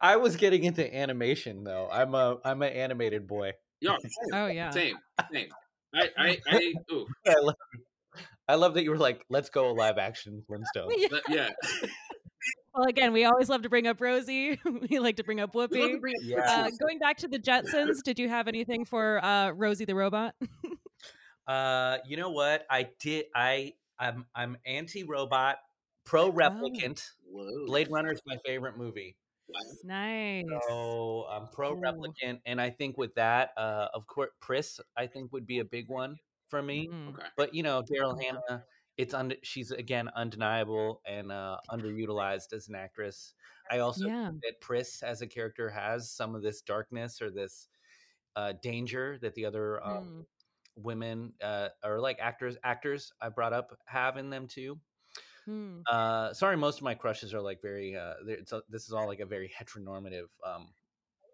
I 0.00 0.16
was 0.16 0.36
getting 0.36 0.64
into 0.64 0.94
animation 0.94 1.64
though. 1.64 1.88
I'm 1.90 2.14
a 2.14 2.38
I'm 2.44 2.62
an 2.62 2.72
animated 2.72 3.26
boy. 3.26 3.52
Yeah. 3.80 3.96
Oh 4.34 4.46
yeah. 4.46 4.70
Same. 4.70 4.96
Same. 5.32 5.48
I 5.94 6.08
I 6.16 6.38
I. 6.46 6.74
Ooh. 6.92 7.06
I 7.26 7.34
love, 7.40 7.56
I 8.48 8.54
love 8.56 8.74
that 8.74 8.84
you 8.84 8.90
were 8.90 8.98
like, 8.98 9.24
let's 9.28 9.50
go 9.50 9.72
live 9.72 9.98
action 9.98 10.42
Flintstones. 10.50 10.90
Yeah. 10.96 11.08
But 11.10 11.22
yeah. 11.28 11.50
Well, 12.74 12.86
again, 12.88 13.12
we 13.12 13.24
always 13.24 13.48
love 13.48 13.62
to 13.62 13.68
bring 13.68 13.86
up 13.86 14.00
Rosie. 14.00 14.58
we 14.90 14.98
like 15.00 15.16
to 15.16 15.24
bring 15.24 15.40
up 15.40 15.54
We 15.54 15.62
Whoopi. 15.66 16.00
bring 16.00 16.14
up 16.16 16.22
Yeah. 16.22 16.40
Uh, 16.46 16.70
going 16.80 16.98
back 16.98 17.18
to 17.18 17.28
the 17.28 17.38
Jetsons, 17.38 18.02
did 18.04 18.18
you 18.18 18.28
have 18.28 18.46
anything 18.48 18.84
for 18.84 19.24
uh, 19.24 19.50
Rosie 19.50 19.84
the 19.84 19.94
robot? 19.94 20.34
Uh, 21.46 21.98
you 22.06 22.16
know 22.16 22.30
what? 22.30 22.64
I 22.70 22.88
did. 23.00 23.26
I 23.34 23.74
I'm 23.98 24.24
I'm 24.34 24.56
anti 24.64 25.02
robot, 25.04 25.56
pro 26.04 26.30
replicant. 26.32 27.04
Whoa. 27.28 27.66
Blade 27.66 27.88
Runner 27.90 28.12
is 28.12 28.20
my 28.24 28.36
favorite 28.46 28.76
movie. 28.78 29.16
Wow. 29.54 29.76
nice. 29.82 30.94
So 30.94 31.26
I'm 31.30 31.48
pro 31.48 31.74
Ooh. 31.74 31.76
replicant, 31.76 32.40
and 32.46 32.60
I 32.60 32.70
think 32.70 32.96
with 32.98 33.14
that, 33.16 33.50
uh, 33.56 33.88
of 33.94 34.06
course, 34.06 34.30
Pris 34.40 34.80
I 34.96 35.06
think 35.06 35.32
would 35.32 35.46
be 35.46 35.58
a 35.60 35.64
big 35.64 35.88
one 35.88 36.18
for 36.48 36.62
me. 36.62 36.92
Mhm. 36.92 37.08
Okay. 37.08 37.30
But 37.36 37.54
you 37.54 37.62
know, 37.62 37.82
Daryl 37.82 38.16
Hannah, 38.22 38.66
it's 38.96 39.14
und- 39.14 39.38
she's 39.42 39.70
again 39.72 40.08
undeniable 40.10 41.02
and 41.06 41.32
uh, 41.32 41.58
underutilized 41.70 42.52
as 42.52 42.68
an 42.68 42.74
actress. 42.74 43.34
I 43.70 43.78
also 43.80 44.06
Yeah. 44.06 44.32
think 44.42 44.42
that 44.42 44.60
Pris 44.60 45.02
as 45.02 45.22
a 45.22 45.26
character 45.26 45.70
has 45.70 46.10
some 46.12 46.34
of 46.34 46.42
this 46.42 46.62
darkness 46.62 47.20
or 47.22 47.30
this 47.30 47.68
uh, 48.36 48.54
danger 48.62 49.18
that 49.22 49.34
the 49.34 49.46
other 49.46 49.82
um, 49.84 50.08
Mm. 50.08 50.24
women 50.76 51.34
uh, 51.42 51.70
or 51.84 52.00
like 52.00 52.18
actors 52.20 52.56
actors 52.64 53.12
I 53.20 53.28
brought 53.30 53.52
up 53.52 53.78
have 53.86 54.16
in 54.16 54.30
them 54.30 54.46
too. 54.48 54.80
Hmm. 55.46 55.80
Uh, 55.90 56.32
sorry, 56.34 56.56
most 56.56 56.78
of 56.78 56.82
my 56.82 56.94
crushes 56.94 57.34
are 57.34 57.40
like 57.40 57.60
very. 57.62 57.96
Uh, 57.96 58.14
it's 58.26 58.52
a, 58.52 58.62
this 58.68 58.84
is 58.86 58.92
all 58.92 59.06
like 59.06 59.20
a 59.20 59.26
very 59.26 59.50
heteronormative. 59.58 60.26
Um, 60.46 60.68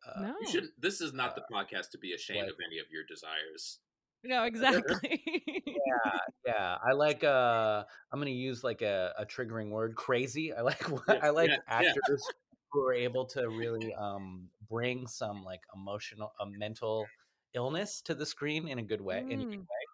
uh, 0.06 0.20
no. 0.22 0.34
You 0.40 0.48
shouldn't. 0.50 0.72
This 0.80 1.00
is 1.00 1.12
not 1.12 1.34
the 1.34 1.42
podcast 1.52 1.90
to 1.90 1.98
be 1.98 2.12
ashamed 2.12 2.42
what? 2.42 2.50
of 2.50 2.56
any 2.66 2.78
of 2.78 2.86
your 2.90 3.02
desires. 3.08 3.78
No, 4.24 4.42
exactly. 4.50 5.22
yeah, 5.66 6.18
yeah. 6.46 6.78
I 6.84 6.92
like. 6.92 7.22
Uh, 7.24 7.84
I'm 8.12 8.18
gonna 8.20 8.30
use 8.30 8.64
like 8.64 8.82
a, 8.82 9.12
a 9.18 9.26
triggering 9.26 9.70
word. 9.70 9.94
Crazy. 9.94 10.52
I 10.52 10.62
like. 10.62 10.82
Yeah, 11.08 11.18
I 11.22 11.30
like 11.30 11.50
yeah, 11.50 11.56
yeah. 11.80 11.88
actors 11.90 12.24
who 12.72 12.82
are 12.86 12.94
able 12.94 13.24
to 13.34 13.48
really 13.48 13.94
um 13.94 14.48
bring 14.68 15.06
some 15.06 15.44
like 15.44 15.60
emotional, 15.74 16.32
a 16.40 16.46
mental 16.46 17.06
illness 17.54 18.00
to 18.02 18.14
the 18.14 18.26
screen 18.26 18.68
in 18.68 18.78
a 18.78 18.82
good 18.82 19.00
way. 19.00 19.24
In 19.28 19.40
a 19.40 19.44
good 19.44 19.54
Mm. 19.54 19.60
way. 19.60 19.85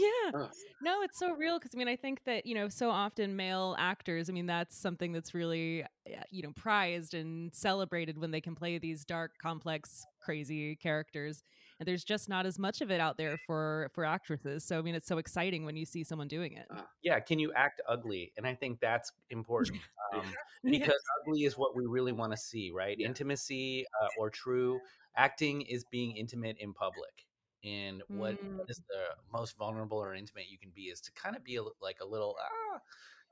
Yeah. 0.00 0.30
Ugh. 0.34 0.50
No, 0.82 1.02
it's 1.02 1.18
so 1.18 1.34
real 1.34 1.58
because 1.58 1.72
I 1.74 1.78
mean, 1.78 1.88
I 1.88 1.96
think 1.96 2.24
that, 2.24 2.46
you 2.46 2.54
know, 2.54 2.68
so 2.68 2.90
often 2.90 3.36
male 3.36 3.76
actors, 3.78 4.28
I 4.28 4.32
mean, 4.32 4.46
that's 4.46 4.76
something 4.76 5.12
that's 5.12 5.34
really, 5.34 5.82
uh, 5.82 6.22
you 6.30 6.42
know, 6.42 6.52
prized 6.56 7.14
and 7.14 7.54
celebrated 7.54 8.18
when 8.18 8.30
they 8.30 8.40
can 8.40 8.54
play 8.54 8.78
these 8.78 9.04
dark, 9.04 9.32
complex, 9.42 10.04
crazy 10.20 10.76
characters. 10.76 11.42
And 11.78 11.86
there's 11.86 12.04
just 12.04 12.28
not 12.28 12.44
as 12.44 12.58
much 12.58 12.82
of 12.82 12.90
it 12.90 13.00
out 13.00 13.16
there 13.16 13.38
for 13.46 13.90
for 13.94 14.04
actresses. 14.04 14.64
So 14.64 14.78
I 14.78 14.82
mean, 14.82 14.94
it's 14.94 15.06
so 15.06 15.18
exciting 15.18 15.64
when 15.64 15.76
you 15.76 15.86
see 15.86 16.04
someone 16.04 16.28
doing 16.28 16.52
it. 16.52 16.66
Yeah. 17.02 17.20
Can 17.20 17.38
you 17.38 17.52
act 17.54 17.80
ugly? 17.88 18.32
And 18.36 18.46
I 18.46 18.54
think 18.54 18.80
that's 18.80 19.12
important. 19.30 19.80
Um, 20.12 20.22
because 20.64 21.00
ugly 21.20 21.44
is 21.44 21.56
what 21.56 21.76
we 21.76 21.86
really 21.86 22.10
want 22.10 22.32
to 22.32 22.36
see, 22.36 22.72
right? 22.74 22.96
Yeah. 22.98 23.06
Intimacy 23.06 23.86
uh, 24.02 24.08
or 24.18 24.28
true 24.28 24.80
acting 25.16 25.62
is 25.62 25.84
being 25.84 26.16
intimate 26.16 26.56
in 26.58 26.72
public. 26.72 27.26
And 27.64 28.02
what 28.08 28.36
Mm. 28.36 28.66
is 28.68 28.80
the 28.88 29.04
most 29.32 29.56
vulnerable 29.58 29.98
or 29.98 30.14
intimate 30.14 30.48
you 30.50 30.58
can 30.58 30.70
be 30.74 30.84
is 30.84 31.00
to 31.02 31.12
kind 31.12 31.36
of 31.36 31.44
be 31.44 31.56
a, 31.56 31.62
like 31.80 31.98
a 32.00 32.06
little, 32.06 32.36
ah, 32.40 32.78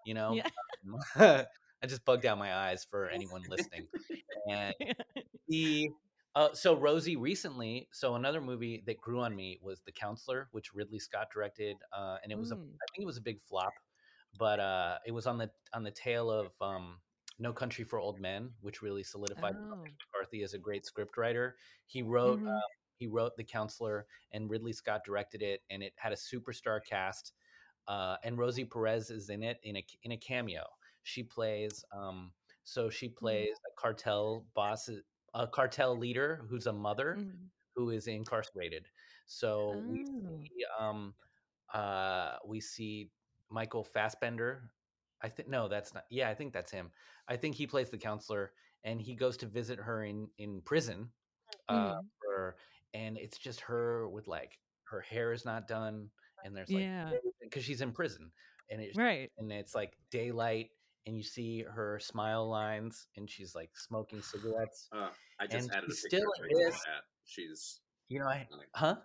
you 0.05 0.15
know. 0.15 0.37
Yeah. 0.37 0.49
I 1.17 1.87
just 1.87 2.05
bugged 2.05 2.27
out 2.27 2.39
my 2.39 2.55
eyes 2.55 2.85
for 2.85 3.09
anyone 3.09 3.45
listening. 3.49 3.89
And 4.47 4.75
the 5.49 5.91
uh, 6.35 6.53
so 6.55 6.77
Rosie 6.77 7.17
recently, 7.17 7.89
so 7.93 8.15
another 8.15 8.41
movie 8.41 8.83
that 8.87 9.01
grew 9.01 9.21
on 9.21 9.35
me 9.35 9.59
was 9.63 9.81
The 9.83 9.93
Counselor, 9.93 10.49
which 10.53 10.75
Ridley 10.75 10.99
Scott 11.01 11.29
directed, 11.33 11.77
uh, 11.93 12.19
and 12.23 12.31
it 12.33 12.39
was 12.39 12.53
a, 12.53 12.55
Mm. 12.55 12.75
I 12.81 12.87
think 12.95 13.03
it 13.03 13.07
was 13.07 13.17
a 13.19 13.23
big 13.23 13.41
flop, 13.41 13.75
but 14.39 14.61
uh, 14.61 14.99
it 15.07 15.13
was 15.13 15.27
on 15.27 15.39
the 15.39 15.51
on 15.75 15.83
the 15.85 15.91
tail 15.91 16.31
of 16.31 16.53
um, 16.61 17.01
No 17.39 17.53
Country 17.53 17.85
for 17.85 17.99
Old 17.99 18.21
Men, 18.21 18.53
which 18.61 18.83
really 18.83 19.03
solidified 19.05 19.55
Oh. 19.55 19.99
McCarthy 20.15 20.43
as 20.43 20.55
a 20.55 20.59
great 20.59 20.85
scriptwriter. 20.85 21.53
He 21.87 22.03
wrote 22.03 22.41
Mhm. 22.41 22.47
uh, 22.47 22.69
he 22.99 23.07
wrote 23.07 23.37
The 23.37 23.45
Counselor, 23.45 24.07
and 24.33 24.51
Ridley 24.51 24.73
Scott 24.73 25.03
directed 25.05 25.43
it, 25.43 25.63
and 25.71 25.83
it 25.83 25.95
had 25.97 26.13
a 26.13 26.17
superstar 26.17 26.81
cast. 26.85 27.33
Uh, 27.87 28.17
and 28.25 28.37
Rosie 28.37 28.65
Perez 28.65 29.11
is 29.11 29.31
in 29.31 29.43
it 29.43 29.59
in 29.63 29.77
a 29.77 29.87
in 30.03 30.13
a 30.13 30.17
cameo. 30.17 30.67
She 31.05 31.23
plays 31.23 31.85
um, 31.93 32.33
so 32.65 32.91
she 32.91 33.09
plays 33.09 33.57
a 33.67 33.81
cartel 33.81 34.47
boss, 34.55 34.91
a 35.35 35.47
cartel 35.49 35.97
leader 35.97 36.45
who's 36.49 36.67
a 36.67 36.73
mother 36.73 37.17
Mhm. 37.17 37.51
who 37.75 37.91
is 37.91 38.07
incarcerated. 38.09 38.91
So 39.27 39.83
we 39.87 40.05
Oh. 40.05 40.41
see, 40.43 40.65
um, 40.79 41.15
uh, 41.73 42.39
we 42.45 42.61
see 42.61 43.11
Michael 43.49 43.85
Fassbender. 43.85 44.75
I 45.23 45.29
think 45.29 45.49
no, 45.49 45.69
that's 45.69 45.95
not. 45.95 46.05
Yeah, 46.11 46.29
I 46.29 46.35
think 46.35 46.53
that's 46.53 46.71
him. 46.73 46.93
I 47.29 47.37
think 47.37 47.55
he 47.57 47.67
plays 47.67 47.91
the 47.91 47.99
counselor, 47.99 48.53
and 48.85 49.01
he 49.01 49.15
goes 49.17 49.37
to 49.39 49.47
visit 49.47 49.79
her 49.79 50.05
in 50.05 50.31
in 50.39 50.61
prison. 50.63 51.13
Uh, 51.69 51.93
Mhm. 51.93 52.11
for, 52.21 52.57
and 52.95 53.17
it's 53.19 53.39
just 53.39 53.61
her 53.61 54.09
with 54.09 54.27
like 54.29 54.59
her 54.85 55.01
hair 55.01 55.33
is 55.33 55.45
not 55.45 55.69
done, 55.69 56.11
and 56.45 56.57
there's 56.57 56.71
like 56.71 56.83
Yeah. 56.83 57.13
because 57.43 57.65
she's 57.65 57.81
in 57.81 57.93
prison, 57.93 58.31
and 58.71 58.81
it's 58.81 58.97
Right. 58.97 59.31
and 59.39 59.53
it's 59.53 59.75
like 59.75 59.95
daylight, 60.11 60.71
and 61.07 61.17
you 61.17 61.23
see 61.23 61.63
her 61.63 61.99
smile 61.99 62.49
lines, 62.49 63.09
and 63.17 63.29
she's 63.29 63.55
like 63.55 63.71
smoking 63.77 64.23
cigarettes. 64.23 64.89
Uh, 64.93 65.11
I 65.41 65.47
just 65.47 65.69
And 65.69 65.77
added 65.77 65.85
a 65.85 65.95
picture 65.95 66.09
still 66.09 66.31
of 66.33 66.39
her 66.41 66.47
in 66.47 66.51
to 66.59 66.65
the 66.65 66.71
this- 66.71 66.85
chat. 66.85 67.03
She's 67.25 67.81
You 68.09 68.21
know, 68.21 68.27
I 68.27 68.49
huh? 68.75 68.97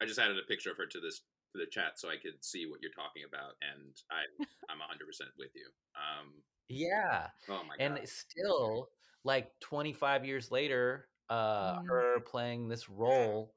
I 0.00 0.04
just 0.04 0.18
added 0.18 0.38
a 0.38 0.42
picture 0.46 0.70
of 0.70 0.76
her 0.76 0.86
to 0.86 1.00
this 1.00 1.20
to 1.52 1.58
the 1.58 1.66
chat 1.66 1.98
so 1.98 2.10
I 2.10 2.16
could 2.16 2.44
see 2.44 2.66
what 2.66 2.80
you're 2.82 2.92
talking 2.92 3.22
about, 3.26 3.54
and 3.62 3.96
I 4.10 4.22
I'm 4.68 4.78
100 4.80 5.06
percent 5.06 5.30
with 5.38 5.50
you. 5.54 5.66
Um, 5.96 6.42
Yeah. 6.68 7.28
oh 7.48 7.62
my 7.64 7.76
and 7.78 7.94
god, 7.94 8.02
it's 8.02 8.12
still 8.12 8.90
like 9.24 9.48
25 9.60 10.26
years 10.26 10.50
later 10.50 11.08
uh 11.30 11.74
Mm. 11.74 11.86
her 11.88 12.20
playing 12.20 12.68
this 12.68 12.88
role 12.88 13.54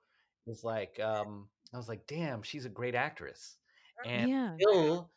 is 0.47 0.63
like 0.63 0.99
um 0.99 1.49
i 1.73 1.77
was 1.77 1.89
like 1.89 2.05
damn 2.07 2.41
she's 2.41 2.65
a 2.65 2.69
great 2.69 2.95
actress 2.95 3.57
and 4.05 4.27
Yeah. 4.29 4.57
still 4.59 5.11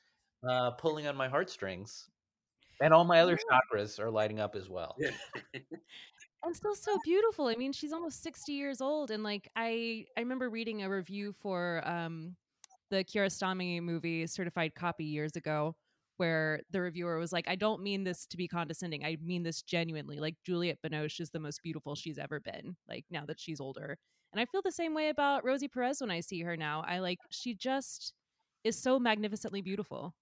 uh 0.49 0.73
pulling 0.73 1.07
on 1.07 1.17
my 1.17 1.29
heartstrings 1.29 2.11
and 2.83 2.95
all 2.95 3.05
my 3.05 3.21
other 3.21 3.37
Yeah. 3.51 3.59
chakras 3.61 3.99
are 4.01 4.11
lighting 4.11 4.41
up 4.41 4.57
as 4.57 4.69
well 4.69 4.97
and 6.43 6.57
still 6.57 6.75
so 6.75 6.99
beautiful. 7.05 7.47
I 7.49 7.57
mean, 7.57 7.73
she's 7.73 7.93
almost 7.93 8.23
60 8.23 8.53
years 8.53 8.81
old 8.81 9.11
and 9.11 9.23
like 9.23 9.49
I 9.57 10.07
I 10.17 10.21
remember 10.21 10.49
reading 10.51 10.83
a 10.83 10.91
review 10.91 11.33
for 11.33 11.83
um 11.87 12.37
the 12.91 13.05
Kiarostami 13.05 13.81
movie 13.83 14.27
Certified 14.27 14.75
Copy 14.75 15.05
years 15.05 15.37
ago 15.37 15.77
where 16.21 16.61
the 16.71 16.83
reviewer 16.83 17.19
was 17.19 17.33
like, 17.33 17.49
I 17.49 17.57
don't 17.57 17.83
mean 17.83 18.05
this 18.05 18.27
to 18.27 18.37
be 18.37 18.47
condescending. 18.47 19.05
I 19.05 19.17
mean 19.25 19.43
this 19.43 19.63
genuinely. 19.63 20.19
Like 20.19 20.37
Juliette 20.45 20.83
Binoche 20.83 21.19
is 21.21 21.31
the 21.31 21.41
most 21.41 21.63
beautiful 21.63 21.95
she's 21.95 22.19
ever 22.19 22.41
been, 22.41 22.77
like 22.87 23.07
now 23.11 23.25
that 23.27 23.41
she's 23.41 23.59
older. 23.59 23.97
And 24.33 24.41
I 24.41 24.45
feel 24.45 24.61
the 24.63 24.71
same 24.71 24.93
way 24.95 25.09
about 25.09 25.45
Rosie 25.45 25.67
Perez 25.67 26.03
when 26.03 26.11
I 26.11 26.21
see 26.21 26.43
her 26.43 26.57
now. 26.59 26.85
I 26.87 26.99
like 26.99 27.19
she 27.31 27.55
just 27.55 28.13
is 28.65 28.81
so 28.81 28.99
magnificently 29.01 29.63
beautiful. 29.63 30.15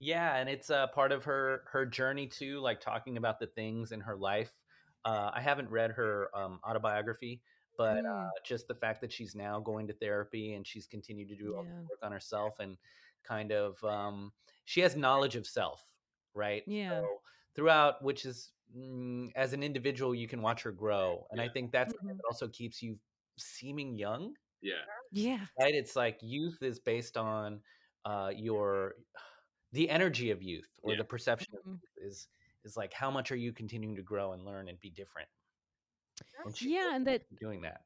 yeah 0.00 0.36
and 0.36 0.48
it's 0.48 0.70
uh 0.70 0.86
part 0.88 1.12
of 1.12 1.24
her 1.24 1.62
her 1.72 1.86
journey 1.86 2.26
too 2.26 2.60
like 2.60 2.80
talking 2.80 3.16
about 3.16 3.38
the 3.38 3.46
things 3.46 3.92
in 3.92 4.00
her 4.00 4.16
life 4.16 4.52
uh 5.04 5.30
i 5.32 5.40
haven't 5.40 5.70
read 5.70 5.90
her 5.92 6.28
um 6.36 6.58
autobiography 6.68 7.40
but 7.78 7.98
uh 7.98 8.00
Mm. 8.00 8.30
just 8.44 8.66
the 8.68 8.74
fact 8.74 9.00
that 9.00 9.12
she's 9.12 9.34
now 9.34 9.60
going 9.60 9.86
to 9.86 9.92
therapy 9.94 10.54
and 10.54 10.66
she's 10.66 10.86
continued 10.86 11.28
to 11.28 11.36
do 11.36 11.54
all 11.56 11.64
Yeah. 11.64 11.80
work 11.88 12.00
on 12.02 12.12
herself 12.12 12.54
and 12.58 12.76
kind 13.24 13.52
of 13.52 13.82
um 13.84 14.32
she 14.64 14.80
has 14.80 14.96
knowledge 14.96 15.36
of 15.36 15.46
self 15.46 15.94
right 16.34 16.64
Yeah. 16.66 16.90
so 16.90 17.20
throughout 17.54 18.02
which 18.02 18.24
is 18.26 18.52
mm, 18.76 19.30
as 19.36 19.52
an 19.52 19.62
individual 19.62 20.14
you 20.14 20.28
can 20.28 20.42
watch 20.42 20.62
her 20.62 20.72
grow 20.72 21.26
and 21.30 21.40
i 21.40 21.48
think 21.48 21.72
that's 21.72 21.92
something 21.94 22.02
Mhm. 22.02 22.18
that 22.18 22.28
also 22.28 22.48
keeps 22.48 22.82
you 22.82 22.98
seeming 23.38 23.96
young 23.96 24.34
yeah, 24.62 24.84
Yeah. 25.10 25.46
right 25.60 25.74
it's 25.74 25.96
like 25.96 26.18
youth 26.22 26.62
is 26.62 26.80
based 26.80 27.16
on 27.16 27.62
uh 28.04 28.32
your 28.34 28.96
the 29.72 29.90
energy 29.90 30.30
of 30.30 30.42
youth 30.42 30.78
or 30.82 30.94
Yeah. 30.94 30.96
the 30.96 31.04
perception 31.04 31.54
of 31.54 31.62
Mhm. 31.64 31.82
youth 31.82 32.08
is 32.08 32.28
is 32.64 32.76
like 32.76 32.92
how 32.92 33.10
much 33.10 33.32
are 33.32 33.36
you 33.36 33.52
continuing 33.52 33.96
to 33.96 34.02
grow 34.02 34.32
and 34.32 34.44
learn 34.44 34.68
and 34.68 34.80
be 34.80 34.90
different 34.90 35.28
and 36.44 36.56
she's 36.56 36.68
Yeah, 36.70 36.94
and 36.96 37.06
that 37.06 37.26
doing 37.40 37.62
that 37.62 37.84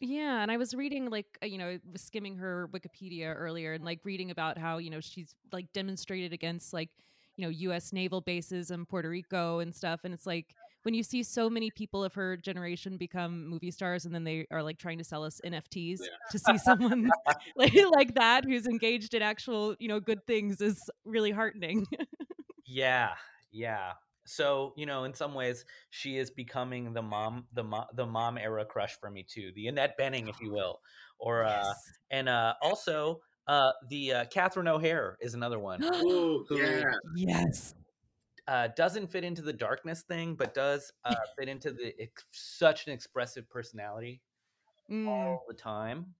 Yeah, 0.00 0.42
and 0.42 0.50
I 0.50 0.56
was 0.56 0.74
reading 0.74 1.10
like 1.10 1.26
uh, 1.42 1.46
you 1.46 1.58
know, 1.58 1.78
was 1.92 2.02
skimming 2.02 2.36
her 2.38 2.68
Wikipedia 2.72 3.34
earlier 3.36 3.74
and 3.74 3.84
like 3.84 4.00
reading 4.04 4.30
about 4.30 4.56
how, 4.58 4.78
you 4.78 4.90
know, 4.90 5.00
she's 5.00 5.34
like 5.52 5.72
demonstrated 5.74 6.32
against 6.32 6.72
like, 6.72 6.88
you 7.36 7.44
know, 7.44 7.50
US 7.50 7.92
naval 7.92 8.20
bases 8.22 8.70
in 8.70 8.86
Puerto 8.86 9.10
Rico 9.10 9.58
and 9.58 9.74
stuff 9.74 10.00
and 10.04 10.14
it's 10.14 10.26
like 10.26 10.54
when 10.82 10.94
you 10.94 11.02
see 11.02 11.22
so 11.22 11.50
many 11.50 11.70
people 11.70 12.02
of 12.02 12.14
her 12.14 12.38
generation 12.38 12.96
become 12.96 13.46
movie 13.46 13.70
stars 13.70 14.06
and 14.06 14.14
then 14.14 14.24
they 14.24 14.46
are 14.50 14.62
like 14.62 14.78
trying 14.78 14.96
to 14.96 15.04
sell 15.04 15.22
us 15.22 15.38
NFTs 15.44 15.98
Yeah. 16.00 16.06
to 16.30 16.38
see 16.38 16.56
someone 16.56 17.10
like, 17.56 17.74
like 17.92 18.14
that 18.14 18.46
who's 18.46 18.66
engaged 18.66 19.12
in 19.12 19.20
actual, 19.20 19.76
you 19.78 19.88
know, 19.88 20.00
good 20.00 20.26
things 20.26 20.62
is 20.62 20.80
really 21.04 21.30
heartening. 21.30 21.86
yeah 22.66 23.10
yeah 23.52 23.92
so 24.30 24.72
you 24.76 24.86
know 24.86 25.04
in 25.04 25.12
some 25.12 25.34
ways 25.34 25.64
she 25.90 26.16
is 26.16 26.30
becoming 26.30 26.92
the 26.92 27.02
mom 27.02 27.46
the 27.52 27.64
mom 27.64 27.86
the 27.94 28.06
mom 28.06 28.38
era 28.38 28.64
crush 28.64 28.96
for 29.00 29.10
me 29.10 29.24
too 29.28 29.50
the 29.54 29.66
annette 29.66 29.98
bening 29.98 30.28
if 30.28 30.40
you 30.40 30.52
will 30.52 30.80
or 31.18 31.44
uh 31.44 31.74
and 32.10 32.28
uh 32.28 32.54
also 32.62 33.20
uh 33.48 33.72
the 33.88 34.12
uh 34.12 34.24
catherine 34.26 34.68
o'hara 34.68 35.16
is 35.20 35.34
another 35.34 35.58
one 35.58 35.80
Ooh, 35.82 36.44
Who- 36.48 36.58
yeah, 36.58 36.84
yes. 37.14 37.74
uh, 38.48 38.68
doesn't 38.76 39.06
fit 39.08 39.22
into 39.22 39.42
the 39.42 39.52
darkness 39.52 40.02
thing, 40.02 40.34
but 40.34 40.54
does 40.54 40.92
uh, 41.04 41.14
fit 41.38 41.48
into 41.48 41.70
the 41.72 41.94
ex- 42.00 42.24
such 42.32 42.86
an 42.86 42.92
expressive 42.92 43.48
personality 43.48 44.20
Mm, 44.90 45.06
all 45.06 45.44
the 45.46 45.54
time. 45.54 46.14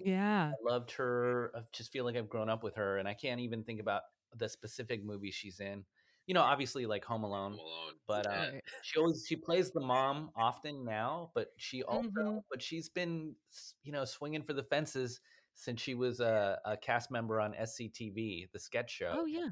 yeah. 0.00 0.52
I 0.52 0.70
loved 0.72 0.90
her. 0.92 1.52
I 1.54 1.60
just 1.72 1.92
feel 1.92 2.04
like 2.04 2.16
I've 2.16 2.28
grown 2.28 2.48
up 2.48 2.64
with 2.64 2.74
her, 2.74 2.98
and 2.98 3.06
I 3.06 3.14
can't 3.14 3.40
even 3.40 3.62
think 3.62 3.80
about 3.80 4.02
the 4.36 4.48
specific 4.48 5.04
movie 5.04 5.30
she's 5.30 5.60
in. 5.60 5.84
You 6.28 6.34
know, 6.34 6.42
obviously 6.42 6.84
like 6.84 7.04
Home 7.06 7.24
Alone, 7.24 7.52
Home 7.52 7.60
Alone. 7.60 7.92
but 8.06 8.26
uh, 8.26 8.50
Yeah. 8.52 8.60
She 8.82 8.98
always 9.00 9.24
she 9.26 9.34
plays 9.34 9.70
the 9.70 9.80
mom 9.80 10.30
often 10.36 10.84
now, 10.84 11.32
but 11.34 11.52
she 11.56 11.82
also 11.82 12.10
Mhm. 12.10 12.42
but 12.50 12.60
she's 12.62 12.90
been 12.90 13.34
you 13.82 13.92
know 13.92 14.04
swinging 14.04 14.42
for 14.42 14.52
the 14.52 14.62
fences 14.62 15.20
since 15.54 15.80
she 15.80 15.94
was 15.94 16.20
a, 16.20 16.60
a 16.66 16.76
cast 16.76 17.10
member 17.10 17.40
on 17.40 17.54
SCTV, 17.54 18.52
the 18.52 18.58
sketch 18.58 18.90
show 18.90 19.14
Oh 19.16 19.24
yeah. 19.24 19.48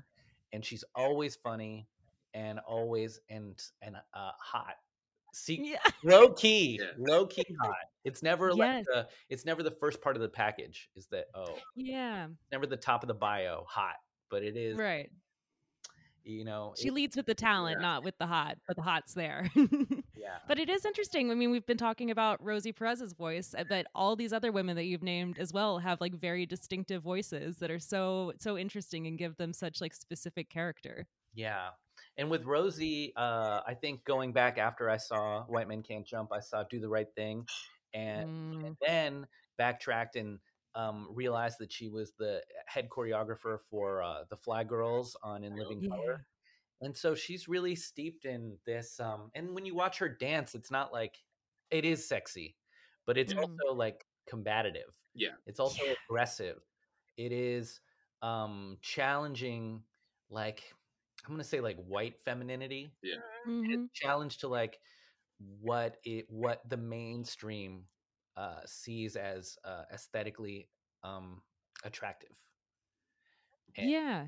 and 0.52 0.62
she's 0.64 0.84
always 0.94 1.34
funny 1.34 1.88
and 2.34 2.58
always 2.60 3.20
and 3.30 3.58
and 3.80 3.96
uh, 4.12 4.32
hot. 4.38 4.76
See, 5.32 5.72
Yeah. 5.72 5.78
low 6.04 6.32
key, 6.34 6.78
Yeah. 6.80 6.92
low 6.98 7.26
key 7.26 7.46
hot. 7.62 7.74
It's 8.04 8.22
never 8.22 8.52
like 8.54 8.68
Yes. 8.70 8.84
the 8.86 9.08
it's 9.30 9.46
never 9.46 9.62
the 9.62 9.70
first 9.70 10.02
part 10.02 10.14
of 10.16 10.20
the 10.22 10.28
package. 10.28 10.90
Is 10.94 11.06
that 11.08 11.28
oh, 11.34 11.58
Yeah. 11.74 12.28
never 12.52 12.66
the 12.66 12.76
top 12.76 13.02
of 13.02 13.08
the 13.08 13.14
bio, 13.14 13.64
hot, 13.64 13.96
but 14.28 14.42
it 14.42 14.58
is 14.58 14.78
Right. 14.78 15.10
You 16.26 16.44
know 16.44 16.74
She 16.76 16.88
it- 16.88 16.94
leads 16.94 17.16
with 17.16 17.26
the 17.26 17.34
talent, 17.34 17.78
Yeah. 17.80 17.86
not 17.86 18.04
with 18.04 18.18
the 18.18 18.26
hot, 18.26 18.58
but 18.66 18.76
the 18.76 18.82
hot's 18.82 19.14
there. 19.14 19.50
yeah 20.16 20.38
but 20.48 20.58
it 20.58 20.68
is 20.68 20.84
interesting. 20.84 21.30
I 21.30 21.34
mean, 21.34 21.50
we've 21.50 21.66
been 21.66 21.76
talking 21.78 22.10
about 22.10 22.42
Rosie 22.44 22.72
Perez's 22.72 23.12
voice, 23.14 23.54
uh, 23.56 23.64
but 23.68 23.86
all 23.94 24.16
these 24.16 24.32
other 24.32 24.50
women 24.52 24.76
that 24.76 24.84
you've 24.84 25.02
named 25.02 25.38
as 25.38 25.52
well 25.52 25.78
have 25.78 26.00
like 26.00 26.14
very 26.14 26.46
distinctive 26.46 27.02
voices 27.02 27.58
that 27.58 27.70
are 27.70 27.78
so 27.78 28.32
so 28.38 28.58
interesting 28.58 29.06
and 29.06 29.18
give 29.18 29.36
them 29.36 29.52
such 29.52 29.80
like 29.80 29.94
specific 29.94 30.50
character. 30.50 31.06
yeah. 31.34 31.68
And 32.18 32.30
with 32.30 32.44
Rosie, 32.44 33.12
uh, 33.16 33.60
I 33.66 33.74
think 33.74 34.04
going 34.04 34.32
back 34.32 34.56
after 34.58 34.88
I 34.90 34.96
saw 34.96 35.44
White 35.44 35.68
Men 35.68 35.82
Can't 35.82 36.06
Jump, 36.06 36.30
I 36.32 36.40
saw 36.40 36.64
Do 36.64 36.80
the 36.80 36.88
Right 36.88 37.08
Thing, 37.14 37.46
and 37.94 38.28
Mm, 38.28 38.76
then 38.86 39.26
backtracked 39.58 40.16
and 40.16 40.38
um, 40.76 41.08
realized 41.12 41.58
that 41.60 41.72
she 41.72 41.88
was 41.88 42.12
the 42.12 42.44
head 42.66 42.88
choreographer 42.90 43.60
for 43.60 44.02
uh, 44.02 44.24
the 44.30 44.36
Fly 44.36 44.64
Girls 44.64 45.16
on 45.22 45.44
In 45.44 45.56
Living 45.56 45.82
yeah. 45.82 45.88
Color. 45.90 46.26
And 46.82 46.96
so 46.96 47.14
she's 47.14 47.48
really 47.48 47.74
steeped 47.74 48.26
in 48.26 48.58
this. 48.66 49.00
Um, 49.00 49.30
and 49.34 49.54
when 49.54 49.66
you 49.66 49.74
watch 49.74 49.98
her 49.98 50.08
dance, 50.08 50.54
it's 50.54 50.70
not 50.70 50.92
like 50.92 51.24
it 51.70 51.84
is 51.84 52.06
sexy, 52.06 52.58
but 53.06 53.18
it's 53.18 53.32
Mm. 53.32 53.38
also 53.38 53.74
like 53.74 54.06
combative. 54.26 54.94
Yeah. 55.14 55.36
It's 55.46 55.60
also 55.60 55.84
Yeah. 55.84 55.94
aggressive. 56.06 56.62
It 57.16 57.32
is 57.32 57.80
um, 58.22 58.78
challenging, 58.82 59.84
like, 60.28 60.74
I'm 61.24 61.30
going 61.30 61.38
to 61.38 61.44
say 61.44 61.60
like 61.60 61.78
white 61.78 62.20
femininity. 62.20 62.90
Mhm. 63.46 63.88
Challenge 63.94 64.38
to 64.38 64.48
like 64.48 64.80
what 65.38 65.98
it 66.04 66.30
what 66.30 66.68
the 66.68 66.76
mainstream 66.76 67.88
uh, 68.36 68.60
sees 68.66 69.16
as 69.16 69.56
uh, 69.64 69.82
aesthetically 69.92 70.68
um, 71.02 71.40
attractive. 71.84 72.36
And- 73.76 73.90
Yeah. 73.90 74.26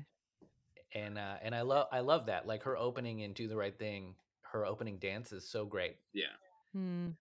and 0.95 1.17
uh, 1.17 1.35
and 1.41 1.53
I 1.55 1.61
love 1.61 1.87
I 1.91 1.99
love 1.99 2.25
that. 2.27 2.47
Like 2.47 2.63
her 2.63 2.77
opening 2.77 3.19
in 3.19 3.33
Do 3.33 3.47
the 3.47 3.55
Right 3.55 3.77
Thing, 3.77 4.15
her 4.51 4.65
opening 4.65 4.97
dance 4.97 5.31
is 5.31 5.47
so 5.49 5.65
great. 5.65 5.97
Yeah. 6.13 6.25
Mm. 6.75 7.15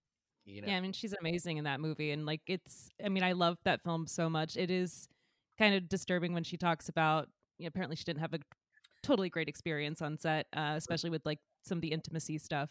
You 0.45 0.63
know, 0.63 0.69
Yeah, 0.69 0.77
I 0.79 0.81
mean, 0.81 0.93
she's 0.95 1.13
amazing 1.21 1.59
in 1.59 1.65
that 1.65 1.79
movie. 1.79 2.11
And 2.13 2.25
like, 2.25 2.41
it's, 2.47 2.89
I 3.05 3.11
mean, 3.11 3.23
I 3.23 3.33
love 3.33 3.59
that 3.65 3.83
film 3.83 4.07
so 4.07 4.31
much. 4.31 4.57
It 4.57 4.71
is 4.71 5.07
kind 5.59 5.75
of 5.75 5.91
disturbing 5.91 6.33
when 6.33 6.43
she 6.45 6.57
talks 6.57 6.89
about, 6.89 7.29
you 7.59 7.65
know, 7.65 7.69
apparently 7.69 7.97
she 7.97 8.05
didn't 8.05 8.21
have 8.21 8.33
a 8.33 8.39
totally 9.03 9.29
great 9.29 9.49
experience 9.49 10.01
on 10.01 10.17
set, 10.17 10.47
uh, 10.57 10.73
especially 10.77 11.11
with 11.11 11.21
like 11.27 11.39
some 11.65 11.77
of 11.79 11.83
the 11.83 11.93
intimacy 11.93 12.39
stuff. 12.39 12.71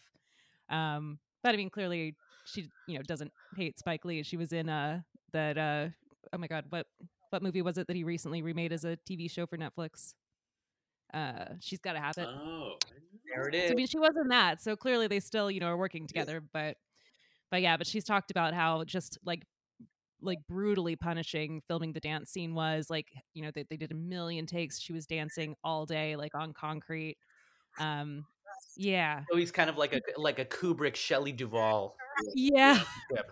Um, 0.70 1.20
but 1.44 1.54
I 1.54 1.56
mean, 1.56 1.70
clearly 1.70 2.16
she 2.52 2.68
you 2.86 2.96
know 2.96 3.02
doesn't 3.02 3.32
hate 3.56 3.78
Spike 3.78 4.04
Lee. 4.04 4.22
She 4.22 4.36
was 4.36 4.52
in 4.52 4.68
uh 4.68 5.00
that 5.32 5.58
uh 5.58 5.88
oh 6.32 6.38
my 6.38 6.46
god 6.46 6.64
what 6.70 6.86
what 7.30 7.42
movie 7.42 7.62
was 7.62 7.78
it 7.78 7.86
that 7.86 7.96
he 7.96 8.04
recently 8.04 8.42
remade 8.42 8.72
as 8.72 8.84
a 8.84 8.98
TV 9.08 9.30
show 9.30 9.46
for 9.46 9.56
Netflix? 9.56 10.14
Uh, 11.12 11.44
she's 11.60 11.78
got 11.78 11.92
to 11.92 12.00
have 12.00 12.16
it. 12.18 12.26
Oh, 12.26 12.74
There 13.34 13.48
it 13.48 13.68
So. 13.68 13.72
I 13.72 13.74
mean, 13.74 13.86
she 13.86 13.98
wasn't 13.98 14.30
that. 14.30 14.62
So 14.62 14.76
clearly, 14.76 15.06
they 15.06 15.20
still, 15.20 15.50
you 15.50 15.60
know, 15.60 15.66
are 15.66 15.76
working 15.76 16.06
together. 16.06 16.42
But, 16.52 16.76
but 17.50 17.62
yeah, 17.62 17.76
but 17.76 17.86
she's 17.86 18.04
talked 18.04 18.30
about 18.30 18.54
how 18.54 18.84
just 18.84 19.18
like, 19.24 19.42
like 20.20 20.38
brutally 20.48 20.96
punishing 20.96 21.62
filming 21.68 21.92
the 21.92 22.00
dance 22.00 22.30
scene 22.30 22.54
was. 22.54 22.90
Like, 22.90 23.08
you 23.34 23.42
know, 23.42 23.50
they 23.54 23.64
they 23.68 23.76
did 23.76 23.92
a 23.92 23.94
million 23.94 24.46
takes. 24.46 24.80
She 24.80 24.92
was 24.92 25.06
dancing 25.06 25.54
all 25.62 25.86
day, 25.86 26.16
like 26.16 26.34
on 26.34 26.52
concrete. 26.52 27.16
Um, 27.78 28.26
yeah, 28.76 29.22
So 29.30 29.36
he's 29.36 29.52
kind 29.52 29.70
of 29.70 29.76
like 29.76 29.92
a 29.92 30.00
like 30.16 30.38
a 30.38 30.44
Kubrick 30.44 30.96
Shelley 30.96 31.32
Duvall. 31.32 31.96
yeah, 32.34 32.82
Yep. 33.14 33.30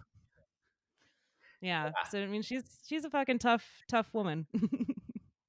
yeah. 1.60 1.90
So 2.10 2.22
I 2.22 2.26
mean, 2.26 2.42
she's 2.42 2.64
she's 2.86 3.04
a 3.04 3.10
fucking 3.10 3.38
tough, 3.38 3.64
tough 3.88 4.12
woman. 4.14 4.46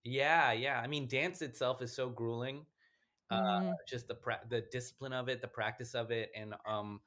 Yeah, 0.04 0.54
yeah. 0.54 0.80
I 0.80 0.88
mean, 0.88 1.06
dance 1.06 1.42
itself 1.42 1.82
is 1.82 1.92
so 1.94 2.10
grueling. 2.10 2.66
Uh, 3.30 3.42
Mhm. 3.60 3.74
just 3.90 4.08
the 4.08 4.16
pra- 4.16 4.40
the 4.48 4.62
discipline 4.72 5.12
of 5.12 5.28
it, 5.28 5.42
the 5.42 5.50
practice 5.50 5.96
of 5.96 6.12
it, 6.12 6.32
and 6.34 6.56
um, 6.66 7.02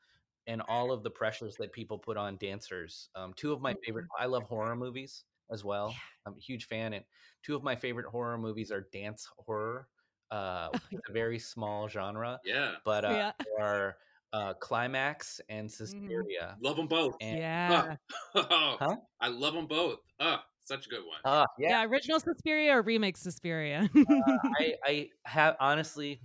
and 0.46 0.60
all 0.68 0.92
of 0.92 1.02
the 1.02 1.08
pressures 1.10 1.56
that 1.56 1.72
people 1.72 1.98
put 1.98 2.18
on 2.18 2.36
dancers. 2.36 3.08
Um, 3.14 3.32
two 3.32 3.54
of 3.54 3.62
my 3.62 3.74
favorite. 3.86 4.04
I 4.18 4.26
love 4.26 4.42
horror 4.42 4.76
movies 4.76 5.24
as 5.50 5.64
well. 5.64 5.96
I'm 6.26 6.34
a 6.36 6.40
huge 6.40 6.66
fan, 6.66 6.92
and 6.92 7.06
two 7.42 7.56
of 7.56 7.62
my 7.62 7.74
favorite 7.74 8.04
horror 8.04 8.36
movies 8.36 8.70
are 8.70 8.82
dance 8.92 9.26
horror. 9.38 9.88
Uh, 10.30 10.68
which 10.90 11.00
a 11.08 11.12
very 11.12 11.38
small 11.38 11.88
genre, 11.88 12.38
yeah. 12.44 12.74
but 12.84 13.06
uh, 13.06 13.14
Yeah. 13.16 13.32
are 13.58 13.96
uh, 14.32 14.54
Climax 14.54 15.40
and 15.48 15.70
Suspiria. 15.70 16.56
Love 16.62 16.76
them 16.76 16.86
both. 16.86 17.14
And, 17.20 17.38
yeah, 17.38 17.96
Huh? 18.34 18.96
I 19.20 19.28
love 19.28 19.54
them 19.54 19.66
both. 19.66 19.98
Oh, 20.20 20.38
such 20.60 20.86
a 20.86 20.88
good 20.90 21.00
one. 21.06 21.18
uh, 21.24 21.46
yeah, 21.58 21.70
yeah, 21.70 21.84
Original 21.84 22.20
Suspiria 22.20 22.74
or 22.76 22.82
remake 22.82 23.16
Suspiria? 23.16 23.88
I, 23.96 24.74
I 24.84 25.08
have 25.24 25.56
honestly, 25.60 26.20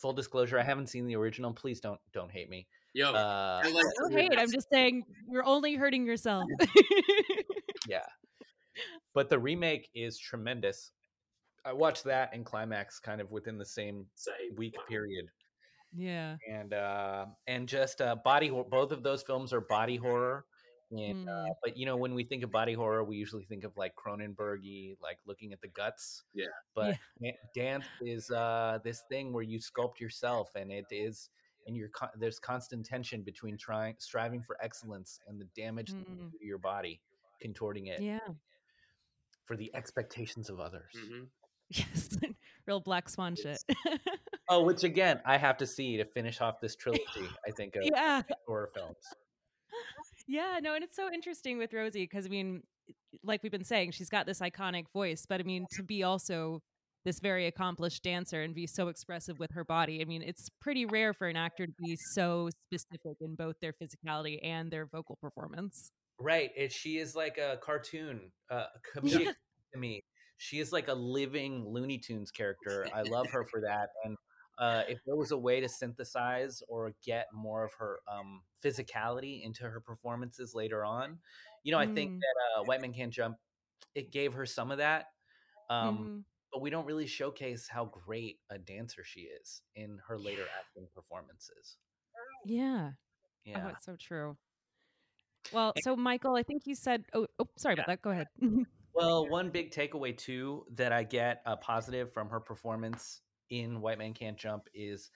full 0.00 0.12
disclosure, 0.12 0.58
I 0.58 0.62
haven't 0.62 0.88
seen 0.88 1.06
the 1.06 1.16
original. 1.16 1.52
Please 1.52 1.80
don't 1.80 2.00
don't 2.12 2.30
hate 2.30 2.48
me. 2.48 2.66
Yo, 2.94 3.12
Uh, 3.12 3.60
I 3.64 3.70
like 3.70 3.84
no 4.00 4.16
hate. 4.16 4.32
I'm 4.38 4.50
just 4.50 4.68
saying 4.72 5.02
you're 5.28 5.44
only 5.44 5.74
hurting 5.74 6.06
yourself. 6.06 6.44
yeah, 7.88 8.06
but 9.14 9.28
the 9.28 9.38
remake 9.38 9.88
is 9.94 10.18
tremendous. 10.18 10.92
I 11.64 11.72
watched 11.72 12.04
that 12.04 12.30
and 12.34 12.44
Climax 12.44 13.00
kind 13.00 13.20
of 13.20 13.30
within 13.30 13.58
the 13.58 13.64
same 13.64 14.06
Same. 14.14 14.54
week 14.56 14.76
period, 14.88 15.26
yeah. 15.96 16.36
and 16.50 16.72
uh, 16.74 17.26
and 17.46 17.68
just 17.68 18.00
uh, 18.00 18.16
body. 18.16 18.50
Both 18.50 18.92
of 18.92 19.02
those 19.02 19.22
films 19.22 19.52
are 19.52 19.60
body 19.60 19.96
horror. 19.96 20.44
And, 20.90 21.28
uh, 21.28 21.32
Mm. 21.32 21.48
but 21.62 21.76
you 21.76 21.86
know, 21.86 21.96
when 21.96 22.14
we 22.14 22.22
think 22.24 22.44
of 22.44 22.52
body 22.52 22.72
horror, 22.74 23.02
we 23.02 23.16
usually 23.16 23.44
think 23.44 23.64
of 23.64 23.76
like 23.76 23.94
Cronenbergy, 23.96 24.96
like 25.02 25.18
looking 25.26 25.52
at 25.52 25.60
the 25.60 25.68
guts. 25.68 26.22
Yeah. 26.34 26.46
But 26.74 26.98
dan- 27.20 27.32
dance 27.54 27.86
is 28.02 28.30
uh, 28.30 28.78
this 28.84 29.02
thing 29.08 29.32
where 29.32 29.42
you 29.42 29.58
sculpt 29.58 29.98
yourself, 29.98 30.50
and 30.54 30.70
it 30.70 30.84
is, 30.90 31.30
and 31.66 31.74
you're 31.76 31.88
con- 31.88 32.10
there's 32.16 32.38
constant 32.38 32.84
tension 32.86 33.22
between 33.22 33.56
trying, 33.56 33.96
striving 33.98 34.42
for 34.42 34.56
excellence, 34.62 35.18
and 35.26 35.40
the 35.40 35.46
damage 35.60 35.90
that 35.92 36.06
you 36.08 36.16
Mm. 36.16 36.30
to 36.38 36.44
your 36.46 36.58
body, 36.58 37.00
contorting 37.40 37.86
it 37.86 38.00
Yeah. 38.00 38.20
for 39.46 39.56
the 39.56 39.74
expectations 39.74 40.48
of 40.50 40.60
others. 40.60 40.92
Mhm. 40.96 41.26
Yes. 41.70 42.18
Real 42.66 42.80
black 42.80 43.08
swan 43.08 43.36
shit. 43.36 43.58
Oh, 44.50 44.62
which 44.62 44.84
again, 44.84 45.20
I 45.24 45.38
have 45.38 45.56
to 45.56 45.66
see 45.66 45.96
to 45.96 46.04
finish 46.04 46.42
off 46.42 46.60
this 46.60 46.76
trilogy. 46.76 47.02
I 47.48 47.50
think 47.50 47.76
of 47.76 47.84
yeah. 47.84 48.20
horror 48.46 48.68
films. 48.74 48.98
Yeah, 50.28 50.58
no, 50.62 50.74
and 50.74 50.84
it's 50.84 50.96
so 50.96 51.10
interesting 51.10 51.56
with 51.56 51.72
Rosie 51.72 52.04
because 52.04 52.26
I 52.26 52.28
mean, 52.28 52.62
like 53.22 53.42
we've 53.42 53.50
been 53.50 53.64
saying, 53.64 53.92
she's 53.92 54.10
got 54.10 54.26
this 54.26 54.40
iconic 54.40 54.84
voice, 54.92 55.24
but 55.26 55.40
I 55.40 55.44
mean, 55.44 55.66
to 55.76 55.82
be 55.82 56.02
also 56.02 56.60
this 57.04 57.20
very 57.20 57.46
accomplished 57.46 58.02
dancer 58.02 58.42
and 58.42 58.54
be 58.54 58.66
so 58.66 58.88
expressive 58.88 59.38
with 59.38 59.50
her 59.52 59.64
body. 59.64 60.00
I 60.00 60.04
mean, 60.04 60.22
it's 60.22 60.48
pretty 60.60 60.86
rare 60.86 61.12
for 61.12 61.28
an 61.28 61.36
actor 61.36 61.66
to 61.66 61.72
be 61.78 61.96
so 62.14 62.48
specific 62.66 63.18
in 63.20 63.34
both 63.34 63.56
their 63.60 63.74
physicality 63.74 64.38
and 64.42 64.70
their 64.70 64.86
vocal 64.86 65.18
performance. 65.20 65.90
Right. 66.18 66.50
It, 66.56 66.72
she 66.72 66.96
is 66.98 67.14
like 67.14 67.36
a 67.38 67.58
cartoon, 67.62 68.32
uh, 68.50 68.64
comedic 68.96 69.34
to 69.72 69.78
me. 69.78 70.02
She 70.36 70.58
is 70.58 70.72
like 70.72 70.88
a 70.88 70.94
living 70.94 71.64
Looney 71.66 71.98
Tunes 71.98 72.30
character. 72.30 72.86
I 72.94 73.02
love 73.02 73.30
her 73.30 73.44
for 73.44 73.60
that. 73.66 73.88
And 74.04 74.16
uh, 74.58 74.82
if 74.88 75.00
there 75.04 75.16
was 75.16 75.30
a 75.32 75.38
way 75.38 75.60
to 75.60 75.68
synthesize 75.68 76.62
or 76.68 76.94
get 77.04 77.26
more 77.32 77.64
of 77.64 77.72
her 77.74 78.00
um, 78.08 78.42
physicality 78.62 79.42
into 79.44 79.64
her 79.64 79.80
performances 79.80 80.54
later 80.54 80.84
on, 80.84 81.18
you 81.62 81.72
know, 81.72 81.78
I 81.78 81.86
think 81.86 82.12
Mm. 82.12 82.20
that 82.20 82.60
uh, 82.60 82.64
White 82.64 82.80
Man 82.80 82.92
Can't 82.92 83.12
Jump, 83.12 83.36
it 83.94 84.12
gave 84.12 84.32
her 84.34 84.46
some 84.46 84.70
of 84.70 84.78
that. 84.78 85.06
Um, 85.70 85.98
Mhm. 85.98 86.24
But 86.52 86.60
we 86.60 86.70
don't 86.70 86.86
really 86.86 87.08
showcase 87.08 87.66
how 87.66 87.86
great 87.86 88.38
a 88.48 88.58
dancer 88.58 89.02
she 89.02 89.22
is 89.22 89.62
in 89.74 89.98
her 90.06 90.16
later 90.16 90.46
acting 90.56 90.86
performances. 90.94 91.78
Yeah. 92.44 92.92
Yeah. 93.44 93.64
Oh, 93.66 93.68
it's 93.70 93.84
so 93.84 93.96
true. 93.96 94.36
Well, 95.52 95.72
so 95.82 95.96
Michael, 95.96 96.36
I 96.36 96.44
think 96.44 96.62
you 96.66 96.76
said. 96.76 97.04
Oh, 97.12 97.26
oh 97.40 97.48
sorry 97.56 97.74
about 97.74 97.86
that. 97.88 98.02
Go 98.02 98.10
ahead. 98.10 98.28
Well, 98.94 99.28
one 99.28 99.50
big 99.50 99.72
takeaway 99.72 100.16
too 100.16 100.66
that 100.74 100.92
I 100.92 101.02
get 101.02 101.42
a 101.46 101.56
positive 101.56 102.12
from 102.12 102.28
her 102.30 102.40
performance 102.40 103.22
in 103.50 103.80
White 103.80 103.98
Man 103.98 104.14
Can't 104.14 104.36
Jump 104.38 104.68
is 104.72 105.10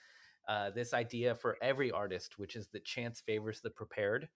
uh, 0.48 0.70
this 0.70 0.94
idea 0.94 1.34
for 1.34 1.56
every 1.62 1.90
artist, 1.90 2.38
which 2.38 2.56
is 2.56 2.66
that 2.68 2.84
chance 2.84 3.20
favors 3.20 3.60
the 3.60 3.70
prepared. 3.70 4.28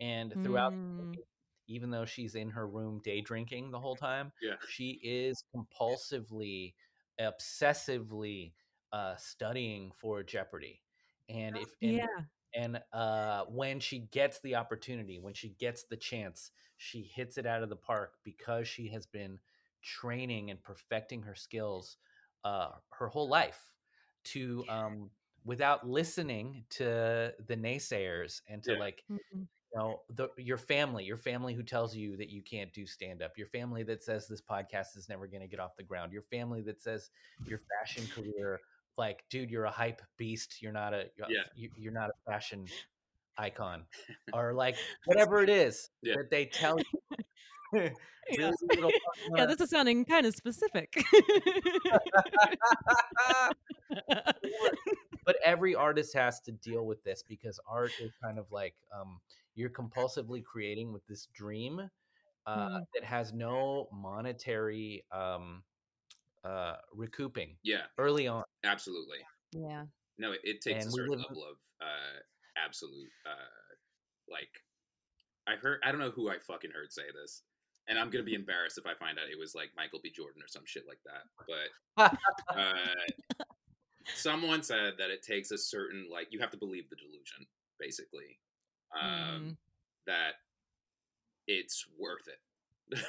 And 0.00 0.32
throughout, 0.42 0.72
Mm. 0.72 1.14
even 1.68 1.90
though 1.90 2.04
she's 2.04 2.36
in 2.36 2.48
her 2.50 2.68
room 2.68 3.00
day 3.02 3.20
drinking 3.20 3.70
the 3.70 3.80
whole 3.80 3.96
time, 3.96 4.32
Yeah. 4.40 4.54
she 4.68 5.00
is 5.02 5.44
compulsively, 5.54 6.74
obsessively 7.20 8.52
uh, 8.92 9.16
studying 9.16 9.90
for 9.92 10.22
Jeopardy. 10.22 10.82
And 11.28 11.56
if 11.56 11.74
and 11.82 11.92
yeah. 11.96 12.06
And 12.56 12.80
uh, 12.92 13.44
when 13.48 13.80
she 13.80 14.00
gets 14.00 14.40
the 14.40 14.56
opportunity, 14.56 15.18
when 15.20 15.34
she 15.34 15.50
gets 15.50 15.84
the 15.84 15.96
chance, 15.96 16.50
she 16.78 17.02
hits 17.14 17.38
it 17.38 17.46
out 17.46 17.62
of 17.62 17.68
the 17.68 17.76
park 17.76 18.14
because 18.24 18.66
she 18.68 18.88
has 18.88 19.06
been 19.06 19.38
training 19.82 20.50
and 20.50 20.62
perfecting 20.62 21.22
her 21.22 21.34
skills 21.34 21.98
uh, 22.44 22.70
her 22.90 23.08
whole 23.08 23.28
life 23.28 23.60
to 24.24 24.64
um, 24.68 25.10
without 25.44 25.88
listening 25.88 26.64
to 26.70 27.32
the 27.46 27.56
naysayers 27.56 28.40
and 28.48 28.62
to 28.64 28.72
Yeah. 28.72 28.78
like 28.78 29.04
Mhm. 29.10 29.18
you 29.72 29.78
know 29.80 30.02
the, 30.10 30.28
your 30.38 30.58
family 30.58 31.04
your 31.04 31.16
family 31.16 31.54
who 31.54 31.62
tells 31.62 31.94
you 31.96 32.16
that 32.16 32.30
you 32.30 32.42
can't 32.42 32.72
do 32.72 32.86
stand 32.86 33.22
up 33.22 33.36
your 33.38 33.46
family 33.48 33.82
that 33.84 34.02
says 34.02 34.26
this 34.26 34.42
podcast 34.42 34.96
is 34.96 35.08
never 35.08 35.26
going 35.26 35.42
to 35.42 35.48
get 35.48 35.60
off 35.60 35.76
the 35.76 35.82
ground 35.82 36.12
your 36.12 36.22
family 36.22 36.62
that 36.62 36.80
says 36.82 37.10
your 37.46 37.60
fashion 37.80 38.08
career 38.08 38.60
like 38.98 39.24
dude 39.30 39.50
you're 39.50 39.64
a 39.64 39.70
hype 39.70 40.00
beast 40.16 40.62
you're 40.62 40.72
not 40.72 40.94
a 40.94 41.04
you're- 41.16 41.28
Yeah. 41.34 41.42
you, 41.54 41.70
you're 41.76 41.92
not 41.92 42.10
a 42.10 42.30
fashion 42.30 42.66
icon 43.38 43.84
or 44.32 44.54
like 44.54 44.76
whatever 45.04 45.42
it 45.42 45.48
is 45.50 45.90
Yeah. 46.02 46.14
that 46.16 46.30
they 46.30 46.46
tell 46.46 46.78
you 47.72 47.90
Yeah. 48.30 48.50
Really 48.76 48.92
Yeah, 49.36 49.46
this 49.46 49.60
is 49.60 49.70
sounding 49.70 50.04
kind 50.04 50.26
of 50.26 50.34
specific. 50.34 50.92
but 55.24 55.36
every 55.44 55.74
artist 55.74 56.14
has 56.14 56.40
to 56.40 56.52
deal 56.52 56.86
with 56.86 57.02
this 57.04 57.22
because 57.28 57.60
art 57.68 57.92
is 58.00 58.10
kind 58.22 58.38
of 58.38 58.46
like 58.50 58.74
um, 58.98 59.20
you're 59.54 59.70
compulsively 59.70 60.42
creating 60.42 60.92
with 60.92 61.06
this 61.06 61.28
dream 61.34 61.80
uh, 62.46 62.68
Mm. 62.68 62.80
that 62.94 63.02
has 63.04 63.32
no 63.32 63.88
monetary 63.92 65.04
um, 65.10 65.62
uh, 66.46 66.76
recouping 66.92 67.56
Yeah, 67.62 67.82
early 67.98 68.28
on. 68.28 68.44
absolutely. 68.64 69.18
yeah. 69.52 69.84
No, 70.18 70.32
it, 70.32 70.40
it 70.44 70.60
takes 70.62 70.84
And 70.84 70.92
a 70.92 70.96
we 70.96 71.00
certain 71.00 71.10
live 71.18 71.26
level 71.28 71.42
of 71.44 71.56
uh, 71.80 72.18
absolute, 72.56 73.10
uh, 73.26 74.30
like, 74.30 74.48
I 75.46 75.56
heard, 75.56 75.80
I 75.84 75.90
don't 75.90 76.00
know 76.00 76.10
who 76.10 76.30
I 76.30 76.38
fucking 76.38 76.70
heard 76.70 76.90
say 76.92 77.02
this, 77.14 77.42
and 77.88 77.98
I'm 77.98 78.10
gonna 78.10 78.24
be 78.24 78.34
embarrassed 78.34 78.78
if 78.78 78.86
I 78.86 78.94
find 78.94 79.18
out 79.18 79.28
it 79.30 79.38
was 79.38 79.54
like 79.54 79.70
Michael 79.76 80.00
B. 80.02 80.10
Jordan 80.10 80.42
or 80.42 80.48
some 80.48 80.62
shit 80.64 80.84
like 80.88 81.00
that. 81.04 81.24
But 81.46 82.12
uh, 82.58 82.94
someone 84.14 84.62
said 84.62 84.94
that 84.98 85.10
it 85.10 85.22
takes 85.22 85.50
a 85.50 85.58
certain, 85.58 86.06
like, 86.10 86.28
you 86.30 86.38
have 86.40 86.50
to 86.52 86.56
believe 86.56 86.88
the 86.88 86.96
delusion, 86.96 87.46
basically, 87.78 88.38
um, 88.98 89.10
Mm. 89.10 89.56
that 90.06 90.34
it's 91.46 91.86
worth 91.98 92.26
it. 92.28 92.40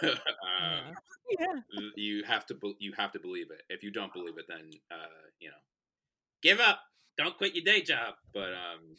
Um, 0.04 0.94
yeah. 1.40 1.46
Yeah. 1.72 1.90
you 1.96 2.24
have 2.24 2.46
to 2.48 2.56
be- 2.56 2.76
you 2.80 2.94
have 2.98 3.12
to 3.12 3.20
believe 3.20 3.52
it. 3.52 3.62
If 3.70 3.84
you 3.84 3.92
don't 3.92 4.14
believe 4.14 4.38
it, 4.38 4.46
then 4.48 4.72
uh, 4.92 5.08
you 5.40 5.50
know, 5.50 5.56
give 6.42 6.60
up. 6.60 6.80
Don't 7.18 7.38
quit 7.38 7.56
your 7.56 7.64
day 7.64 7.82
job. 7.82 8.16
But 8.34 8.54
um, 8.54 8.96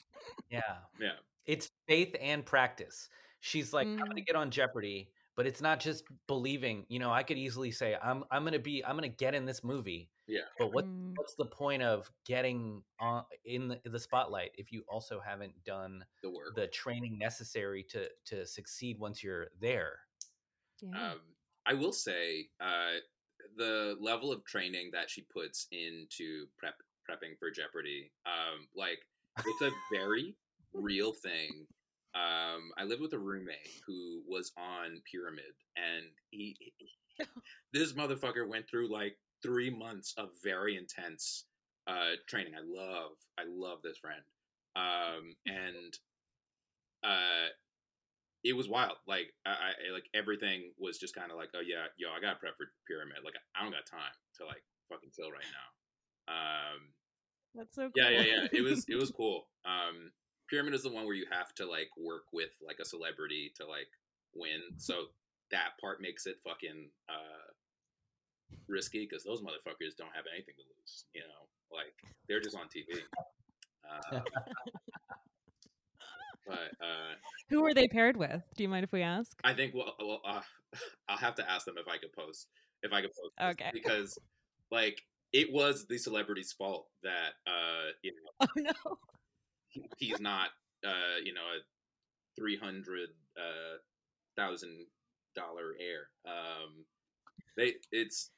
yeah, 0.50 0.60
yeah, 1.00 1.12
it's 1.46 1.70
faith 1.86 2.14
and 2.20 2.44
practice. 2.44 3.08
She's 3.40 3.72
like, 3.72 3.86
I'm 3.86 3.96
going 3.98 4.16
to 4.16 4.22
Mm. 4.22 4.26
get 4.26 4.36
on 4.36 4.50
Jeopardy, 4.50 5.12
but 5.36 5.46
it's 5.46 5.60
not 5.60 5.78
just 5.78 6.04
believing. 6.26 6.84
You 6.88 6.98
know, 6.98 7.12
I 7.12 7.22
could 7.22 7.38
easily 7.38 7.70
say, 7.70 7.96
I'm 8.02 8.24
I'm 8.32 8.42
going 8.42 8.54
to 8.54 8.58
be, 8.58 8.84
I'm 8.84 8.98
to 8.98 9.08
get 9.08 9.34
in 9.34 9.44
this 9.46 9.62
movie, 9.62 10.10
Yeah. 10.26 10.40
But 10.58 10.72
what 10.72 10.84
Mm. 10.86 11.12
what's 11.16 11.34
the 11.34 11.46
point 11.46 11.82
of 11.82 12.10
getting 12.26 12.82
on 13.00 13.24
in 13.44 13.68
the, 13.68 13.80
the 13.84 13.98
spotlight 13.98 14.50
if 14.58 14.72
you 14.72 14.82
also 14.88 15.20
haven't 15.20 15.52
done 15.64 16.04
The 16.22 16.30
work. 16.30 16.54
the 16.56 16.66
training 16.68 17.18
necessary 17.18 17.84
to 17.90 18.08
to 18.26 18.44
succeed 18.46 18.98
once 18.98 19.22
you're 19.22 19.48
there? 19.60 20.00
Yeah. 20.82 21.10
Um, 21.12 21.20
I 21.66 21.74
will 21.74 21.92
say 21.92 22.48
uh, 22.60 22.98
the 23.56 23.96
level 24.00 24.32
of 24.32 24.44
training 24.44 24.90
that 24.92 25.10
she 25.10 25.22
puts 25.32 25.66
into 25.72 26.46
prep 26.58 26.74
prepping 27.08 27.38
for 27.38 27.50
Jeopardy, 27.50 28.10
um, 28.26 28.66
like 28.76 28.98
it's 29.46 29.62
a 29.62 29.70
very 29.92 30.34
real 30.74 31.12
thing. 31.12 31.66
Um, 32.14 32.70
I 32.76 32.84
lived 32.84 33.00
with 33.00 33.12
a 33.12 33.18
roommate 33.18 33.80
who 33.86 34.22
was 34.28 34.52
on 34.58 35.00
Pyramid, 35.10 35.54
and 35.76 36.04
he, 36.30 36.56
he- 36.58 37.26
this 37.72 37.92
motherfucker 37.94 38.48
went 38.48 38.68
through 38.68 38.92
like 38.92 39.16
three 39.42 39.70
months 39.70 40.14
of 40.18 40.30
very 40.42 40.76
intense 40.76 41.44
uh, 41.86 42.16
training. 42.28 42.52
I 42.54 42.60
love, 42.64 43.12
I 43.38 43.42
love 43.48 43.78
this 43.82 43.98
friend, 43.98 44.22
um, 44.76 45.34
and 45.46 45.98
uh, 47.04 47.48
it 48.44 48.54
was 48.56 48.68
wild. 48.68 48.96
Like 49.06 49.32
I, 49.46 49.50
I 49.50 49.92
like 49.92 50.08
everything 50.14 50.72
was 50.78 50.98
just 50.98 51.14
kind 51.14 51.30
of 51.30 51.36
like, 51.36 51.50
oh 51.54 51.62
yeah, 51.64 51.90
yo, 51.96 52.08
I 52.10 52.20
got 52.20 52.40
prep 52.40 52.56
for 52.56 52.66
pyramid. 52.86 53.18
Like 53.24 53.34
I 53.56 53.62
don't 53.62 53.72
got 53.72 53.86
time 53.86 54.14
to 54.38 54.46
like 54.46 54.62
fucking 54.88 55.10
chill 55.14 55.30
right 55.30 55.50
now. 55.50 55.68
Um, 56.28 56.80
That's 57.54 57.74
so 57.74 57.90
cool. 57.90 57.92
yeah, 57.96 58.10
yeah, 58.10 58.24
yeah. 58.26 58.44
It 58.52 58.62
was 58.62 58.84
it 58.88 58.96
was 58.96 59.10
cool. 59.16 59.46
Um, 59.64 60.12
pyramid 60.48 60.74
is 60.74 60.82
the 60.82 60.92
one 60.92 61.04
where 61.04 61.16
you 61.16 61.26
have 61.30 61.54
to 61.56 61.66
like 61.68 61.90
work 61.98 62.24
with 62.32 62.50
like 62.64 62.78
a 62.80 62.84
celebrity 62.84 63.52
to 63.56 63.66
like 63.66 63.88
win. 64.34 64.60
So 64.76 65.10
that 65.50 65.80
part 65.80 66.00
makes 66.00 66.26
it 66.26 66.36
fucking 66.44 66.90
uh 67.08 67.48
risky 68.68 69.06
because 69.08 69.24
those 69.24 69.42
motherfuckers 69.42 69.96
don't 69.96 70.14
have 70.14 70.24
anything 70.32 70.54
to 70.56 70.64
lose. 70.78 71.04
You 71.14 71.22
know, 71.22 71.48
like 71.74 71.96
they're 72.28 72.40
just 72.40 72.56
on 72.56 72.66
TV. 72.66 73.02
Um, 74.12 74.20
but 76.48 76.84
uh, 76.84 77.14
Who 77.50 77.64
are 77.66 77.74
they 77.74 77.86
paired 77.88 78.16
with? 78.16 78.42
Do 78.56 78.62
you 78.62 78.68
mind 78.68 78.84
if 78.84 78.92
we 78.92 79.02
ask? 79.02 79.38
I 79.44 79.52
think 79.54 79.74
well, 79.74 79.94
well 80.00 80.20
uh, 80.26 80.40
I'll 81.08 81.18
have 81.18 81.34
to 81.36 81.48
ask 81.50 81.66
them 81.66 81.76
if 81.78 81.86
I 81.88 81.98
could 81.98 82.12
post 82.12 82.48
if 82.82 82.92
I 82.92 83.02
could 83.02 83.10
post 83.12 83.34
Okay. 83.52 83.70
because 83.72 84.18
like 84.70 85.00
it 85.32 85.52
was 85.52 85.86
the 85.86 85.98
celebrity's 85.98 86.52
fault 86.52 86.86
that 87.02 87.32
uh 87.46 87.90
you 88.02 88.12
know 88.12 88.46
Oh 88.56 88.60
no. 88.60 88.98
he- 89.68 89.90
he's 89.98 90.20
not 90.20 90.48
uh 90.86 91.18
you 91.24 91.34
know 91.34 91.40
a 91.40 91.60
three 92.40 92.56
hundred 92.56 93.10
uh 93.36 93.76
thousand 94.36 94.86
dollar 95.34 95.74
heir 95.80 96.08
um 96.26 96.84
they 97.56 97.74
it's 97.92 98.30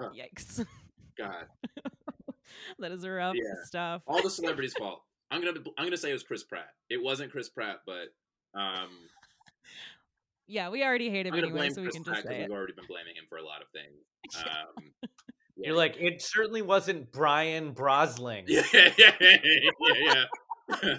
oh, 0.00 0.10
Yikes. 0.10 0.64
god 1.18 1.46
that 2.78 2.92
is 2.92 3.06
rough 3.06 3.36
Yeah. 3.36 3.42
stuff. 3.64 4.02
all 4.06 4.22
the 4.22 4.30
celebrities 4.30 4.74
fault 4.74 5.02
i'm 5.30 5.40
gonna 5.42 5.60
i'm 5.78 5.84
gonna 5.86 5.96
say 5.96 6.10
it 6.10 6.14
was 6.14 6.22
chris 6.22 6.42
pratt 6.44 6.68
it 6.90 7.02
wasn't 7.02 7.30
chris 7.30 7.48
pratt 7.48 7.80
but 7.86 8.08
um 8.58 8.88
Yeah, 10.46 10.70
we 10.70 10.82
already 10.82 11.10
hate 11.10 11.26
him 11.26 11.34
i'm 11.34 11.38
anyway, 11.40 11.58
blame 11.58 11.72
so 11.74 11.82
we 11.82 11.88
can 11.90 12.02
pratt 12.04 12.16
just 12.16 12.26
because 12.26 12.36
say 12.36 12.42
we've 12.42 12.50
it. 12.50 12.54
already 12.54 12.72
been 12.72 12.86
blaming 12.88 13.14
him 13.14 13.24
for 13.28 13.36
a 13.38 13.44
lot 13.44 13.60
of 13.62 13.68
things 13.68 14.44
um 14.46 14.92
You're 15.60 15.74
like, 15.76 15.96
it 15.98 16.22
certainly 16.22 16.62
wasn't 16.62 17.10
Brian 17.10 17.72
Brosling. 17.72 18.44
Yeah, 18.48 18.62
yeah, 18.72 19.12
yeah, 19.18 20.24
yeah. 20.70 20.94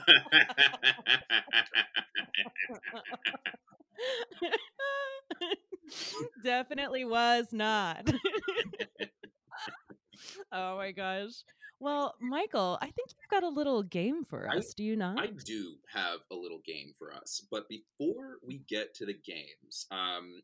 Definitely 6.44 7.06
was 7.06 7.48
not. 7.52 8.10
oh 10.52 10.78
my 10.78 10.92
gosh. 10.92 11.32
Well, 11.80 12.16
Michael, 12.20 12.78
I 12.82 12.88
think 12.88 13.10
you've 13.10 13.30
got 13.30 13.44
a 13.44 13.50
little 13.50 13.84
game 13.84 14.26
for 14.26 14.50
I- 14.50 14.58
us, 14.58 14.74
do 14.74 14.84
you 14.84 14.96
not? 14.96 15.20
I 15.20 15.28
do 15.28 15.76
have 15.94 16.20
a 16.32 16.36
little 16.36 16.60
game 16.66 16.94
for 16.98 17.14
us, 17.14 17.42
but 17.50 17.70
before 17.70 18.40
we 18.46 18.60
get 18.68 18.94
to 18.96 19.06
the 19.06 19.14
games, 19.14 19.86
um, 19.92 20.42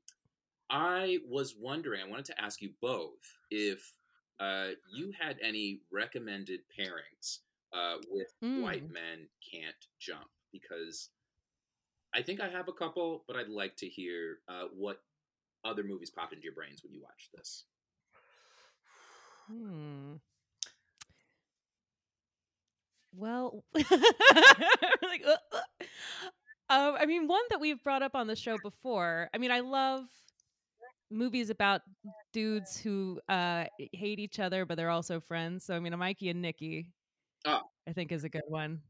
I 0.69 1.19
was 1.27 1.55
wondering. 1.55 2.01
I 2.01 2.09
wanted 2.09 2.25
to 2.25 2.41
ask 2.41 2.61
you 2.61 2.71
both 2.81 3.38
if 3.51 3.93
uh, 4.39 4.69
you 4.91 5.11
had 5.19 5.38
any 5.41 5.81
recommended 5.91 6.61
pairings 6.77 7.39
uh, 7.73 7.97
with 8.09 8.27
White 8.41 8.88
Mm. 8.88 8.93
Men 8.93 9.27
Can't 9.51 9.75
Jump, 9.99 10.29
because 10.51 11.09
I 12.13 12.21
think 12.21 12.39
I 12.39 12.47
have 12.47 12.67
a 12.69 12.73
couple, 12.73 13.23
but 13.27 13.36
I'd 13.36 13.49
like 13.49 13.75
to 13.77 13.88
hear 13.88 14.39
uh, 14.47 14.65
what 14.73 15.01
other 15.65 15.83
movies 15.83 16.09
popped 16.09 16.31
into 16.33 16.43
your 16.45 16.53
brains 16.53 16.81
when 16.83 16.93
you 16.93 17.01
watched 17.01 17.31
this. 17.33 17.65
Hmm. 19.47 20.13
Well, 23.18 23.63
like, 23.74 23.86
uh, 25.26 25.36
uh. 25.51 25.86
Um, 26.68 26.95
I 26.99 27.05
mean, 27.05 27.28
one 27.28 27.43
that 27.51 27.59
we've 27.59 27.82
brought 27.84 28.01
up 28.01 28.16
on 28.16 28.26
the 28.28 28.36
show 28.36 28.57
before. 28.63 29.30
I 29.34 29.38
mean, 29.38 29.51
I 29.51 29.59
love 29.59 30.05
movies 31.11 31.51
about 31.51 31.82
dudes 32.34 32.76
who 32.78 33.20
uh, 33.30 33.66
hate 33.93 34.20
each 34.20 34.39
other, 34.39 34.66
but 34.66 34.76
they're 34.76 34.89
also 34.89 35.20
friends. 35.20 35.63
So, 35.66 35.76
I 35.76 35.80
mean, 35.80 35.93
a 35.93 35.97
Mikey 35.97 36.30
and 36.30 36.41
Nicky, 36.41 36.88
Oh. 37.45 37.61
I 37.88 37.93
think, 37.93 38.11
is 38.11 38.24
a 38.24 38.30
good 38.30 38.43
one. 38.47 38.82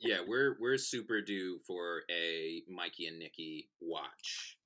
Yeah, 0.00 0.18
we're 0.26 0.56
we're 0.60 0.76
super 0.78 1.20
due 1.20 1.58
for 1.66 2.02
a 2.10 2.62
Mikey 2.68 3.06
and 3.08 3.18
Nicky 3.18 3.68
watch. 3.80 4.56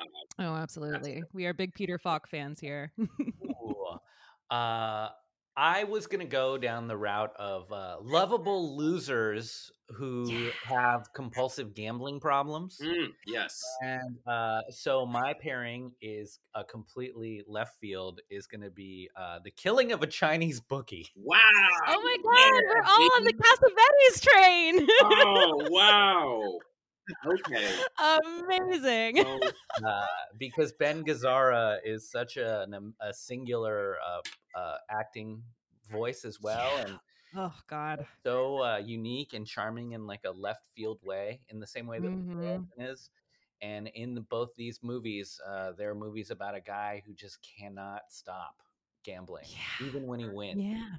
Uh, 0.00 0.04
oh, 0.38 0.54
absolutely. 0.54 1.22
We 1.34 1.44
are 1.44 1.52
big 1.52 1.74
Peter 1.74 1.98
Falk 1.98 2.28
fans 2.28 2.60
here. 2.60 2.92
Uh, 4.48 5.08
I 5.56 5.84
was 5.84 6.06
gonna 6.06 6.26
go 6.26 6.58
down 6.58 6.86
the 6.86 6.96
route 6.96 7.32
of 7.38 7.72
uh, 7.72 7.96
lovable 8.02 8.76
losers 8.76 9.70
who 9.90 10.50
have 10.64 11.12
compulsive 11.14 11.72
gambling 11.72 12.20
problems, 12.20 12.78
mm, 12.82 13.06
yes. 13.26 13.62
and 13.80 14.18
uh, 14.26 14.60
so 14.68 15.06
my 15.06 15.32
pairing 15.32 15.92
is 16.02 16.40
a 16.54 16.64
completely 16.64 17.42
left 17.46 17.78
field. 17.80 18.20
Is 18.28 18.46
gonna 18.46 18.70
be 18.70 19.08
uh, 19.16 19.38
the 19.42 19.50
killing 19.50 19.92
of 19.92 20.02
a 20.02 20.06
Chinese 20.06 20.60
bookie. 20.60 21.08
Wow. 21.16 21.38
oh 21.88 22.02
my 22.02 22.16
God, 22.22 22.62
we're 22.68 22.82
all 22.82 23.08
on 23.16 23.24
the 23.24 23.32
Cassavetes 23.32 24.22
train. 24.22 24.86
Oh 25.02 25.66
wow. 25.70 26.58
Okay. 27.24 27.70
Amazing. 28.42 29.18
So, 29.18 29.40
uh, 29.86 30.06
because 30.38 30.72
Ben 30.72 31.04
Gazzara 31.04 31.78
is 31.84 32.10
such 32.10 32.36
a, 32.36 32.66
a 33.00 33.14
singular 33.14 33.96
uh, 34.56 34.76
acting 34.90 35.42
voice 35.90 36.24
as 36.24 36.40
well, 36.40 36.78
and 36.78 36.98
Oh 37.36 37.54
God. 37.68 38.06
so 38.24 38.62
uh, 38.64 38.78
unique 38.78 39.34
and 39.34 39.46
charming 39.46 39.92
in 39.92 40.06
like 40.06 40.24
a 40.24 40.30
left 40.30 40.66
field 40.74 40.98
way, 41.04 41.40
in 41.50 41.60
the 41.60 41.66
same 41.66 41.86
way 41.86 41.98
that 42.00 42.10
Mhm. 42.10 42.66
Is. 42.78 43.10
And 43.62 43.88
in 43.88 44.14
the, 44.14 44.20
both 44.20 44.50
these 44.56 44.82
movies, 44.82 45.40
uh, 45.46 45.72
there 45.72 45.90
are 45.90 45.94
movies 45.94 46.30
about 46.30 46.54
a 46.54 46.60
guy 46.60 47.02
who 47.06 47.14
just 47.14 47.38
cannot 47.42 48.02
stop 48.10 48.62
gambling, 49.02 49.46
Yeah. 49.48 49.86
even 49.88 50.06
when 50.06 50.20
he 50.20 50.28
wins. 50.28 50.62
Yeah. 50.62 50.96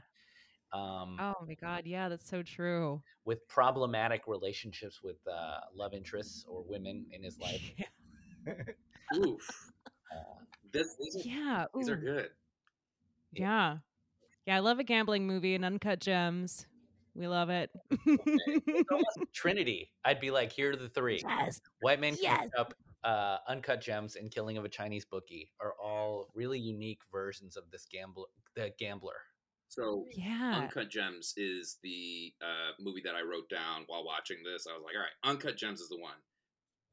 Um, 0.73 1.17
Oh 1.19 1.35
my 1.47 1.53
God. 1.53 1.85
Yeah, 1.85 2.09
that's 2.09 2.27
so 2.29 2.41
true. 2.43 3.01
With 3.25 3.47
problematic 3.47 4.27
relationships 4.27 5.03
with 5.03 5.17
uh, 5.27 5.59
love 5.73 5.93
interests 5.93 6.45
or 6.47 6.63
women 6.63 7.05
in 7.11 7.23
his 7.23 7.37
life. 7.47 7.71
Yeah. 7.77 8.53
oof. 9.15 9.71
Uh, 10.09 10.39
This, 10.71 10.95
these, 10.95 11.17
are, 11.17 11.19
Yeah. 11.25 11.65
these 11.75 11.89
are 11.89 11.97
good. 11.97 12.29
Yeah. 13.33 13.77
Yeah. 14.45 14.55
I 14.55 14.59
love 14.59 14.79
a 14.79 14.83
gambling 14.83 15.27
movie 15.27 15.55
and 15.55 15.65
Uncut 15.65 15.99
Gems. 15.99 16.65
We 17.15 17.27
love 17.27 17.49
it. 17.49 17.71
Trinity. 19.33 19.89
I'd 20.05 20.19
be 20.19 20.29
like, 20.31 20.51
here 20.51 20.73
are 20.73 20.75
the 20.75 20.89
three. 20.89 21.21
yes. 21.27 21.59
White 21.81 21.99
Men 21.99 22.15
Yes. 22.21 22.49
Can't 22.55 22.73
uh, 23.03 23.37
Uncut 23.47 23.81
Gems, 23.81 24.15
and 24.15 24.29
Killing 24.31 24.57
of 24.57 24.65
a 24.65 24.69
Chinese 24.69 25.05
Bookie 25.05 25.49
are 25.61 25.73
all 25.81 26.27
really 26.33 26.59
unique 26.59 26.99
versions 27.11 27.55
of 27.55 27.63
this 27.71 27.87
gambler. 27.89 28.25
The 28.55 28.71
gambler. 28.77 29.15
So 29.69 30.05
Yeah. 30.15 30.59
Uncut 30.61 30.89
Gems 30.89 31.33
is 31.37 31.77
the 31.83 32.33
uh, 32.41 32.73
movie 32.79 33.01
that 33.05 33.15
I 33.15 33.21
wrote 33.21 33.49
down 33.49 33.83
while 33.87 34.05
watching 34.05 34.37
this. 34.43 34.67
I 34.67 34.73
was 34.73 34.83
like, 34.83 34.95
all 34.95 35.01
right, 35.01 35.29
Uncut 35.31 35.57
Gems 35.57 35.79
is 35.81 35.89
the 35.89 35.97
one. 35.97 36.17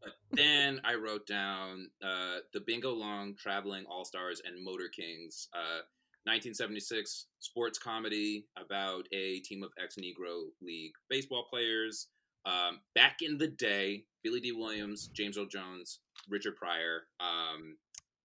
But 0.03 0.13
then 0.33 0.81
I 0.85 0.95
wrote 0.95 1.27
down 1.27 1.89
uh, 2.03 2.39
the 2.53 2.61
Bingo 2.61 2.93
Long 2.93 3.35
Traveling 3.37 3.85
All 3.89 4.05
Stars 4.05 4.43
and 4.45 4.63
Motor 4.63 4.89
Kings, 4.95 5.49
uh, 5.55 5.81
1976 6.25 7.27
sports 7.39 7.79
comedy 7.79 8.47
about 8.57 9.07
a 9.13 9.41
team 9.41 9.63
of 9.63 9.71
ex 9.83 9.97
Negro 9.97 10.45
League 10.63 10.95
baseball 11.11 11.47
players. 11.51 12.09
Um, 12.47 12.81
back 12.95 13.19
in 13.23 13.39
the 13.39 13.49
day, 13.49 14.05
Billy 14.23 14.41
Dee 14.41 14.53
Williams, 14.53 15.09
James 15.09 15.39
Earl 15.39 15.47
Jones, 15.47 16.01
Richard 16.29 16.57
Pryor. 16.57 17.03
Um, 17.21 17.77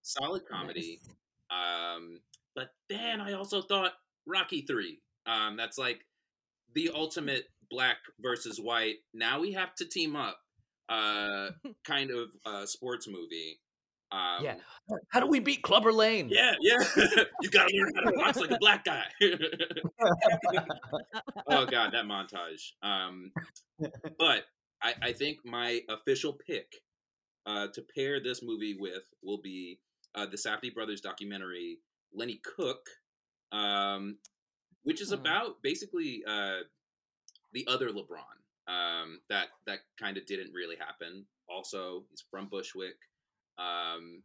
solid 0.02 0.42
comedy. 0.50 1.00
Nice. 1.50 1.96
Um, 1.96 2.20
but 2.54 2.70
then 2.88 3.20
I 3.20 3.34
also 3.34 3.62
thought 3.62 3.92
Rocky 4.26 4.62
Three. 4.62 5.00
Um, 5.26 5.56
that's 5.56 5.78
like 5.78 6.06
the 6.74 6.90
ultimate 6.94 7.44
black 7.70 7.98
versus 8.20 8.58
white. 8.58 8.96
Now 9.14 9.40
we 9.40 9.52
have 9.52 9.74
to 9.76 9.84
team 9.84 10.16
up. 10.16 10.38
Uh, 10.88 11.50
kind 11.84 12.10
of 12.10 12.30
uh, 12.44 12.66
sports 12.66 13.06
movie. 13.08 13.60
Um, 14.12 14.44
yeah. 14.44 14.54
How 15.10 15.20
do 15.20 15.26
we 15.26 15.38
beat 15.38 15.62
Clubber 15.62 15.92
Lang? 15.92 16.28
Yeah, 16.30 16.54
yeah. 16.60 16.78
you 17.42 17.50
gotta 17.50 17.72
learn 17.72 17.92
how 17.94 18.10
to 18.10 18.16
box 18.16 18.38
like 18.38 18.50
a 18.50 18.58
black 18.58 18.84
guy. 18.84 19.04
oh 21.48 21.66
god, 21.66 21.92
that 21.92 22.04
montage. 22.06 22.72
Um, 22.82 23.30
but 24.18 24.44
I, 24.82 24.94
I 25.00 25.12
think 25.12 25.38
my 25.44 25.80
official 25.88 26.32
pick 26.32 26.82
uh, 27.46 27.68
to 27.74 27.82
pair 27.94 28.20
this 28.20 28.42
movie 28.42 28.76
with 28.78 29.04
will 29.22 29.40
be 29.40 29.78
uh, 30.14 30.26
the 30.26 30.36
Safdie 30.36 30.74
brothers 30.74 31.00
documentary 31.00 31.78
Lenny 32.12 32.40
Cooke, 32.56 32.88
um, 33.52 34.18
which 34.82 35.00
is 35.00 35.10
Hmm. 35.10 35.20
about 35.20 35.62
basically 35.62 36.22
uh, 36.26 36.60
the 37.52 37.66
other 37.68 37.90
LeBron. 37.90 38.24
Um, 38.66 39.20
that 39.28 39.48
that 39.66 39.80
kind 39.98 40.16
of 40.16 40.26
didn't 40.26 40.52
really 40.52 40.76
happen. 40.76 41.26
Also, 41.48 42.04
he's 42.10 42.24
from 42.30 42.46
Bushwick. 42.48 42.96
Um, 43.60 44.22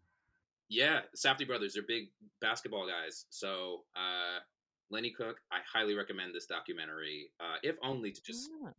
yeah, 0.70 1.02
Safdie 1.16 1.48
brothers, 1.48 1.74
they're 1.74 1.84
big 1.88 2.06
basketball 2.42 2.88
guys. 2.88 3.26
So 3.30 3.84
uh, 3.96 4.40
Lenny 4.90 5.12
Cooke, 5.12 5.40
I 5.52 5.58
highly 5.72 5.96
recommend 5.96 6.34
this 6.34 6.46
documentary, 6.48 7.32
uh, 7.40 7.58
if 7.64 7.78
only 7.84 8.12
to 8.12 8.22
just 8.24 8.50
Yeah. 8.64 8.72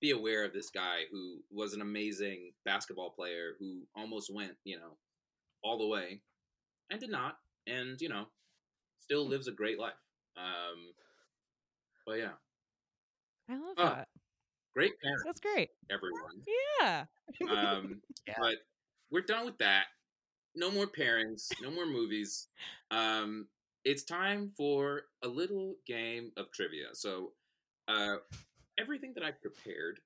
be 0.00 0.10
aware 0.10 0.44
of 0.44 0.52
this 0.52 0.70
guy 0.70 1.02
who 1.10 1.38
was 1.50 1.74
an 1.74 1.80
amazing 1.82 2.52
basketball 2.64 3.10
player 3.10 3.52
who 3.58 3.82
almost 3.96 4.32
went, 4.34 4.56
you 4.64 4.78
know, 4.78 4.96
all 5.62 5.78
the 5.78 5.86
way 5.86 6.20
and 6.90 7.00
did 7.00 7.10
not, 7.10 7.36
and 7.66 8.00
you 8.00 8.08
know, 8.08 8.26
still 9.00 9.26
lives 9.26 9.48
a 9.48 9.52
great 9.52 9.78
life. 9.78 9.94
Um, 10.36 10.92
but 12.06 12.18
yeah, 12.18 12.32
I 13.48 13.54
love 13.56 13.74
Oh, 13.78 13.84
that. 13.84 14.08
great 14.74 14.92
parents, 15.02 15.24
That's 15.24 15.40
great. 15.40 15.70
everyone. 15.90 16.42
Yeah. 16.80 17.04
Um, 17.50 18.02
Yeah. 18.26 18.34
But 18.38 18.56
we're 19.10 19.22
done 19.22 19.44
with 19.46 19.58
that. 19.58 19.86
No 20.54 20.70
more 20.70 20.86
pairings, 20.86 21.48
no 21.62 21.70
more 21.70 21.86
movies. 21.86 22.48
Um, 22.90 23.46
it's 23.84 24.02
time 24.02 24.50
for 24.56 25.02
a 25.22 25.28
little 25.28 25.76
game 25.86 26.32
of 26.36 26.50
trivia. 26.52 26.88
So, 26.92 27.32
uh, 27.88 28.16
everything 28.78 29.12
that 29.14 29.24
I've 29.24 29.40
prepared 29.40 30.00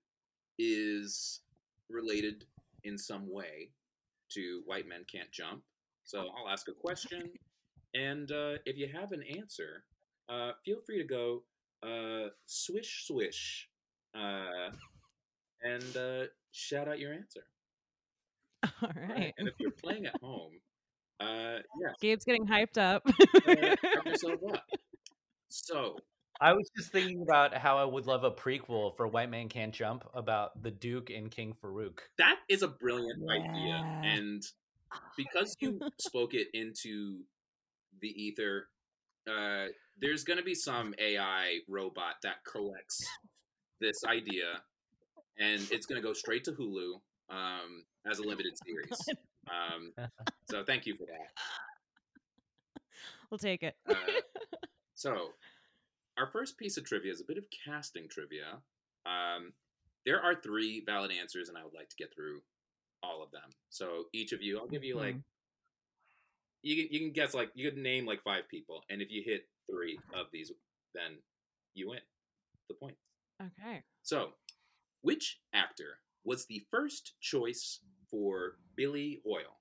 is 0.59 1.41
related 1.89 2.45
in 2.85 2.99
some 2.99 3.33
way 3.33 3.71
to 4.31 4.63
White 4.67 4.87
Men 4.87 5.05
Can't 5.11 5.31
Jump. 5.33 5.63
So, 6.05 6.29
I'll 6.37 6.51
ask 6.51 6.69
a 6.69 6.73
question, 6.73 7.31
and 7.95 8.31
uh, 8.31 8.59
if 8.67 8.77
you 8.77 8.89
have 8.89 9.13
an 9.13 9.23
answer, 9.37 9.85
uh, 10.29 10.53
feel 10.65 10.81
free 10.85 10.99
to 10.99 11.05
go 11.05 11.43
uh, 11.83 12.29
swish, 12.47 13.07
swish, 13.07 13.69
uh, 14.15 14.71
and 15.63 15.97
uh, 15.97 16.25
shout 16.53 16.89
out 16.89 16.99
your 16.99 17.13
answer. 17.13 17.45
All 18.83 18.89
Right. 18.97 19.09
right. 19.11 19.35
And 19.39 19.49
if 19.49 19.55
you're 19.59 19.71
playing 19.85 20.07
at 20.07 20.15
home, 20.23 20.53
uh, 21.21 21.59
yeah, 21.81 21.93
Gabe's 22.01 22.25
getting 22.25 22.47
hyped 22.47 22.79
up. 22.79 23.03
uh, 23.47 23.77
up. 24.53 24.63
So, 25.49 25.97
I 26.41 26.53
was 26.53 26.69
just 26.77 26.91
thinking 26.91 27.23
about 27.23 27.55
how 27.57 27.79
I 27.79 27.85
would 27.85 28.07
love 28.07 28.25
a 28.25 28.31
prequel 28.31 28.97
for 28.97 29.07
White 29.07 29.31
Man 29.31 29.49
Can't 29.49 29.73
Jump 29.73 30.05
about 30.15 30.61
the 30.63 30.71
Duke 30.71 31.11
and 31.11 31.31
King 31.31 31.55
Farouk. 31.63 31.99
that 32.19 32.37
is 32.49 32.63
a 32.63 32.69
brilliant 32.69 33.23
idea. 33.31 33.81
And 34.03 34.43
because 35.17 35.55
you 35.61 35.81
spoke 36.01 36.35
it 36.35 36.49
into 36.53 37.21
the 38.01 38.09
ether, 38.09 38.69
uh, 39.29 39.67
there's 40.01 40.25
going 40.25 40.39
to 40.39 40.45
be 40.45 40.55
some 40.55 40.93
AI 40.99 41.59
robot 41.69 42.17
that 42.25 42.45
collects 42.45 43.07
this 43.81 44.05
idea 44.07 44.61
and 45.39 45.61
it's 45.71 45.87
going 45.87 46.01
to 46.01 46.07
go 46.07 46.13
straight 46.13 46.45
to 46.45 46.53
Hulu 46.53 46.95
um, 47.31 47.85
as 48.11 48.19
a 48.19 48.23
limited 48.23 48.55
series. 48.65 48.99
Um, 49.47 49.93
so, 50.49 50.65
thank 50.65 50.87
you 50.87 50.97
for 50.97 51.05
that. 51.05 51.29
we'll 53.31 53.37
take 53.37 53.63
it. 53.63 53.77
Uh, 53.87 53.93
so, 54.95 55.33
our 56.17 56.27
first 56.27 56.57
piece 56.57 56.79
of 56.79 56.85
trivia 56.87 57.13
is 57.13 57.21
a 57.21 57.25
bit 57.25 57.37
of 57.37 57.45
casting 57.65 58.09
trivia. 58.09 58.57
Um, 59.05 59.53
there 60.07 60.23
are 60.23 60.35
three 60.35 60.83
valid 60.87 61.11
answers, 61.13 61.51
and 61.51 61.59
I 61.59 61.63
would 61.63 61.75
like 61.75 61.91
to 61.91 61.97
get 61.97 62.15
through 62.15 62.41
all 63.03 63.23
of 63.23 63.31
them. 63.33 63.51
So, 63.69 64.05
each 64.15 64.33
of 64.33 64.41
you, 64.41 64.59
I'll 64.59 64.67
give 64.67 64.83
you 64.83 64.97
like 64.97 65.17
Mhm. 65.17 65.23
you 66.63 66.77
can, 66.83 66.93
you 66.95 67.01
can 67.01 67.13
guess 67.13 67.35
like 67.35 67.51
you 67.55 67.71
can 67.71 67.83
name 67.83 68.07
like 68.07 68.23
five 68.23 68.49
people, 68.49 68.83
and 68.89 69.03
if 69.03 69.11
you 69.11 69.23
hit 69.23 69.47
three 69.71 69.99
of 70.15 70.29
these, 70.33 70.51
then 70.95 71.19
you 71.75 71.91
win 71.91 72.01
the 72.69 72.75
point. 72.75 72.97
okay. 73.43 73.83
So, 74.03 74.33
which 75.03 75.39
actor 75.53 75.99
was 76.25 76.47
the 76.47 76.67
first 76.71 77.13
choice 77.21 77.81
for 78.15 78.53
Billy 78.77 79.21
Hoyle? 79.27 79.59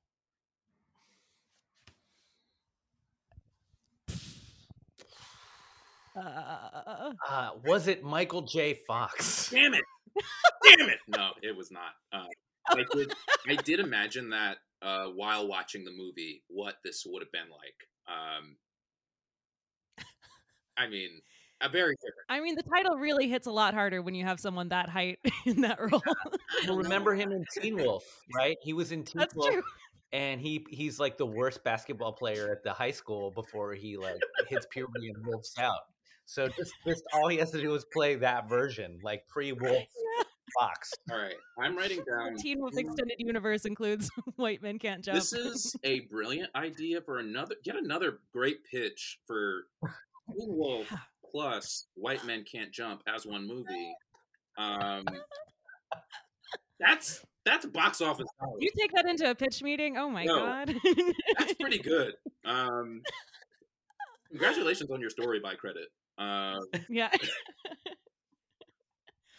Uh, 6.16 7.14
Uh, 7.28 7.52
was 7.66 7.88
it 7.88 8.04
Michael 8.04 8.44
J. 8.44 8.76
Fox? 8.88 9.50
Damn 9.50 9.74
it! 9.74 9.84
Damn 10.64 10.90
it! 10.90 11.00
No, 11.08 11.32
it 11.42 11.56
was 11.56 11.72
not. 11.72 11.94
Uh, 12.12 12.26
I 12.70 12.84
did. 12.94 13.14
I 13.48 13.56
did 13.56 13.80
imagine 13.80 14.30
that 14.30 14.58
uh, 14.82 15.06
while 15.08 15.48
watching 15.48 15.84
the 15.84 15.92
movie, 15.92 16.44
what 16.48 16.76
this 16.84 17.04
would 17.06 17.22
have 17.24 17.32
been 17.32 17.50
like. 17.50 17.88
Um, 18.08 18.58
I 20.78 20.88
mean, 20.88 21.22
a 21.64 21.70
very 21.70 21.96
different. 21.96 22.26
I 22.30 22.40
mean, 22.42 22.56
the 22.56 22.64
title 22.64 22.98
really 22.98 23.30
hits 23.30 23.48
a 23.48 23.52
lot 23.52 23.74
harder 23.74 24.02
when 24.02 24.16
you 24.16 24.26
have 24.26 24.40
someone 24.40 24.70
that 24.70 24.90
height 24.90 25.20
in 25.46 25.62
that 25.62 25.80
role. 25.80 26.02
You'll 26.64 26.78
remember 26.78 27.14
him 27.16 27.32
in 27.32 27.46
Teen 27.60 27.76
Wolf, 27.84 28.04
right? 28.36 28.58
He 28.62 28.74
was 28.74 28.92
in 28.92 29.04
Teen 29.04 29.20
That's 29.20 29.34
Wolf, 29.36 29.52
true. 29.52 29.64
and 30.12 30.40
he 30.42 30.66
he's 30.70 31.00
like 31.00 31.18
the 31.18 31.26
worst 31.26 31.64
basketball 31.64 32.14
player 32.14 32.52
at 32.52 32.64
the 32.64 32.72
high 32.74 32.92
school 32.92 33.32
before 33.32 33.74
he 33.74 33.98
like 33.98 34.20
hits 34.48 34.68
puberty 34.70 35.10
and 35.10 35.26
wolfs 35.26 35.58
out. 35.58 35.80
So 36.26 36.48
just 36.48 36.74
just 36.86 37.04
all 37.14 37.28
he 37.28 37.38
has 37.38 37.52
to 37.52 37.62
do 37.62 37.74
is 37.76 37.86
play 37.92 38.16
that 38.16 38.48
version, 38.48 39.00
like 39.04 39.28
pre 39.28 39.52
Wolf 39.52 39.84
Fox. 40.60 40.92
All 41.12 41.18
right, 41.18 41.36
I'm 41.60 41.76
writing 41.76 42.02
down. 42.10 42.38
Teen 42.38 42.60
Wolf 42.62 42.78
Extended 42.78 43.16
Universe 43.18 43.66
includes 43.66 44.10
White 44.36 44.62
Men 44.62 44.80
Can't 44.80 45.04
Jump. 45.04 45.18
This 45.18 45.34
is 45.34 45.76
a 45.84 46.02
brilliant 46.02 46.50
idea 46.56 47.02
for 47.02 47.20
another. 47.20 47.56
Yet 47.66 47.76
another 47.76 48.20
great 48.32 48.64
pitch 48.64 49.20
for 49.26 49.64
Teen 50.30 50.48
Wolf 50.56 50.88
plus 51.34 51.88
White 51.96 52.24
Men 52.26 52.44
Can't 52.50 52.72
Jump 52.72 53.02
as 53.14 53.26
one 53.26 53.48
movie. 53.48 53.94
Um, 54.58 55.04
that's 56.80 57.26
that's 57.46 57.66
box 57.66 58.02
office. 58.02 58.28
dollars. 58.40 58.58
you 58.62 58.70
take 58.80 58.92
that 58.94 59.06
into 59.06 59.30
a 59.30 59.36
pitch 59.36 59.62
meeting? 59.64 59.98
Oh 59.98 60.10
my 60.10 60.24
No. 60.26 60.38
god. 60.38 60.76
That's 61.38 61.54
pretty 61.56 61.80
good. 61.80 62.14
Um, 62.46 63.02
congratulations 64.30 64.90
on 64.92 65.02
your 65.02 65.10
story 65.10 65.40
by 65.40 65.56
credit. 65.56 65.88
Uh, 66.18 66.60
yeah. 66.90 67.10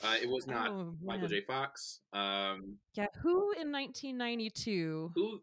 uh, 0.03 0.17
it 0.21 0.29
was 0.29 0.47
not 0.47 0.69
Oh, 0.69 0.95
Michael. 1.03 1.29
J. 1.29 1.41
Fox. 1.43 2.01
Um, 2.13 2.77
Yeah, 2.95 3.07
who 3.23 3.53
in 3.53 3.71
1992? 3.73 5.13
who? 5.15 5.41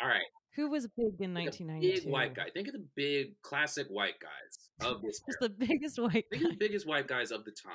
All 0.00 0.08
right, 0.08 0.20
Who 0.56 0.70
was 0.70 0.86
big 0.96 1.20
in 1.20 1.34
think 1.34 1.48
of 1.50 1.60
1992? 1.60 2.00
big 2.04 2.10
white 2.12 2.34
guy. 2.34 2.50
Think 2.52 2.68
of 2.68 2.74
the 2.74 2.84
big 2.94 3.40
classic 3.42 3.86
white 3.88 4.14
guys 4.20 4.88
of 4.90 5.02
this. 5.02 5.20
Just 5.26 5.38
the 5.40 5.48
biggest 5.66 5.98
white 5.98 6.24
Think 6.30 6.42
guy. 6.42 6.48
of 6.48 6.52
the 6.52 6.56
biggest 6.66 6.86
white 6.86 7.06
guys 7.06 7.30
of 7.30 7.44
the 7.44 7.50
time. 7.52 7.72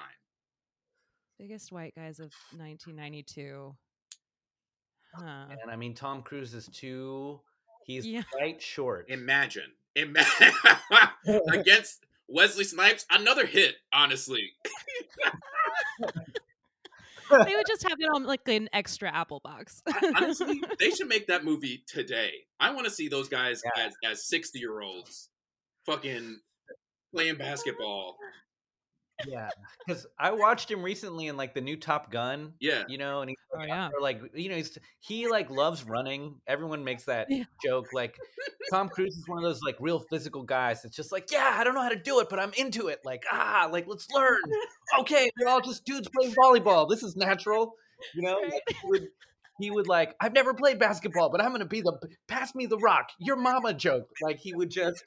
biggest 1.40 1.72
white 1.72 1.94
guys 1.96 2.20
of 2.20 2.32
1992. 2.58 3.76
Huh. 5.14 5.46
And 5.62 5.70
I 5.72 5.76
mean, 5.76 5.94
Tom 5.94 6.22
Cruise 6.24 6.54
is 6.54 6.68
too. 6.68 7.40
He's 7.86 8.06
Yeah. 8.06 8.24
quite 8.32 8.62
short. 8.62 9.10
Imagine, 9.10 9.72
imagine 9.96 10.52
against 11.52 12.06
Wesley 12.28 12.64
Snipes, 12.64 13.06
another 13.12 13.46
hit. 13.46 13.76
Honestly, 13.92 14.52
they 17.32 17.56
would 17.56 17.66
just 17.68 17.84
have 17.84 17.98
it 18.00 18.10
on 18.14 18.24
like 18.26 18.48
an 18.48 18.70
extra 18.74 19.10
Apple 19.14 19.42
box. 19.44 19.82
honestly, 20.16 20.62
they 20.80 20.92
should 20.92 21.08
make 21.08 21.28
that 21.28 21.44
movie 21.44 21.84
today. 21.88 22.32
I 22.60 22.72
want 22.72 22.86
to 22.86 22.92
see 22.92 23.08
those 23.08 23.28
guys 23.28 23.62
Yeah. 23.78 23.86
as 23.88 23.94
as 24.12 24.26
sixty 24.28 24.60
year 24.60 24.82
olds, 24.82 25.30
fucking 25.86 26.40
playing 27.14 27.36
basketball. 27.38 28.18
Yeah, 29.28 29.50
because 29.86 30.06
I 30.20 30.32
watched 30.32 30.70
him 30.70 30.82
recently 30.84 31.28
in 31.28 31.38
like 31.38 31.54
the 31.54 31.62
new 31.62 31.76
Top 31.78 32.12
Gun. 32.12 32.54
Yeah, 32.60 32.84
You 32.88 32.98
know, 32.98 33.22
and 33.22 33.30
he's 33.30 33.38
Oh, 33.54 33.64
yeah. 33.64 33.90
or, 33.94 34.00
like 34.02 34.22
you 34.34 34.48
know 34.50 34.56
he's 34.56 34.78
he 35.02 35.28
like 35.28 35.50
loves 35.50 35.84
running. 35.84 36.36
Everyone 36.48 36.84
makes 36.84 37.04
that 37.06 37.28
Yeah. 37.30 37.44
joke. 37.64 37.88
Like 37.94 38.18
Tom 38.72 38.88
Cruise 38.90 39.16
is 39.18 39.28
one 39.28 39.38
of 39.40 39.44
those 39.44 39.62
like 39.62 39.76
real 39.80 40.00
physical 40.00 40.44
guys. 40.44 40.86
It's 40.86 40.96
just 40.96 41.12
like 41.12 41.32
yeah, 41.32 41.56
I 41.58 41.64
don't 41.64 41.76
know 41.76 41.82
how 41.82 41.90
to 41.90 41.96
do 42.02 42.20
it, 42.22 42.30
but 42.30 42.40
I'm 42.40 42.54
into 42.58 42.88
it. 42.88 43.00
Like 43.04 43.24
ah, 43.32 43.68
like 43.72 43.86
let's 43.88 44.08
learn. 44.12 44.40
Okay, 45.00 45.30
we're 45.40 45.48
all 45.48 45.62
just 45.62 45.86
dudes 45.86 46.10
playing 46.10 46.34
volleyball. 46.36 46.90
This 46.90 47.02
is 47.04 47.16
natural. 47.16 47.76
You 48.14 48.24
know, 48.24 48.42
Right. 48.42 48.62
He 48.68 48.76
would 48.90 49.08
he 49.60 49.72
would 49.72 49.88
like 49.88 50.16
I've 50.20 50.34
never 50.34 50.54
played 50.54 50.80
basketball, 50.80 51.30
but 51.30 51.42
I'm 51.42 51.52
gonna 51.52 51.66
be 51.66 51.82
the 51.82 51.94
pass 52.28 52.54
me 52.56 52.66
the 52.66 52.78
rock. 52.78 53.10
Your 53.20 53.36
mama 53.36 53.74
joke. 53.74 54.10
Like 54.22 54.40
he 54.40 54.54
would 54.56 54.70
just. 54.70 55.04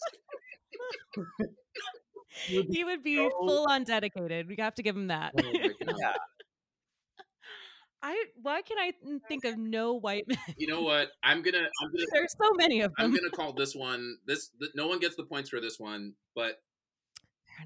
he 2.47 2.57
would 2.59 2.69
be 2.69 2.75
he 2.75 2.85
would 2.85 3.03
be 3.03 3.17
so- 3.17 3.31
full 3.31 3.67
on 3.71 3.85
dedicated. 3.85 4.49
We 4.49 4.57
have 4.59 4.75
to 4.77 4.83
give 4.83 4.97
him 4.97 5.09
that. 5.09 5.33
Oh 5.43 5.53
yeah. 5.53 6.13
I 8.03 8.23
why 8.43 8.61
can 8.61 8.77
I 8.79 8.93
think 9.29 9.45
of 9.47 9.57
no 9.57 9.95
white 9.95 10.25
men? 10.29 10.37
You 10.59 10.67
know 10.67 10.83
what? 10.83 11.09
I'm 11.23 11.43
gonna 11.43 11.59
I'm 11.83 11.91
gonna 11.91 12.05
There's 12.13 12.35
so 12.41 12.51
many 12.55 12.83
of 12.83 12.93
them. 12.97 13.07
I'm 13.07 13.11
gonna 13.15 13.31
call 13.31 13.53
this 13.55 13.75
one 13.75 14.19
this. 14.27 14.51
th- 14.61 14.73
No 14.75 14.87
one 14.89 14.99
gets 14.99 15.17
the 15.17 15.23
points 15.25 15.49
for 15.49 15.61
this 15.61 15.79
one, 15.81 16.13
but 16.35 16.61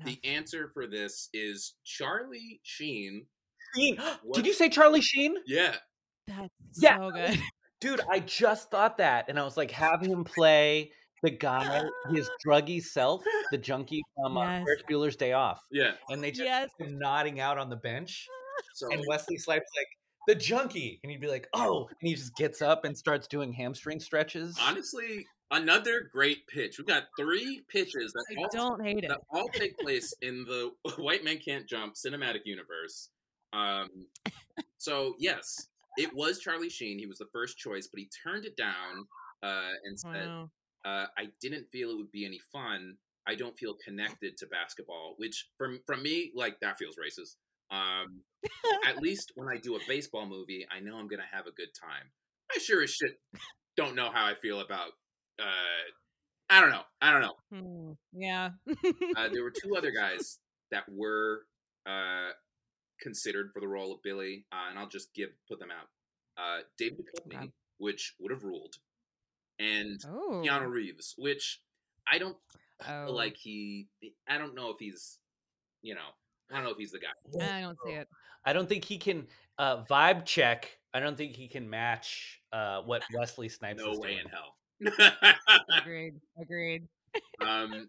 the 0.04 0.18
answer 0.22 0.70
for 0.74 0.86
this 0.86 1.28
is 1.32 1.74
Charlie 1.84 2.60
Sheen. 2.62 3.26
Sheen. 3.74 3.98
Did 4.32 4.46
you 4.46 4.52
say 4.52 4.68
Charlie 4.68 5.00
Sheen? 5.02 5.34
Yeah, 5.46 5.74
That's 6.28 6.48
Yeah. 6.80 6.98
so 6.98 7.10
good. 7.10 7.40
Dude, 7.80 8.00
I 8.10 8.20
just 8.20 8.70
thought 8.70 8.98
that, 8.98 9.26
and 9.28 9.38
I 9.38 9.44
was 9.44 9.56
like, 9.56 9.70
have 9.70 10.02
him 10.02 10.24
play 10.24 10.90
the 11.22 11.30
guy, 11.30 11.84
his 12.12 12.30
druggy 12.44 12.82
self, 12.82 13.22
the 13.50 13.58
junkie 13.58 14.02
from 14.16 14.36
uh, 14.36 14.42
Yes. 14.44 14.64
Ferris 14.64 14.82
Bueller's 14.88 15.16
Day 15.16 15.32
Off, 15.32 15.60
yeah. 15.70 15.92
and 16.10 16.22
they 16.22 16.30
just 16.30 16.44
Yes. 16.44 16.70
him 16.78 16.98
nodding 16.98 17.40
out 17.40 17.58
on 17.58 17.68
the 17.70 17.76
bench, 17.76 18.26
So 18.74 18.90
and 18.90 19.02
Wesley 19.08 19.36
Snipes 19.36 19.70
like 19.76 19.88
the 20.26 20.34
junkie, 20.34 21.00
and 21.02 21.10
he'd 21.10 21.20
be 21.20 21.26
like, 21.28 21.48
oh, 21.54 21.86
and 21.88 22.08
he 22.08 22.14
just 22.14 22.34
gets 22.36 22.60
up 22.62 22.84
and 22.84 22.96
starts 22.96 23.26
doing 23.26 23.52
hamstring 23.52 23.98
stretches. 24.00 24.56
honestly, 24.60 25.26
another 25.50 26.08
great 26.12 26.46
pitch. 26.48 26.76
We've 26.78 26.86
got 26.86 27.04
three 27.18 27.62
pitches 27.68 28.12
that 28.12 28.24
I 28.36 28.42
all, 28.42 28.48
don't 28.52 28.84
hate 28.84 29.04
it. 29.04 29.08
that 29.08 29.20
all 29.30 29.48
take 29.48 29.78
place 29.78 30.12
in 30.20 30.44
the 30.44 30.72
White 30.98 31.24
Man 31.24 31.38
Can't 31.38 31.66
Jump 31.66 31.94
cinematic 31.94 32.40
universe. 32.44 33.08
Um, 33.54 33.88
so 34.76 35.14
yes, 35.18 35.68
it 35.96 36.14
was 36.14 36.38
Charlie 36.38 36.68
Sheen. 36.70 36.98
He 36.98 37.06
was 37.06 37.18
the 37.18 37.26
first 37.32 37.56
choice, 37.58 37.88
but 37.90 37.98
he 37.98 38.08
turned 38.22 38.44
it 38.44 38.56
down 38.56 39.06
uh, 39.42 39.70
and 39.84 39.98
said, 39.98 40.26
Wow. 40.26 40.50
Uh, 40.88 41.06
"I 41.16 41.28
didn't 41.40 41.66
feel 41.72 41.90
it 41.90 41.96
would 41.96 42.12
be 42.12 42.24
any 42.24 42.40
fun. 42.52 42.96
I 43.26 43.34
don't 43.34 43.58
feel 43.58 43.74
connected 43.84 44.36
to 44.38 44.46
basketball." 44.46 45.14
Which, 45.18 45.48
from 45.58 45.80
from 45.86 46.02
me, 46.02 46.32
like 46.34 46.60
that 46.60 46.78
feels 46.78 46.96
racist. 46.96 47.36
Um, 47.70 48.22
at 48.86 48.98
least 49.02 49.32
when 49.34 49.48
I 49.48 49.58
do 49.58 49.76
a 49.76 49.80
baseball 49.86 50.26
movie, 50.26 50.66
I 50.70 50.80
know 50.80 50.96
I'm 50.96 51.08
gonna 51.08 51.22
have 51.30 51.46
a 51.46 51.52
good 51.52 51.74
time. 51.78 52.10
I 52.54 52.58
sure 52.58 52.82
as 52.82 52.90
shit 52.90 53.20
don't 53.76 53.94
know 53.94 54.10
how 54.10 54.24
I 54.26 54.34
feel 54.34 54.60
about. 54.60 54.92
Uh, 55.38 55.84
I 56.50 56.60
don't 56.60 56.70
know. 56.70 56.82
I 57.02 57.12
don't 57.12 57.20
know. 57.20 57.34
Hmm, 57.52 57.92
Yeah. 58.12 58.50
Uh, 59.16 59.28
there 59.32 59.42
were 59.42 59.52
two 59.52 59.76
other 59.76 59.90
guys 60.02 60.38
that 60.70 60.84
were 60.88 61.42
uh, 61.86 62.30
considered 63.00 63.50
for 63.52 63.60
the 63.60 63.68
role 63.68 63.92
of 63.94 64.02
Billy, 64.02 64.46
uh, 64.52 64.70
and 64.70 64.78
I'll 64.78 64.88
just 64.88 65.12
give 65.14 65.30
put 65.48 65.58
them 65.60 65.68
out. 65.70 65.88
Uh, 66.42 66.62
David 66.78 67.04
Duchovny, 67.06 67.52
which 67.78 68.14
would 68.18 68.32
have 68.32 68.44
ruled, 68.44 68.76
and 69.58 70.00
oh. 70.06 70.42
Keanu 70.44 70.70
Reeves, 70.70 71.14
which 71.18 71.60
I 72.10 72.18
don't 72.18 72.36
Oh. 72.86 73.06
feel 73.06 73.14
like 73.16 73.36
he. 73.36 73.88
I 74.28 74.38
don't 74.38 74.54
know 74.54 74.70
if 74.70 74.76
he's, 74.78 75.18
you 75.82 75.94
know, 75.96 76.00
I 76.50 76.54
don't 76.54 76.64
know 76.64 76.70
if 76.70 76.76
he's 76.78 76.92
the 76.92 77.00
guy. 77.00 77.08
I 77.44 77.60
don't 77.60 77.76
see 77.84 77.92
it. 77.92 78.06
I 78.44 78.52
don't 78.52 78.68
think 78.68 78.84
he 78.84 78.98
can 78.98 79.26
uh, 79.58 79.82
vibe 79.82 80.24
check. 80.24 80.78
I 80.94 81.00
don't 81.00 81.16
think 81.16 81.34
he 81.34 81.48
can 81.48 81.68
match 81.68 82.40
uh, 82.52 82.82
what 82.82 83.02
Wesley 83.12 83.48
Snipes 83.48 83.82
No 83.84 83.90
is 83.92 83.98
way 83.98 84.12
doing. 84.14 84.26
in 84.26 84.30
hell. 84.30 85.52
Agreed. 85.76 86.14
Agreed. 86.40 86.86
um, 87.44 87.86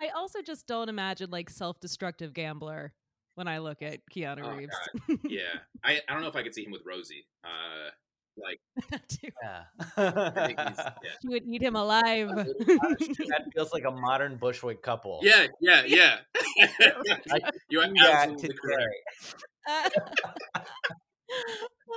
I 0.00 0.08
also 0.14 0.42
just 0.42 0.66
don't 0.66 0.88
imagine 0.90 1.30
like 1.30 1.48
self-destructive 1.48 2.34
gambler 2.34 2.92
when 3.34 3.48
I 3.48 3.58
look 3.58 3.80
at 3.80 4.00
Keanu 4.14 4.42
Oh, 4.44 4.54
Reeves. 4.56 4.76
yeah, 5.24 5.40
I, 5.82 6.00
I 6.06 6.12
don't 6.12 6.20
know 6.22 6.28
if 6.28 6.36
I 6.36 6.42
could 6.42 6.54
see 6.54 6.64
him 6.64 6.72
with 6.72 6.82
Rosie. 6.84 7.24
Uh, 7.44 7.90
like 8.36 8.60
That. 8.90 9.16
Yeah. 9.22 9.62
I 9.96 10.46
think 10.46 10.60
he's 10.60 10.78
yeah. 10.78 11.10
She 11.22 11.28
would 11.28 11.42
eat 11.46 11.62
him 11.62 11.76
alive. 11.76 12.28
that 12.34 13.44
feels 13.54 13.72
like 13.72 13.84
a 13.84 13.90
modern 13.90 14.36
Bushwick 14.36 14.82
couple. 14.82 15.20
Yeah, 15.22 15.46
yeah, 15.60 15.82
yeah. 15.86 16.16
I 17.30 17.40
You're 17.68 17.86
do 17.86 17.92
that 17.94 18.28
absolutely 18.30 18.56
correct. 18.62 19.44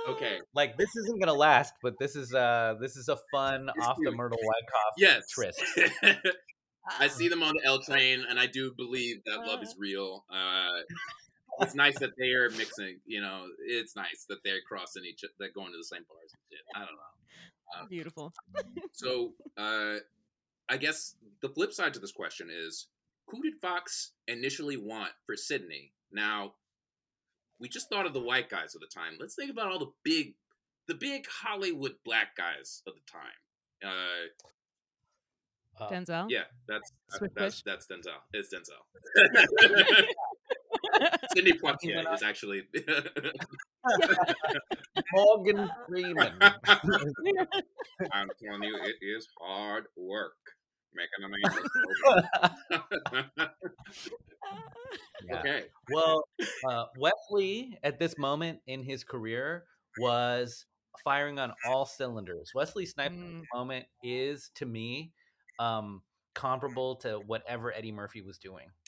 Okay. 0.08 0.38
Like 0.54 0.76
this 0.76 0.94
isn't 0.96 1.18
gonna 1.20 1.32
last, 1.34 1.74
but 1.82 1.94
this 1.98 2.16
is 2.16 2.32
uh 2.34 2.74
this 2.80 2.96
is 2.96 3.08
a 3.08 3.16
fun 3.32 3.68
It's 3.76 3.86
off 3.86 3.96
the 3.96 4.04
cute. 4.10 4.16
Myrtle 4.16 4.38
Wyckoff 4.40 4.94
Yes. 4.98 5.22
tryst. 5.30 5.62
I 7.00 7.08
see 7.08 7.28
them 7.28 7.42
on 7.42 7.54
the 7.54 7.66
L 7.68 7.80
train, 7.80 8.24
and 8.28 8.38
I 8.38 8.46
do 8.46 8.72
believe 8.76 9.16
that 9.26 9.38
love 9.38 9.60
is 9.62 9.74
real. 9.76 10.24
Uh, 10.30 10.70
it's 11.60 11.74
nice 11.74 11.98
that 11.98 12.16
they 12.18 12.30
are 12.30 12.50
mixing. 12.50 12.98
You 13.06 13.20
know, 13.20 13.46
it's 13.66 13.96
nice 13.96 14.26
that 14.28 14.38
they're 14.44 14.60
crossing 14.66 15.04
each, 15.04 15.24
they're 15.38 15.50
going 15.54 15.72
to 15.72 15.78
the 15.78 15.84
same 15.84 16.04
bars 16.08 16.30
and 16.32 16.42
shit. 16.50 16.60
I 16.74 16.80
don't 16.80 16.88
know. 16.92 17.88
Beautiful. 17.88 18.32
So, 18.92 19.32
uh, 19.56 19.96
I 20.68 20.76
guess 20.76 21.14
the 21.42 21.48
flip 21.48 21.72
side 21.72 21.94
to 21.94 22.00
this 22.00 22.12
question 22.12 22.48
is, 22.50 22.86
who 23.28 23.42
did 23.42 23.54
Fox 23.60 24.12
initially 24.28 24.76
want 24.76 25.10
for 25.26 25.36
Sidney? 25.36 25.92
Now, 26.12 26.54
we 27.58 27.68
just 27.68 27.88
thought 27.88 28.06
of 28.06 28.12
the 28.14 28.20
white 28.20 28.48
guys 28.48 28.74
of 28.74 28.80
the 28.80 28.86
time. 28.86 29.14
Let's 29.18 29.34
think 29.34 29.50
about 29.50 29.72
all 29.72 29.78
the 29.78 29.92
big, 30.04 30.34
the 30.86 30.94
big 30.94 31.26
Hollywood 31.42 31.96
black 32.04 32.36
guys 32.36 32.82
of 32.86 32.94
the 32.94 33.00
time. 33.10 33.90
Uh, 33.92 34.28
Uh, 35.78 35.90
Denzel. 35.90 36.26
Yeah, 36.30 36.44
that's 36.66 36.90
Swift 37.10 37.34
that's 37.34 37.60
that's 37.62 37.86
Denzel. 37.86 38.16
It's 38.32 38.48
Denzel. 38.48 38.80
Sidney 41.34 41.52
Poitier 41.62 42.14
is 42.14 42.22
actually. 42.22 42.62
Morgan 45.12 45.68
Freeman. 45.88 46.32
I'm 48.12 48.28
telling 48.42 48.62
you, 48.62 48.76
it 48.82 48.96
is 49.02 49.26
hard 49.40 49.86
work 49.96 50.34
making 50.94 51.24
a 51.24 51.28
man. 51.28 51.40
look. 53.36 53.50
Yeah. 55.28 55.38
okay, 55.40 55.64
Well, 55.90 56.22
uh, 56.68 56.84
Wesley 56.98 57.78
at 57.82 57.98
this 57.98 58.16
moment 58.18 58.60
in 58.66 58.82
his 58.82 59.02
career 59.02 59.64
was 59.98 60.66
firing 61.02 61.38
on 61.38 61.52
all 61.66 61.86
cylinders. 61.86 62.52
Wesley 62.54 62.84
Snipes 62.86 63.14
Mm. 63.14 63.42
moment 63.54 63.86
is 64.02 64.50
to 64.56 64.66
me 64.66 65.12
um, 65.58 66.02
comparable 66.34 66.96
to 66.96 67.18
whatever 67.26 67.72
Eddie 67.72 67.92
Murphy 67.92 68.20
was 68.22 68.38
doing 68.38 68.66
yep, 68.66 68.85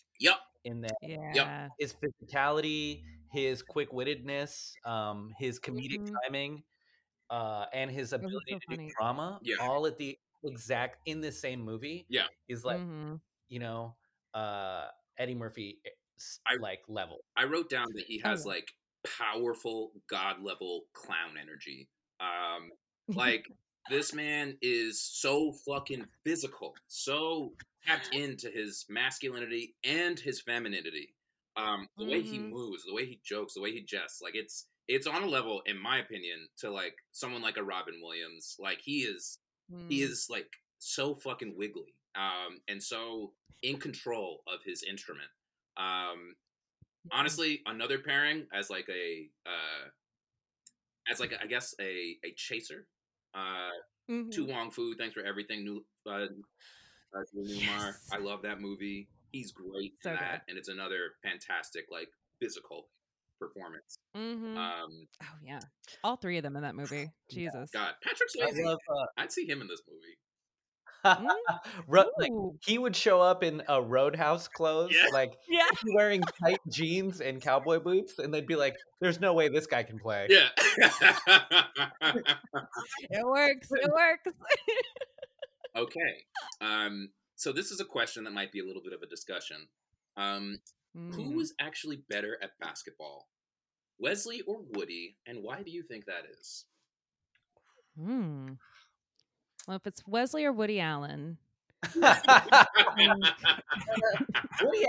in 0.68 0.80
that 0.82 0.98
Yeah. 1.02 1.68
his 1.78 1.94
physicality, 1.94 3.04
his 3.30 3.62
quick 3.62 3.90
wittedness, 3.92 4.76
um, 4.84 5.34
his 5.38 5.60
comedic 5.60 6.00
Mhm. 6.00 6.14
timing, 6.24 6.62
uh, 7.30 7.66
and 7.72 7.90
his 7.90 8.12
Oh, 8.22 8.28
ability 8.28 8.52
so 8.52 8.58
to 8.62 8.66
do 8.68 8.76
drama, 8.98 9.40
Yeah. 9.42 9.56
all 9.58 9.86
at 9.86 9.98
the 9.98 10.18
exact 10.44 10.98
in 11.06 11.20
the 11.20 11.32
same 11.32 11.60
movie. 11.62 12.06
Yeah. 12.08 12.28
is 12.48 12.64
like 12.64 12.80
Mhm. 12.80 13.20
you 13.48 13.58
know 13.60 13.96
uh, 14.34 14.88
Eddie 15.18 15.34
Murphy 15.34 15.80
eh, 15.86 15.90
I- 16.46 16.56
like 16.60 16.80
level. 16.88 17.18
I 17.36 17.44
wrote 17.44 17.70
down 17.70 17.86
that 17.94 18.04
he 18.06 18.18
Oh, 18.24 18.30
has 18.30 18.44
yeah. 18.44 18.46
like 18.46 18.68
powerful 19.04 19.92
god 20.08 20.42
level 20.42 20.84
clown 20.94 21.36
energy. 21.40 21.88
Um, 22.20 22.70
like 23.14 23.46
this 23.90 24.12
man 24.14 24.58
is 24.62 25.00
so 25.02 25.52
fucking 25.66 26.06
physical, 26.24 26.74
so 26.88 27.54
tapped 27.88 28.08
into 28.12 28.50
his 28.50 28.84
masculinity 28.88 29.76
and 29.84 30.18
his 30.18 30.40
femininity. 30.40 31.14
Um, 31.56 31.88
the 31.98 32.06
way 32.06 32.22
he 32.22 32.38
Mhm. 32.38 32.52
moves, 32.52 32.84
the 32.84 32.94
way 32.94 33.06
he 33.06 33.20
jokes, 33.24 33.54
the 33.54 33.60
way 33.60 33.72
he 33.72 33.82
jests, 33.82 34.20
like 34.22 34.36
it's 34.36 34.68
it's 34.86 35.06
on 35.06 35.22
a 35.24 35.26
level, 35.26 35.62
in 35.66 35.78
my 35.78 35.98
opinion, 35.98 36.48
to 36.58 36.70
like 36.70 36.94
someone 37.12 37.42
like 37.42 37.56
a 37.56 37.64
Robin 37.64 38.00
Williams. 38.02 38.56
Like 38.58 38.80
he 38.80 39.00
is 39.00 39.38
he 39.88 40.02
Mm. 40.02 40.02
is 40.02 40.28
like 40.30 40.52
so 40.78 41.14
fucking 41.16 41.56
wiggly 41.56 41.94
um 42.14 42.60
and 42.68 42.82
so 42.82 43.34
in 43.62 43.78
control 43.78 44.42
of 44.46 44.60
his 44.64 44.82
instrument 44.84 45.28
um 45.76 46.34
honestly 47.12 47.62
another 47.66 47.98
pairing 47.98 48.46
as 48.52 48.70
like 48.70 48.88
a 48.90 49.30
uh 49.46 49.88
as 51.10 51.20
like 51.20 51.32
a, 51.32 51.42
i 51.42 51.46
guess 51.46 51.74
a 51.80 52.16
a 52.24 52.32
chaser 52.36 52.86
uh 53.34 53.70
Mhm. 54.08 54.32
To 54.32 54.46
Wong 54.46 54.70
Foo 54.70 54.94
thanks 54.96 55.14
for 55.14 55.24
everything 55.24 55.64
new 55.64 55.84
uh. 56.06 56.28
Yes. 57.34 58.08
i 58.12 58.18
love 58.18 58.42
that 58.42 58.60
movie 58.60 59.08
he's 59.32 59.52
great 59.52 59.94
So 60.02 60.10
in 60.10 60.16
good. 60.16 60.22
that 60.24 60.42
and 60.48 60.56
it's 60.58 60.68
another 60.68 61.12
fantastic 61.22 61.86
like 61.90 62.08
physical 62.40 62.86
performance 63.40 63.96
Mhm. 64.16 64.56
um 64.56 65.06
oh 65.22 65.26
yeah. 65.44 65.60
All 66.02 66.16
three 66.16 66.38
of 66.38 66.42
them 66.42 66.56
in 66.56 66.62
that 66.62 66.74
movie. 66.74 67.10
Jesus. 67.30 67.70
god 67.72 67.94
patrick 68.02 68.28
I 68.42 68.50
swayze 68.50 68.64
love. 68.64 68.78
Uh, 68.88 69.06
i'd 69.18 69.30
see 69.32 69.46
him 69.46 69.60
in 69.60 69.68
this 69.68 69.80
movie 69.88 70.16
Ro- 71.86 72.10
like 72.18 72.32
he 72.66 72.76
would 72.76 72.96
show 72.96 73.20
up 73.20 73.44
in 73.44 73.62
a 73.68 73.80
roadhouse 73.80 74.48
clothes, 74.48 74.92
Yeah. 74.92 75.10
like 75.12 75.32
Yeah. 75.48 75.68
wearing 75.94 76.22
tight 76.42 76.58
jeans 76.68 77.20
and 77.20 77.40
cowboy 77.40 77.78
boots, 77.78 78.18
and 78.18 78.34
they'd 78.34 78.48
be 78.48 78.56
like, 78.56 78.74
"There's 79.00 79.20
no 79.20 79.32
way 79.32 79.48
this 79.48 79.68
guy 79.68 79.84
can 79.84 80.00
play." 80.00 80.26
yeah 80.28 80.48
It 83.10 83.24
works. 83.24 83.68
It 83.70 83.90
works. 83.92 84.36
Okay. 85.76 86.26
Um, 86.60 87.10
so 87.36 87.52
this 87.52 87.70
is 87.70 87.80
a 87.80 87.84
question 87.84 88.24
that 88.24 88.32
might 88.32 88.52
be 88.52 88.60
a 88.60 88.64
little 88.64 88.82
bit 88.82 88.92
of 88.92 89.02
a 89.02 89.06
discussion. 89.06 89.68
Um, 90.16 90.58
Who 90.94 91.30
Mm. 91.30 91.34
was 91.36 91.52
actually 91.60 91.96
better 92.08 92.38
at 92.42 92.58
basketball, 92.58 93.28
Wesley 93.98 94.40
or 94.42 94.62
Woody, 94.72 95.16
and 95.26 95.42
why 95.42 95.62
do 95.62 95.70
you 95.70 95.82
think 95.82 96.06
that 96.06 96.24
is? 96.40 96.64
Hmm. 97.96 98.54
Well, 99.68 99.76
if 99.76 99.86
it's 99.86 100.02
Wesley 100.06 100.44
or 100.44 100.52
Woody 100.52 100.80
Allen, 100.80 101.38
Woody 101.94 102.06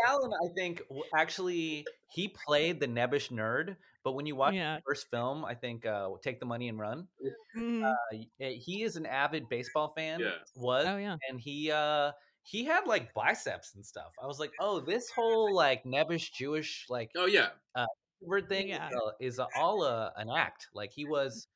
Allen, 0.07 0.31
I 0.33 0.47
think, 0.55 0.81
actually 1.15 1.85
he 2.11 2.27
played 2.29 2.79
the 2.79 2.87
nebbish 2.87 3.29
nerd. 3.31 3.75
But 4.03 4.13
when 4.13 4.25
you 4.25 4.35
watch 4.35 4.53
Yeah. 4.55 4.77
the 4.77 4.81
first 4.87 5.07
film, 5.11 5.43
I 5.45 5.55
think 5.55 5.85
uh, 5.85 6.09
"Take 6.23 6.39
the 6.39 6.45
Money 6.45 6.69
and 6.69 6.79
Run," 6.79 7.07
Mhm. 7.55 7.83
uh, 7.83 7.95
eh, 8.39 8.53
he 8.53 8.83
is 8.83 8.95
an 8.95 9.05
avid 9.05 9.49
baseball 9.49 9.93
fan. 9.95 10.19
Yeah. 10.21 10.37
Was 10.55 10.85
oh 10.87 10.97
yeah. 10.97 11.17
and 11.29 11.39
he 11.39 11.71
uh 11.71 12.13
he 12.43 12.63
had 12.65 12.87
like 12.87 13.13
biceps 13.13 13.75
and 13.75 13.85
stuff. 13.85 14.13
I 14.21 14.25
was 14.25 14.39
like, 14.39 14.51
oh, 14.59 14.79
this 14.79 15.09
whole 15.11 15.53
like 15.65 15.83
nebbish 15.83 16.31
Jewish 16.31 16.85
like 16.89 17.11
oh 17.15 17.25
yeah. 17.25 17.49
word 18.21 18.49
thing 18.49 18.69
Yeah. 18.69 18.89
is, 18.89 18.95
uh, 18.95 19.11
is 19.19 19.39
uh, 19.39 19.47
all 19.55 19.83
uh, 19.83 20.11
an 20.17 20.29
act. 20.29 20.67
Like 20.73 20.91
he 20.91 21.05
was. 21.05 21.47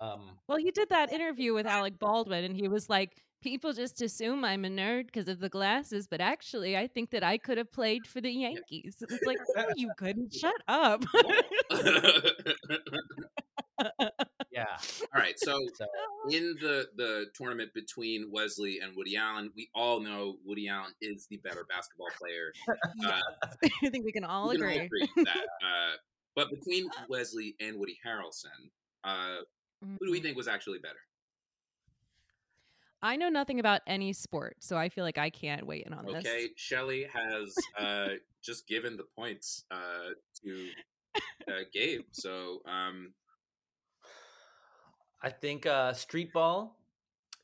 Um, 0.00 0.38
Well, 0.48 0.58
he 0.58 0.70
did 0.70 0.88
that 0.90 1.12
interview 1.12 1.54
with 1.54 1.66
Alec 1.66 1.98
Baldwin, 1.98 2.44
and 2.44 2.56
he 2.56 2.68
was 2.68 2.90
like, 2.90 3.24
"People 3.44 3.72
just 3.74 4.00
assume 4.02 4.44
I'm 4.44 4.64
a 4.64 4.68
nerd 4.68 5.06
because 5.06 5.28
of 5.28 5.38
the 5.38 5.48
glasses, 5.50 6.08
but 6.08 6.20
actually, 6.20 6.76
I 6.76 6.86
think 6.88 7.10
that 7.10 7.22
I 7.22 7.38
could 7.38 7.58
have 7.58 7.70
played 7.70 8.06
for 8.06 8.20
the 8.20 8.30
Yankees." 8.32 8.96
It's 9.00 9.22
like, 9.24 9.38
no, 9.56 9.66
you 9.76 9.90
couldn't. 9.98 10.34
Shut 10.34 10.54
up. 10.66 11.04
yeah. 14.50 14.76
All 15.14 15.20
right, 15.20 15.38
so 15.38 15.58
So 15.76 15.86
in 16.30 16.56
the 16.60 16.88
the 16.96 17.26
tournament 17.34 17.70
between 17.74 18.30
Wesley 18.32 18.80
and 18.82 18.96
Woody 18.96 19.16
Allen, 19.16 19.50
we 19.56 19.68
all 19.74 20.00
know 20.00 20.36
Woody 20.44 20.68
Allen 20.68 20.92
is 21.00 21.26
the 21.28 21.36
better 21.38 21.64
basketball 21.68 22.08
player. 22.18 22.52
Uh, 23.04 23.20
I 23.84 23.90
think 23.90 24.04
we 24.04 24.12
can 24.12 24.24
all 24.24 24.48
we 24.48 24.56
can 24.56 24.64
agree. 24.66 24.78
all 24.80 24.84
agree 24.86 25.08
that. 25.24 25.36
Uh, 25.62 25.96
but 26.36 26.50
between 26.50 26.88
Wesley 27.08 27.54
and 27.60 27.78
Woody 27.78 27.98
Harrelson, 28.04 28.70
uh, 29.04 29.38
who 29.80 30.06
do 30.06 30.10
we 30.12 30.18
Mhm. 30.20 30.22
think 30.22 30.36
was 30.36 30.48
actually 30.48 30.78
better? 30.78 30.98
I 33.04 33.16
know 33.16 33.28
nothing 33.28 33.60
about 33.60 33.82
any 33.86 34.14
sport, 34.14 34.56
so 34.60 34.78
I 34.78 34.88
feel 34.88 35.04
like 35.04 35.18
I 35.18 35.28
can't 35.28 35.66
weigh 35.66 35.84
in 35.84 35.92
on 35.92 36.06
this. 36.06 36.14
Okay, 36.26 36.48
Shelley 36.56 37.06
has 37.12 37.54
uh, 37.78 38.08
just 38.42 38.66
given 38.66 38.96
the 38.96 39.04
points 39.14 39.64
uh, 39.70 40.14
to 40.42 40.68
uh, 41.46 41.64
Gabe. 41.70 42.00
So 42.12 42.62
um, 42.64 43.12
I 45.22 45.28
think 45.28 45.66
uh, 45.66 45.92
street 45.92 46.32
ball 46.32 46.78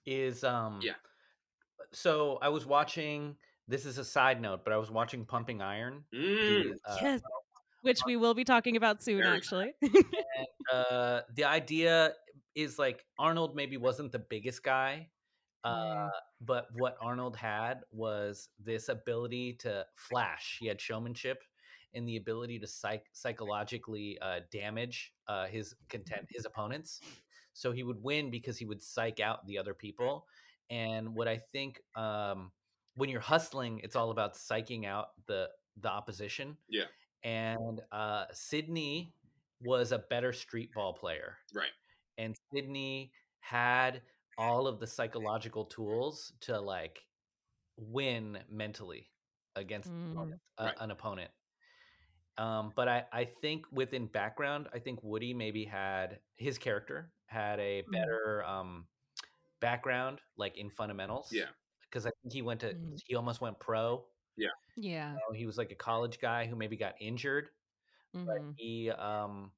is 0.07 0.45
um 0.45 0.81
Yeah. 0.83 0.95
So 1.93 2.39
I 2.41 2.49
was 2.49 2.65
watching. 2.65 3.37
This 3.69 3.85
is 3.85 3.99
a 3.99 4.05
side 4.05 4.41
note, 4.41 4.65
but 4.65 4.73
I 4.73 4.79
was 4.79 4.91
watching 4.91 5.27
Pumping 5.27 5.61
Iron. 5.61 6.05
mm, 6.15 6.71
the, 6.71 6.79
uh, 6.91 6.97
Yes. 7.03 7.21
Which 7.83 8.01
we 8.05 8.17
will 8.17 8.35
be 8.35 8.45
talking 8.45 8.77
about 8.77 9.03
soon, 9.03 9.23
Very 9.23 9.37
actually. 9.37 9.73
and, 9.83 10.47
uh, 10.73 11.21
the 11.35 11.45
idea 11.45 12.13
is 12.55 12.79
like 12.79 13.05
Arnold 13.19 13.55
maybe 13.57 13.77
wasn't 13.79 14.13
the 14.13 14.19
biggest 14.19 14.63
guy, 14.63 15.09
uh, 15.65 15.69
Mm. 15.69 16.11
but 16.41 16.67
what 16.75 16.97
Arnold 17.01 17.37
had 17.37 17.81
was 17.93 18.49
this 18.59 18.89
ability 18.89 19.55
to 19.55 19.87
flash. 19.95 20.57
He 20.61 20.67
had 20.67 20.81
showmanship 20.81 21.43
and 21.95 22.09
the 22.09 22.17
ability 22.17 22.59
to 22.61 22.67
psych- 22.67 23.09
psychologically 23.13 24.19
uh, 24.21 24.41
damage 24.51 25.13
uh, 25.29 25.47
his 25.47 25.75
content 25.89 26.27
his 26.31 26.45
opponents. 26.47 27.01
So 27.53 27.73
he 27.73 27.83
would 27.83 28.03
win 28.03 28.31
because 28.31 28.57
he 28.59 28.65
would 28.65 28.83
psych 28.83 29.21
out 29.21 29.47
the 29.47 29.59
other 29.59 29.75
people. 29.75 30.27
And 30.71 31.15
what 31.15 31.27
I 31.29 31.37
think 31.37 31.81
um, 31.97 32.53
when 32.95 33.11
you're 33.11 33.21
hustling, 33.21 33.81
it's 33.83 33.97
all 33.97 34.11
about 34.13 34.35
psyching 34.35 34.87
out 34.87 35.09
the 35.27 35.49
the 35.81 35.89
opposition 35.89 36.57
yeah, 36.69 36.85
and 37.23 37.81
uh, 37.93 38.25
Sidney 38.33 39.15
was 39.63 39.93
a 39.93 39.99
better 39.99 40.33
street 40.33 40.73
ball 40.75 40.93
player, 40.93 41.37
right. 41.55 41.71
and 42.19 42.37
Sidney 42.53 43.13
had 43.41 44.03
all 44.41 44.67
of 44.67 44.81
the 44.81 44.87
psychological 44.87 45.67
tools 45.67 46.33
to 46.41 46.61
like 46.61 47.07
win 47.77 48.39
mentally 48.49 49.11
against 49.57 49.91
Mm. 49.91 50.39
uh, 50.59 50.65
Right. 50.67 50.77
an 50.81 50.91
opponent. 50.91 51.31
Um, 52.39 52.73
but 52.75 52.89
I, 52.89 53.07
I 53.13 53.25
think 53.27 53.67
within 53.73 54.07
background, 54.07 54.69
I 54.73 54.79
think 54.79 55.03
Woody 55.03 55.35
maybe 55.35 55.65
had 55.65 56.21
his 56.37 56.59
character 56.59 57.13
had 57.27 57.61
a 57.61 57.83
Mm. 57.89 57.93
better 57.93 58.45
um, 58.45 58.89
background, 59.61 60.21
like 60.37 60.57
in 60.59 60.71
fundamentals. 60.71 61.29
Yeah, 61.33 61.51
because 61.83 62.07
I 62.07 62.11
think 62.23 62.33
he 62.33 62.43
went 62.43 62.61
to 62.61 62.75
Mm. 62.75 63.01
he 63.07 63.15
almost 63.17 63.41
went 63.41 63.59
pro. 63.61 64.07
yeah. 64.37 64.51
Yeah. 64.77 65.13
know, 65.15 65.33
he 65.35 65.47
was 65.47 65.59
like 65.59 65.73
a 65.73 65.77
college 65.77 66.21
guy 66.21 66.47
who 66.47 66.57
maybe 66.57 66.77
got 66.77 66.95
injured 67.01 67.51
but 68.27 68.39
Mhm. 68.39 68.55
he 68.57 68.91
um 68.91 69.53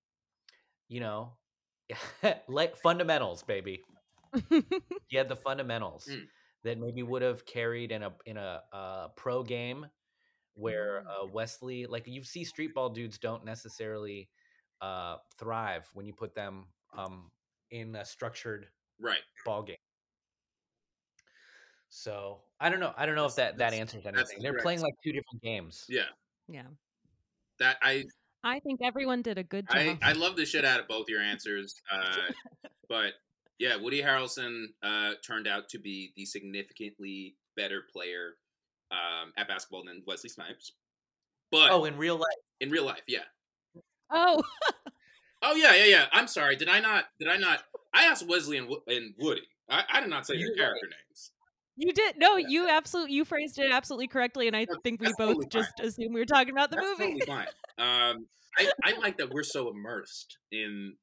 you 0.89 1.01
know 1.01 1.37
like 2.49 2.77
fundamentals 2.77 3.43
baby 3.45 3.83
he 5.09 5.17
had 5.17 5.29
the 5.29 5.37
fundamentals 5.37 6.09
Mm. 6.11 6.27
that 6.65 6.79
maybe 6.79 7.03
would 7.03 7.23
have 7.23 7.45
carried 7.45 7.93
in 7.93 8.03
a 8.03 8.13
in 8.27 8.37
a 8.37 8.63
uh, 8.73 9.09
pro 9.17 9.43
game 9.43 9.87
where 10.55 11.05
Mm. 11.07 11.25
uh, 11.25 11.27
Wesley 11.27 11.87
like 11.87 12.07
you 12.07 12.23
see 12.25 12.45
street 12.45 12.75
ball 12.75 12.91
dudes 12.91 13.19
don't 13.19 13.45
necessarily 13.45 14.29
uh 14.81 15.17
thrive 15.39 15.89
when 15.95 16.07
you 16.07 16.13
put 16.13 16.35
them 16.35 16.67
um 16.97 17.31
in 17.71 17.95
a 17.97 18.05
structured 18.05 18.67
right. 19.01 19.23
ball 19.45 19.63
game 19.63 19.77
so 21.95 22.41
I 22.59 22.71
don't 22.71 22.81
know. 22.81 22.95
I 22.97 23.05
don't 23.05 23.17
know 23.17 23.27
if 23.27 23.35
that 23.37 23.59
that 23.59 23.75
answers 23.75 24.07
anything. 24.07 24.39
They're 24.41 24.53
correct. 24.53 24.65
playing 24.65 24.81
like 24.81 24.95
two 25.05 25.13
different 25.13 25.43
games. 25.43 25.85
Yeah, 25.91 26.05
yeah. 26.49 26.63
that 27.59 27.77
I 27.83 28.05
I 28.43 28.61
think 28.61 28.81
everyone 28.83 29.21
did 29.21 29.37
a 29.37 29.43
good 29.43 29.69
job. 29.69 29.77
I, 29.77 29.99
I 30.03 30.13
love 30.13 30.37
the 30.37 30.47
shit 30.47 30.65
out 30.65 30.81
of 30.81 30.89
both 30.89 31.09
your 31.09 31.21
answers. 31.21 31.75
Uh, 31.93 32.33
but 32.89 33.13
yeah, 33.63 33.77
Woody 33.77 34.03
Harrelson 34.03 34.65
uh, 34.83 35.13
turned 35.25 35.47
out 35.47 35.69
to 35.69 35.79
be 35.79 36.13
the 36.17 36.25
significantly 36.27 37.37
better 37.57 37.83
player 37.93 38.33
um, 38.91 39.33
at 39.37 39.47
basketball 39.47 39.85
than 39.87 40.03
Wesley 40.05 40.29
Snipes. 40.31 40.73
But 41.53 41.71
Oh, 41.71 41.85
in 41.85 41.97
real 41.97 42.17
life. 42.17 42.43
in 42.61 42.71
real 42.71 42.85
life, 42.85 43.03
yeah. 43.07 43.21
oh, 44.11 44.43
Oh 45.45 45.55
yeah, 45.55 45.75
yeah, 45.75 45.85
yeah. 45.85 46.05
I'm 46.13 46.27
sorry. 46.29 46.57
Did 46.57 46.69
I 46.69 46.81
not? 46.81 47.05
Did 47.19 47.29
I 47.29 47.37
not? 47.37 47.61
I 47.95 48.05
asked 48.05 48.27
Wesley 48.29 48.59
and, 48.59 48.69
and 48.89 49.15
Woody. 49.19 49.43
I, 49.71 49.83
I 49.93 50.01
did 50.01 50.09
not 50.11 50.27
say 50.27 50.35
their 50.35 50.47
You're 50.47 50.57
character 50.57 50.87
names. 50.89 51.31
you 51.77 51.93
did. 51.93 52.17
No, 52.19 52.37
Yeah. 52.37 52.47
you 52.49 52.69
absolutely 52.69 53.15
you 53.15 53.25
phrased 53.25 53.59
it 53.59 53.71
absolutely 53.73 54.09
correctly, 54.09 54.47
and 54.49 54.57
I 54.57 54.61
That's- 54.67 54.79
think 54.83 55.01
we 55.01 55.09
both 55.19 55.29
totally 55.35 55.47
just 55.47 55.73
assumed 55.81 56.15
we 56.15 56.21
were 56.21 56.27
talking 56.27 56.51
about 56.53 56.71
the 56.71 56.77
That's 56.77 56.99
movie. 56.99 57.21
totally 57.21 57.27
fine. 57.27 57.47
Um, 57.79 58.27
I, 58.59 58.71
I 58.85 58.93
like 58.99 59.17
that 59.19 59.31
we're 59.31 59.43
so 59.43 59.69
immersed 59.71 60.39
in 60.53 60.95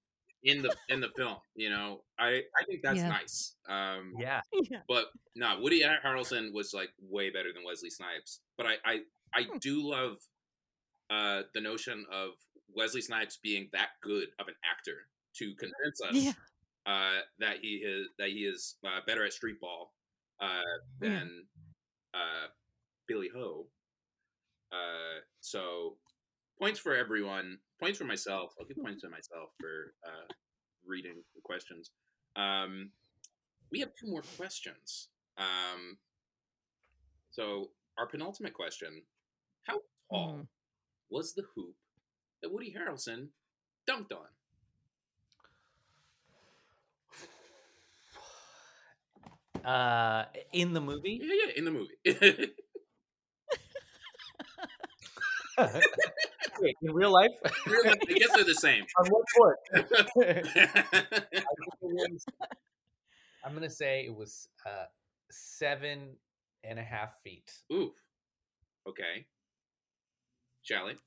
in 0.43 0.61
the 0.61 0.75
in 0.89 0.99
the 1.01 1.09
film. 1.15 1.37
You 1.55 1.69
know, 1.69 2.03
I 2.17 2.43
I 2.57 2.63
think 2.65 2.81
that's 2.83 2.97
Yeah. 2.99 3.09
nice. 3.09 3.55
Um, 3.67 4.13
Yeah. 4.17 4.41
yeah. 4.53 4.81
But 4.87 5.07
no, 5.35 5.59
Woody 5.59 5.81
Harrelson 5.81 6.53
was 6.53 6.73
like 6.73 6.91
way 6.99 7.29
better 7.29 7.51
than 7.53 7.63
Wesley 7.63 7.89
Snipes. 7.89 8.41
But 8.57 8.67
I 8.67 8.75
I, 8.85 8.99
I 9.33 9.43
Hmm. 9.43 9.57
do 9.59 9.81
love 9.89 10.17
uh, 11.09 11.43
the 11.53 11.61
notion 11.61 12.05
of 12.11 12.31
Wesley 12.75 13.01
Snipes 13.01 13.37
being 13.37 13.69
that 13.73 13.89
good 14.01 14.29
of 14.39 14.47
an 14.47 14.55
actor 14.63 15.07
to 15.35 15.55
convince 15.55 16.01
us 16.01 16.15
Yeah. 16.15 16.33
uh, 16.85 17.21
that 17.39 17.57
he 17.61 17.75
is 17.77 18.07
that 18.17 18.29
he 18.29 18.45
is 18.45 18.77
uh, 18.85 19.01
better 19.05 19.25
at 19.25 19.33
street 19.33 19.59
ball 19.59 19.93
uh, 20.39 20.61
Yeah. 21.01 21.09
than 21.09 21.47
uh, 22.13 22.47
Billy 23.07 23.29
Hoyle. 23.33 23.67
Uh, 24.71 25.21
so 25.41 25.97
points 26.60 26.80
for 26.80 26.95
everyone. 26.95 27.57
Points 27.80 27.97
for 27.97 28.05
myself. 28.05 28.53
I'll 28.60 28.66
give 28.68 28.78
points 28.78 29.01
to 29.01 29.10
myself 29.10 29.49
for 29.60 29.93
uh, 30.05 30.28
reading 30.86 31.16
the 31.36 31.41
questions. 31.43 31.91
Um, 32.36 32.91
we 33.72 33.80
have 33.80 33.89
two 33.99 34.07
more 34.10 34.24
questions. 34.38 35.10
Um, 35.38 35.97
so 37.32 37.72
our 37.97 38.07
penultimate 38.07 38.53
question: 38.53 39.03
How 39.64 39.82
tall 40.12 40.39
Mhm. 40.39 40.47
was 41.10 41.34
the 41.34 41.43
hoop 41.55 41.76
that 42.41 42.51
Woody 42.51 42.74
Harrelson 42.74 43.30
dunked 43.88 44.12
on? 44.14 44.30
Uh, 49.66 50.26
in 50.53 50.74
the 50.74 50.82
movie. 50.82 51.20
Yeah, 51.22 51.36
yeah, 51.47 51.53
in 51.55 51.66
the 51.66 51.72
movie. 51.72 51.95
Wait, 56.62 56.76
in 56.82 56.93
real 56.93 57.12
life? 57.12 57.32
I 57.45 57.95
guess 58.07 58.30
they're 58.36 58.43
the 58.43 58.53
same. 58.55 58.84
On 58.99 59.07
what 59.07 59.24
court? 59.38 59.57
I 59.74 59.82
think 59.82 60.47
it 61.82 62.12
was- 62.12 62.26
I'm 63.43 63.53
gonna 63.53 63.70
say 63.70 64.03
it 64.05 64.14
was 64.16 64.49
uh, 64.66 64.86
seven 65.32 66.16
and 66.64 66.78
a 66.78 66.84
half 66.84 67.20
feet. 67.24 67.51
Oof. 67.72 67.93
Okay. 68.88 69.26
Shelley. 70.62 70.97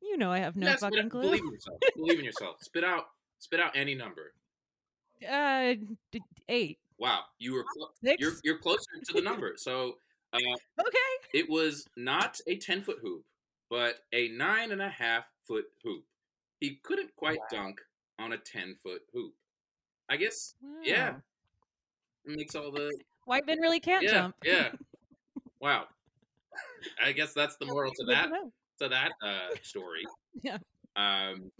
You 0.00 0.16
know 0.16 0.30
I 0.30 0.38
have 0.38 0.54
no 0.56 0.68
Yes, 0.68 0.80
fucking 0.80 1.08
but 1.08 1.10
clue. 1.10 1.22
Believe 1.22 1.42
in 1.44 1.52
yourself. 1.52 1.78
Believe 1.96 2.18
in 2.20 2.24
yourself. 2.30 2.56
Spit 2.60 2.84
out. 2.84 3.06
Spit 3.40 3.60
out 3.60 3.72
any 3.76 3.94
number. 3.94 4.32
Uh, 5.28 5.74
d- 6.12 6.22
eight. 6.48 6.78
Wow, 6.98 7.20
you 7.38 7.54
were 7.54 7.64
clo- 7.72 7.90
you're 8.18 8.32
you're 8.44 8.58
closer 8.58 8.84
to 9.06 9.12
the 9.12 9.20
number. 9.20 9.54
So 9.56 9.96
uh, 10.32 10.38
Okay. 10.80 10.98
it 11.34 11.48
was 11.50 11.84
not 11.96 12.38
a 12.46 12.56
ten 12.56 12.82
foot 12.82 12.98
hoop, 13.02 13.24
but 13.70 13.96
a 14.12 14.28
nine 14.28 14.70
and 14.72 14.82
a 14.82 14.88
half 14.88 15.24
foot 15.46 15.66
hoop. 15.82 16.04
He 16.60 16.76
couldn't 16.82 17.14
quite 17.16 17.38
dunk 17.50 17.80
on 18.18 18.32
a 18.32 18.38
ten 18.38 18.74
foot 18.82 19.02
hoop. 19.12 19.34
I 20.08 20.16
guess 20.16 20.54
Yeah. 20.82 21.16
It 22.24 22.36
makes 22.36 22.54
all 22.54 22.70
the 22.72 22.92
White 23.26 23.46
men 23.46 23.60
really 23.60 23.80
can't 23.80 24.02
yeah, 24.02 24.10
jump. 24.12 24.36
yeah. 24.44 24.68
Wow. 25.60 25.86
I 27.04 27.10
guess 27.12 27.34
that's 27.34 27.56
the 27.56 27.66
moral 27.66 27.92
to 27.92 28.04
that 28.06 28.30
to 28.80 28.88
that 28.88 29.12
uh, 29.22 29.54
story. 29.62 30.04
Yeah. 30.42 30.58
Um. 30.94 31.50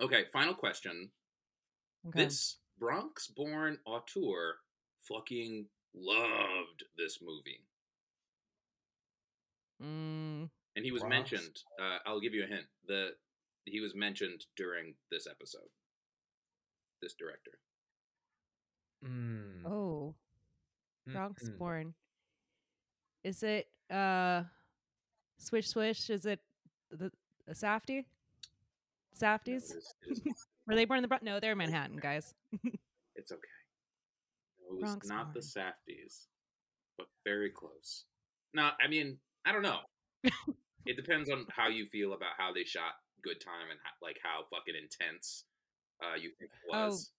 Okay. 0.00 0.24
Final 0.32 0.54
question. 0.54 1.10
Okay. 2.08 2.24
This 2.24 2.56
Bronx-born 2.78 3.78
auteur 3.84 4.56
fucking 5.02 5.66
loved 5.94 6.84
this 6.96 7.18
movie, 7.22 7.60
Mm, 9.82 10.48
and 10.76 10.84
he 10.84 10.92
was 10.92 11.00
Bronx. 11.02 11.32
mentioned. 11.32 11.56
Uh, 11.80 11.98
I'll 12.06 12.20
give 12.20 12.34
you 12.34 12.44
a 12.44 12.46
hint. 12.46 12.66
The 12.86 13.10
he 13.64 13.80
was 13.80 13.94
mentioned 13.94 14.44
during 14.56 14.94
this 15.10 15.26
episode. 15.26 15.68
This 17.02 17.14
director. 17.14 17.58
Mm. 19.04 19.66
oh, 19.66 20.14
Bronx 21.06 21.44
Mm-mm. 21.48 21.58
born. 21.58 21.94
Is 23.24 23.42
it 23.42 23.66
uh, 23.90 24.44
swish 25.38 25.68
swish? 25.68 26.10
Is 26.10 26.26
it 26.26 26.40
the, 26.90 27.10
the 27.46 27.52
Safdie? 27.54 28.04
Safdies? 29.20 29.70
It 29.70 29.76
was- 29.76 29.94
it 30.26 30.34
Were 30.66 30.74
they 30.74 30.84
born 30.84 30.98
in 30.98 31.02
the 31.02 31.08
Bronx? 31.08 31.24
No, 31.24 31.38
they're 31.38 31.52
in 31.52 31.58
Manhattan, 31.58 31.96
guys. 31.96 32.34
it's 33.14 33.30
okay. 33.30 33.40
It 34.68 34.72
was 34.72 34.80
Bronx 34.80 35.08
not 35.08 35.32
the 35.32 35.40
born. 35.40 35.72
Safdies, 35.88 36.26
but 36.98 37.06
very 37.24 37.50
close. 37.50 38.04
No, 38.52 38.70
I 38.84 38.88
mean, 38.88 39.18
I 39.44 39.52
don't 39.52 39.62
know. 39.62 39.78
it 40.86 40.96
depends 40.96 41.30
on 41.30 41.46
how 41.50 41.68
you 41.68 41.86
feel 41.86 42.12
about 42.12 42.30
how 42.38 42.52
they 42.52 42.64
shot 42.64 42.92
Good 43.22 43.40
Time 43.40 43.70
and 43.70 43.78
how, 43.82 43.90
like 44.06 44.18
how 44.22 44.44
fucking 44.50 44.74
intense 44.80 45.44
uh, 46.02 46.14
you 46.16 46.30
think 46.38 46.50
it 46.52 46.70
Oh, 46.72 46.86
was. 46.88 47.10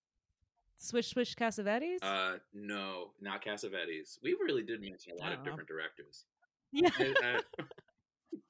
Swish 0.80 1.07
swish 1.09 1.36
Cassavetes? 1.36 1.97
Uh, 2.03 2.38
no, 2.53 3.11
not 3.20 3.43
Cassavetes. 3.43 4.20
We 4.22 4.38
really 4.39 4.61
did 4.63 4.80
mention 4.82 5.13
a 5.18 5.22
lot 5.24 5.34
of 5.34 5.39
Oh. 5.41 5.43
different 5.43 5.68
directors. 5.68 6.26
yeah. 6.72 6.89
I- 6.99 7.39
I- 7.59 7.63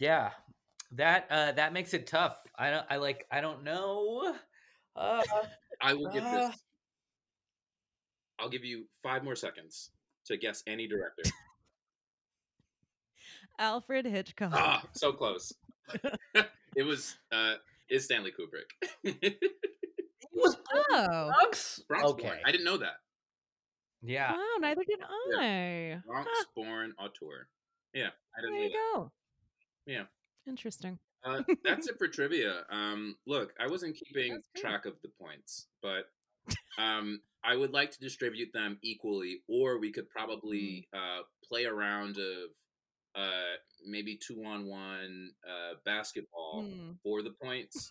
Yeah, 0.00 0.30
that 0.92 1.26
uh, 1.28 1.50
that 1.52 1.72
makes 1.72 1.92
it 1.92 2.06
tough. 2.06 2.36
I 2.56 2.70
don't. 2.70 2.86
I 2.88 2.96
like. 2.98 3.26
I 3.32 3.40
don't 3.40 3.64
know. 3.64 4.32
Uh, 4.94 5.22
I 5.80 5.94
will 5.94 6.12
give 6.12 6.22
Uh. 6.22 6.48
this. 6.50 6.56
I'll 8.38 8.48
give 8.48 8.64
you 8.64 8.84
five 9.02 9.24
more 9.24 9.34
seconds 9.34 9.90
to 10.26 10.36
guess 10.36 10.62
any 10.68 10.86
director. 10.86 11.24
Alfred 13.58 14.06
Hitchcock. 14.06 14.52
ah, 14.54 14.82
so 14.92 15.12
close. 15.12 15.52
it 16.76 16.82
was 16.82 17.16
uh, 17.32 17.54
is 17.90 18.04
Stanley 18.04 18.30
Kubrick. 18.32 18.70
he 19.02 19.36
was 20.34 20.56
Oh. 20.90 21.30
Bronx. 21.40 21.82
Bronx 21.88 22.10
okay. 22.12 22.22
born. 22.28 22.38
I 22.44 22.52
didn't 22.52 22.64
know 22.64 22.76
that. 22.78 22.96
Yeah. 24.02 24.32
Wow, 24.32 24.44
neither 24.60 24.82
did 24.86 25.00
I. 25.38 25.98
Bronx 26.06 26.28
Huh, 26.32 26.44
born 26.54 26.92
auteur. 26.98 27.48
Yeah, 27.94 28.08
I 28.36 28.40
there 28.42 28.50
didn't 28.50 28.54
know 28.56 28.62
you 28.62 28.68
that. 28.70 28.94
go. 28.94 29.12
Yeah. 29.86 30.02
Interesting. 30.46 30.98
Uh, 31.24 31.42
that's 31.64 31.88
it 31.88 31.98
for 31.98 32.06
trivia. 32.06 32.62
Um, 32.70 33.16
look, 33.26 33.52
I 33.58 33.66
wasn't 33.66 33.96
keeping 33.96 34.34
That's 34.34 34.48
great. 34.54 34.62
track 34.62 34.86
of 34.86 34.94
the 35.02 35.08
points, 35.20 35.66
but 35.82 36.04
um, 36.78 37.20
I 37.42 37.56
would 37.56 37.72
like 37.72 37.90
to 37.90 37.98
distribute 37.98 38.52
them 38.52 38.78
equally, 38.82 39.40
or 39.48 39.78
we 39.80 39.90
could 39.90 40.08
probably 40.10 40.86
Mm. 40.94 40.98
uh, 41.20 41.22
play 41.48 41.64
a 41.64 41.72
round 41.72 42.18
of 42.18 42.50
uh, 43.18 43.56
maybe 43.86 44.16
two 44.16 44.42
on 44.44 44.66
one 44.66 45.30
uh, 45.46 45.74
basketball 45.84 46.64
Hmm. 46.64 46.92
for 47.02 47.22
the 47.22 47.32
points, 47.42 47.90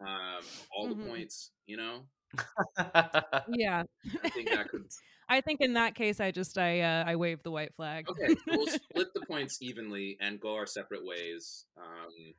um, 0.00 0.44
all 0.76 0.88
Mhm. 0.88 0.98
the 0.98 1.08
points. 1.08 1.52
You 1.66 1.78
know, 1.78 2.08
Yeah. 3.48 3.84
I 4.24 4.28
think 4.30 4.50
that 4.50 4.68
could. 4.68 4.84
I 5.30 5.40
think 5.42 5.60
in 5.60 5.74
that 5.74 5.94
case, 5.94 6.20
I 6.20 6.30
just 6.30 6.58
I 6.58 6.80
uh, 6.80 7.04
I 7.06 7.16
waved 7.16 7.44
the 7.44 7.50
white 7.50 7.74
flag. 7.76 8.06
Okay, 8.08 8.34
we'll 8.46 8.66
split 8.68 9.08
the 9.14 9.22
points 9.22 9.58
evenly 9.62 10.16
and 10.20 10.40
go 10.40 10.54
our 10.54 10.66
separate 10.66 11.04
ways. 11.04 11.66
Um, 11.76 12.34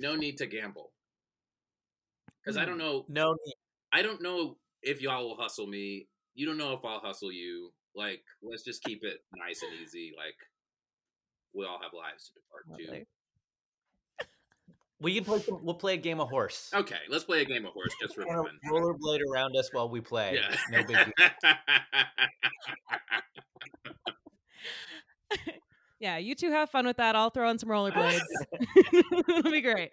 no 0.00 0.16
need 0.16 0.38
to 0.38 0.46
gamble 0.46 0.92
because 2.42 2.56
I 2.56 2.64
don't 2.64 2.78
know. 2.78 3.04
no. 3.08 3.36
I 3.92 4.02
don't 4.02 4.22
know 4.22 4.56
if 4.82 5.02
y'all 5.02 5.28
will 5.28 5.36
hustle 5.36 5.66
me. 5.66 6.08
You 6.34 6.46
don't 6.46 6.56
know 6.58 6.72
if 6.72 6.80
I'll 6.84 7.00
hustle 7.00 7.32
you. 7.32 7.72
Like, 7.94 8.22
let's 8.42 8.62
just 8.64 8.82
keep 8.82 9.00
it 9.04 9.18
nice 9.34 9.62
and 9.62 9.72
easy. 9.82 10.12
Like, 10.16 10.36
we 11.54 11.64
all 11.64 11.78
have 11.82 11.92
lives 11.92 12.28
to 12.28 12.32
depart 12.34 12.64
Lovely. 12.68 13.06
We 15.00 15.16
can 15.16 15.24
play. 15.24 15.40
Some, 15.40 15.64
we'll 15.64 15.74
play 15.74 15.94
a 15.94 15.96
game 15.96 16.20
of 16.20 16.28
horse. 16.28 16.70
Okay, 16.72 16.94
let's 17.08 17.24
play 17.24 17.42
a 17.42 17.44
game 17.44 17.66
of 17.66 17.72
horse 17.72 17.92
just 18.00 18.14
for 18.14 18.24
fun. 18.24 18.46
rollerblade 18.70 19.18
around 19.32 19.56
us 19.56 19.68
while 19.72 19.88
we 19.88 20.00
play. 20.00 20.38
Yeah. 20.40 20.56
No 20.70 20.84
big 20.84 20.96
deal. 20.96 21.28
Yeah, 26.02 26.16
you 26.16 26.34
two 26.34 26.50
have 26.50 26.68
fun 26.68 26.84
with 26.84 26.96
that. 26.96 27.14
I'll 27.14 27.30
throw 27.30 27.48
on 27.48 27.60
some 27.60 27.68
rollerblades. 27.68 28.18
It'll 29.28 29.52
be 29.52 29.60
great. 29.60 29.92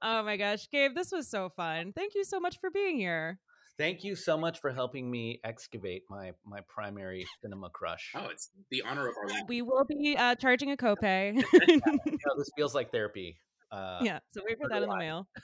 oh 0.00 0.22
my 0.22 0.38
gosh, 0.38 0.66
Gabe, 0.70 0.94
this 0.94 1.12
was 1.12 1.28
so 1.28 1.50
fun. 1.50 1.92
Thank 1.92 2.14
you 2.14 2.24
so 2.24 2.40
much 2.40 2.58
for 2.58 2.70
being 2.70 2.96
here. 2.96 3.38
Thank 3.80 4.04
you 4.04 4.14
so 4.14 4.36
much 4.36 4.60
for 4.60 4.70
helping 4.70 5.10
me 5.10 5.40
excavate 5.42 6.02
my 6.10 6.32
my 6.44 6.60
primary 6.68 7.26
cinema 7.40 7.70
crush. 7.70 8.12
oh, 8.14 8.28
it's 8.30 8.50
the 8.70 8.82
honor 8.86 9.08
of 9.08 9.14
our 9.16 9.26
life. 9.26 9.44
We 9.48 9.62
will 9.62 9.86
be 9.86 10.14
uh, 10.18 10.34
charging 10.34 10.70
a 10.70 10.76
copay. 10.76 11.42
You 11.66 11.80
know, 11.80 12.34
this 12.36 12.50
feels 12.54 12.74
like 12.74 12.92
therapy. 12.92 13.38
Uh, 13.72 14.00
yeah, 14.02 14.18
so 14.28 14.42
wait 14.46 14.58
for 14.60 14.68
that 14.68 14.82
in 14.82 14.88
the 14.90 14.96
mail. 14.96 15.28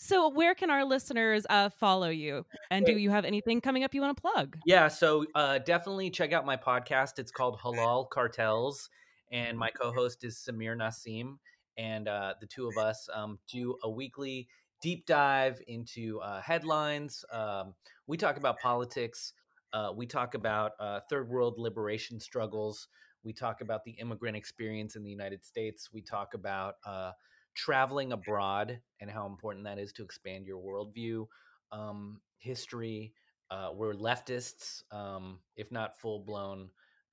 So, 0.00 0.28
where 0.28 0.54
can 0.54 0.70
our 0.70 0.84
listeners 0.84 1.44
uh, 1.50 1.70
follow 1.70 2.08
you? 2.08 2.46
And 2.70 2.86
do 2.86 2.92
you 2.92 3.10
have 3.10 3.24
anything 3.24 3.60
coming 3.60 3.82
up 3.82 3.92
you 3.96 4.00
want 4.00 4.16
to 4.16 4.20
plug? 4.20 4.56
Yeah, 4.64 4.86
so 4.86 5.24
uh, 5.34 5.58
definitely 5.58 6.08
check 6.10 6.32
out 6.32 6.46
my 6.46 6.56
podcast. 6.56 7.18
It's 7.18 7.32
called 7.32 7.58
Halal 7.58 8.08
Cartels, 8.08 8.90
and 9.32 9.58
my 9.58 9.70
co-host 9.70 10.22
is 10.22 10.36
Samir 10.36 10.76
Nassim, 10.76 11.38
and 11.76 12.06
uh, 12.06 12.34
the 12.40 12.46
two 12.46 12.68
of 12.68 12.78
us 12.78 13.08
um, 13.12 13.40
do 13.50 13.76
a 13.82 13.90
weekly 13.90 14.46
deep 14.80 15.06
dive 15.06 15.60
into 15.66 16.20
uh, 16.20 16.40
headlines. 16.40 17.24
Um, 17.32 17.74
we 18.06 18.16
talk 18.16 18.36
about 18.36 18.58
politics. 18.60 19.32
Uh, 19.72 19.92
we 19.94 20.06
talk 20.06 20.34
about 20.34 20.72
uh, 20.80 21.00
third 21.10 21.28
world 21.28 21.54
liberation 21.58 22.20
struggles. 22.20 22.88
We 23.24 23.32
talk 23.32 23.60
about 23.60 23.84
the 23.84 23.92
immigrant 23.92 24.36
experience 24.36 24.96
in 24.96 25.02
the 25.02 25.10
United 25.10 25.44
States. 25.44 25.90
We 25.92 26.02
talk 26.02 26.34
about 26.34 26.74
uh, 26.86 27.12
traveling 27.54 28.12
abroad 28.12 28.80
and 29.00 29.10
how 29.10 29.26
important 29.26 29.64
that 29.64 29.78
is 29.78 29.92
to 29.94 30.02
expand 30.04 30.46
your 30.46 30.60
worldview, 30.62 31.26
um, 31.72 32.20
history. 32.38 33.12
Uh, 33.50 33.70
we're 33.74 33.94
leftists, 33.94 34.82
um, 34.92 35.40
if 35.56 35.72
not 35.72 35.98
full 35.98 36.20
blown 36.20 36.70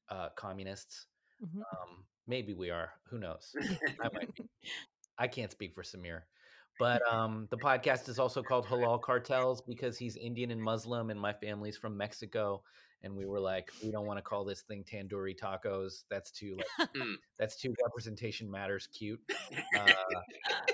uh, 0.09 0.29
communists. 0.35 1.07
Mhm. 1.43 1.59
Um, 1.59 2.05
maybe 2.27 2.53
we 2.53 2.69
are. 2.69 2.91
Who 3.09 3.17
knows? 3.17 3.53
I 4.01 4.09
might 4.13 4.33
be. 4.35 4.45
I 5.17 5.27
can't 5.27 5.51
speak 5.51 5.73
for 5.73 5.83
Samir. 5.83 6.21
But 6.79 7.01
um, 7.11 7.47
the 7.51 7.57
podcast 7.57 8.09
is 8.09 8.19
also 8.19 8.41
called 8.43 8.65
Halal 8.65 9.01
Cartels 9.01 9.61
because 9.61 9.97
he's 9.97 10.15
Indian 10.17 10.51
and 10.51 10.61
Muslim, 10.61 11.09
and 11.09 11.19
my 11.19 11.33
family's 11.33 11.77
from 11.77 11.95
Mexico. 11.97 12.61
And 13.03 13.15
we 13.15 13.25
were 13.25 13.39
like, 13.39 13.71
we 13.83 13.91
don't 13.91 14.05
want 14.07 14.17
to 14.17 14.23
call 14.23 14.43
this 14.45 14.61
thing 14.61 14.83
tandoori 14.83 15.35
tacos. 15.39 16.03
That's 16.09 16.31
too 16.31 16.57
like, 16.79 16.89
Mm. 16.95 17.15
that's 17.37 17.55
too 17.55 17.73
representation 17.83 18.49
matters 18.49 18.87
cute. 18.97 19.19
Uh, 19.77 19.85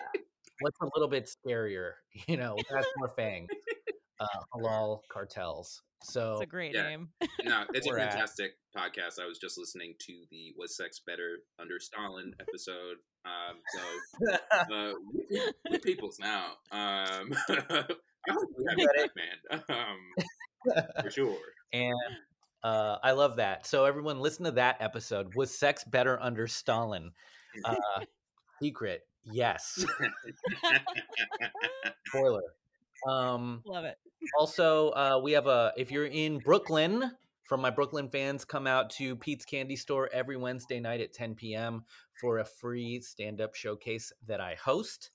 what's 0.62 0.80
a 0.82 0.86
little 0.96 1.10
bit 1.10 1.30
scarier, 1.30 1.92
you 2.28 2.38
know? 2.38 2.56
That's 2.72 2.88
more 2.98 3.10
Fang. 3.10 3.48
Uh, 4.20 4.28
halal 4.56 5.00
cartels. 5.12 5.82
So 6.04 6.34
It's 6.34 6.42
a 6.44 6.46
great 6.46 6.74
yeah. 6.74 6.84
name. 6.84 7.10
no, 7.44 7.66
it's 7.74 7.86
a 7.88 7.90
We're 7.90 8.00
at- 8.00 8.12
fantastic 8.14 8.52
podcast. 8.76 9.20
I 9.22 9.28
was 9.28 9.38
just 9.40 9.58
listening 9.58 9.96
to 10.00 10.14
the 10.32 10.54
"Was 10.58 10.76
Sex 10.78 11.00
Better 11.06 11.40
Under 11.60 11.80
Stalin" 11.80 12.34
episode. 12.40 12.98
Um, 13.26 13.58
so 13.74 14.32
uh, 14.74 14.94
we, 15.14 15.52
we 15.70 15.78
peoples 15.80 16.18
now. 16.20 16.46
Um, 16.72 17.34
I 17.50 18.32
hope 18.32 18.50
we 18.58 18.66
have 18.68 18.78
Get 18.78 18.90
it, 18.96 19.12
man. 19.16 19.62
Um, 19.70 20.76
for 21.02 21.10
sure. 21.10 21.38
and 21.74 21.96
uh, 22.64 22.98
I 23.04 23.12
love 23.14 23.38
that. 23.38 23.66
So 23.66 23.86
everyone, 23.86 24.20
listen 24.20 24.46
to 24.46 24.52
that 24.52 24.78
episode. 24.80 25.34
Was 25.36 25.58
sex 25.58 25.84
better 25.84 26.22
under 26.22 26.46
Stalin? 26.46 27.12
Uh, 27.66 27.76
secret, 28.62 29.02
yes. 29.24 29.84
Spoiler. 32.08 32.44
Um, 33.08 33.64
Love 33.66 33.86
it. 33.86 33.98
also, 34.40 34.90
uh, 34.92 35.20
we 35.24 35.32
have 35.32 35.48
a. 35.48 35.74
If 35.76 35.90
you're 35.90 36.06
in 36.06 36.38
Brooklyn, 36.38 37.12
from 37.44 37.62
my 37.62 37.70
Brooklyn 37.70 38.10
fans, 38.10 38.46
come 38.46 38.68
out 38.68 38.90
to 38.92 39.16
Pete's 39.16 39.46
Candy 39.46 39.76
Store 39.76 40.10
every 40.14 40.38
Wednesday 40.38 40.80
night 40.80 41.02
at 41.02 41.14
10 41.14 41.36
p.m. 41.36 41.84
for 42.20 42.40
a 42.40 42.46
free 42.46 43.02
stand-up 43.02 43.56
showcase 43.56 44.12
that 44.28 44.40
I 44.40 44.56
host. 44.56 45.12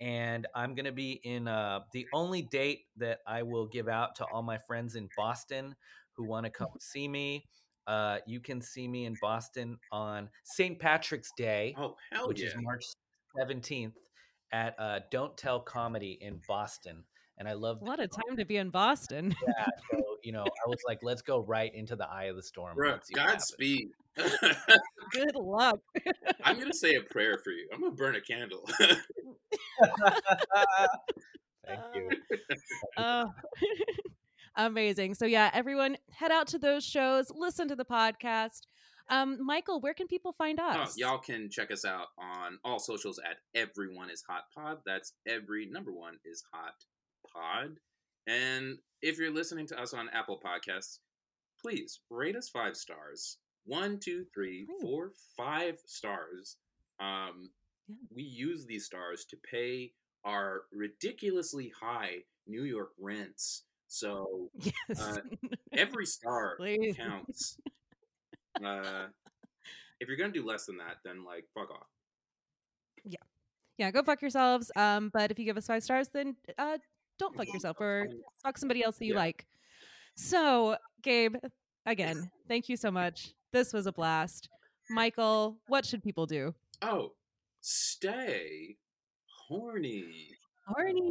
And 0.00 0.46
I'm 0.54 0.74
gonna 0.74 0.92
be 0.92 1.20
in 1.24 1.48
uh, 1.48 1.80
the 1.92 2.06
only 2.12 2.42
date 2.42 2.80
that 2.98 3.20
I 3.26 3.42
will 3.42 3.66
give 3.66 3.88
out 3.88 4.16
to 4.16 4.26
all 4.26 4.42
my 4.42 4.58
friends 4.58 4.94
in 4.94 5.08
Boston 5.16 5.74
who 6.12 6.24
want 6.24 6.44
to 6.44 6.50
come 6.50 6.68
see 6.80 7.08
me. 7.08 7.46
Uh, 7.86 8.18
you 8.26 8.40
can 8.40 8.60
see 8.60 8.88
me 8.88 9.04
in 9.04 9.16
Boston 9.20 9.78
on 9.92 10.28
St. 10.44 10.78
Patrick's 10.78 11.30
Day 11.36 11.74
Oh 11.78 11.94
which 12.26 12.42
yeah! 12.42 12.48
is 12.48 12.54
March 12.58 12.84
17th 13.38 13.92
at 14.52 14.74
uh, 14.78 15.00
Don't 15.10 15.36
Tell 15.36 15.60
Comedy 15.60 16.18
in 16.20 16.40
Boston. 16.48 17.04
And 17.38 17.48
I 17.48 17.52
love 17.54 17.78
what 17.80 18.00
a 18.00 18.08
time 18.08 18.36
to 18.38 18.44
be 18.44 18.56
in 18.56 18.70
Boston. 18.70 19.34
yeah, 19.46 19.66
so 19.90 19.98
you 20.22 20.32
know, 20.32 20.42
I 20.44 20.68
was 20.68 20.78
like, 20.86 21.00
let's 21.02 21.22
go 21.22 21.40
right 21.40 21.72
into 21.74 21.96
the 21.96 22.08
eye 22.08 22.24
of 22.24 22.36
the 22.36 22.42
storm. 22.42 22.74
Bro, 22.76 22.92
Let's 22.92 23.08
see 23.08 23.14
what 23.14 23.22
happens. 23.22 23.44
Godspeed. 23.50 23.88
Good 25.12 25.34
luck. 25.36 25.78
I'm 26.44 26.58
gonna 26.58 26.72
say 26.72 26.94
a 26.94 27.02
prayer 27.02 27.38
for 27.44 27.50
you. 27.50 27.68
I'm 27.72 27.80
gonna 27.80 27.94
burn 27.94 28.16
a 28.16 28.20
candle. 28.20 28.64
Thank 31.66 31.80
you. 31.94 32.08
Oh, 32.96 33.32
amazing. 34.56 35.14
So 35.14 35.26
yeah, 35.26 35.50
everyone 35.52 35.96
head 36.12 36.30
out 36.30 36.46
to 36.48 36.58
those 36.58 36.84
shows, 36.84 37.30
listen 37.34 37.68
to 37.68 37.76
the 37.76 37.84
podcast. 37.84 38.62
Um, 39.08 39.38
Michael, 39.44 39.80
where 39.80 39.94
can 39.94 40.08
people 40.08 40.32
find 40.32 40.58
Oh, 40.60 40.68
us? 40.68 40.96
y'all 40.98 41.18
can 41.18 41.48
check 41.48 41.70
us 41.70 41.84
out 41.84 42.08
on 42.18 42.58
all 42.64 42.78
socials 42.80 43.20
at 43.20 43.36
everyone 43.54 44.10
is 44.10 44.24
hot 44.28 44.44
pod. 44.54 44.78
That's 44.84 45.12
every 45.28 45.66
number 45.66 45.92
one 45.92 46.14
is 46.24 46.42
hot 46.52 46.74
pod. 47.36 47.76
And 48.26 48.78
if 49.02 49.18
you're 49.18 49.32
listening 49.34 49.66
to 49.68 49.80
us 49.80 49.92
on 49.94 50.08
Apple 50.12 50.40
Podcasts, 50.44 50.98
please 51.60 52.00
rate 52.10 52.36
us 52.36 52.48
five 52.48 52.76
stars. 52.76 53.38
One, 53.64 53.98
two, 53.98 54.24
three, 54.34 54.66
four, 54.80 55.12
five 55.36 55.78
stars. 55.86 56.56
Um, 57.00 57.50
Yeah. 57.88 57.96
We 58.14 58.22
use 58.24 58.66
these 58.66 58.84
stars 58.86 59.24
to 59.26 59.36
pay 59.48 59.92
our 60.24 60.62
ridiculously 60.72 61.72
high 61.80 62.24
New 62.46 62.64
York 62.64 62.90
rents. 62.98 63.62
So 63.88 64.50
Yes. 64.58 65.00
uh, 65.00 65.18
every 65.72 66.06
star 66.06 66.56
Please. 66.56 66.96
counts. 66.96 67.58
Uh, 68.64 69.06
if 70.00 70.08
you're 70.08 70.16
gonna 70.16 70.32
do 70.32 70.44
less 70.44 70.66
than 70.66 70.78
that, 70.78 70.96
then 71.04 71.24
like 71.24 71.44
fuck 71.54 71.70
off. 71.70 71.86
Yeah, 73.04 73.18
yeah, 73.78 73.90
go 73.92 74.02
fuck 74.02 74.20
yourselves. 74.20 74.72
Um, 74.74 75.10
but 75.12 75.30
if 75.30 75.38
you 75.38 75.44
give 75.44 75.56
us 75.56 75.66
five 75.68 75.84
stars, 75.84 76.08
then 76.08 76.34
uh, 76.58 76.78
don't 77.18 77.34
fuck 77.36 77.52
yourself 77.52 77.80
or 77.80 78.08
fuck 78.42 78.58
somebody 78.58 78.82
else 78.84 78.98
that 78.98 79.06
you 79.06 79.12
Yeah. 79.14 79.20
like. 79.20 79.46
So, 80.14 80.76
Gabe, 81.02 81.36
again, 81.86 82.30
thank 82.48 82.68
you 82.68 82.76
so 82.76 82.90
much. 82.90 83.32
This 83.52 83.72
was 83.72 83.86
a 83.86 83.92
blast. 83.92 84.48
Michael, 84.90 85.58
what 85.68 85.84
should 85.84 86.02
people 86.02 86.26
do? 86.26 86.54
Oh, 86.82 87.12
stay 87.60 88.76
horny. 89.48 90.30
Horny. 90.66 91.10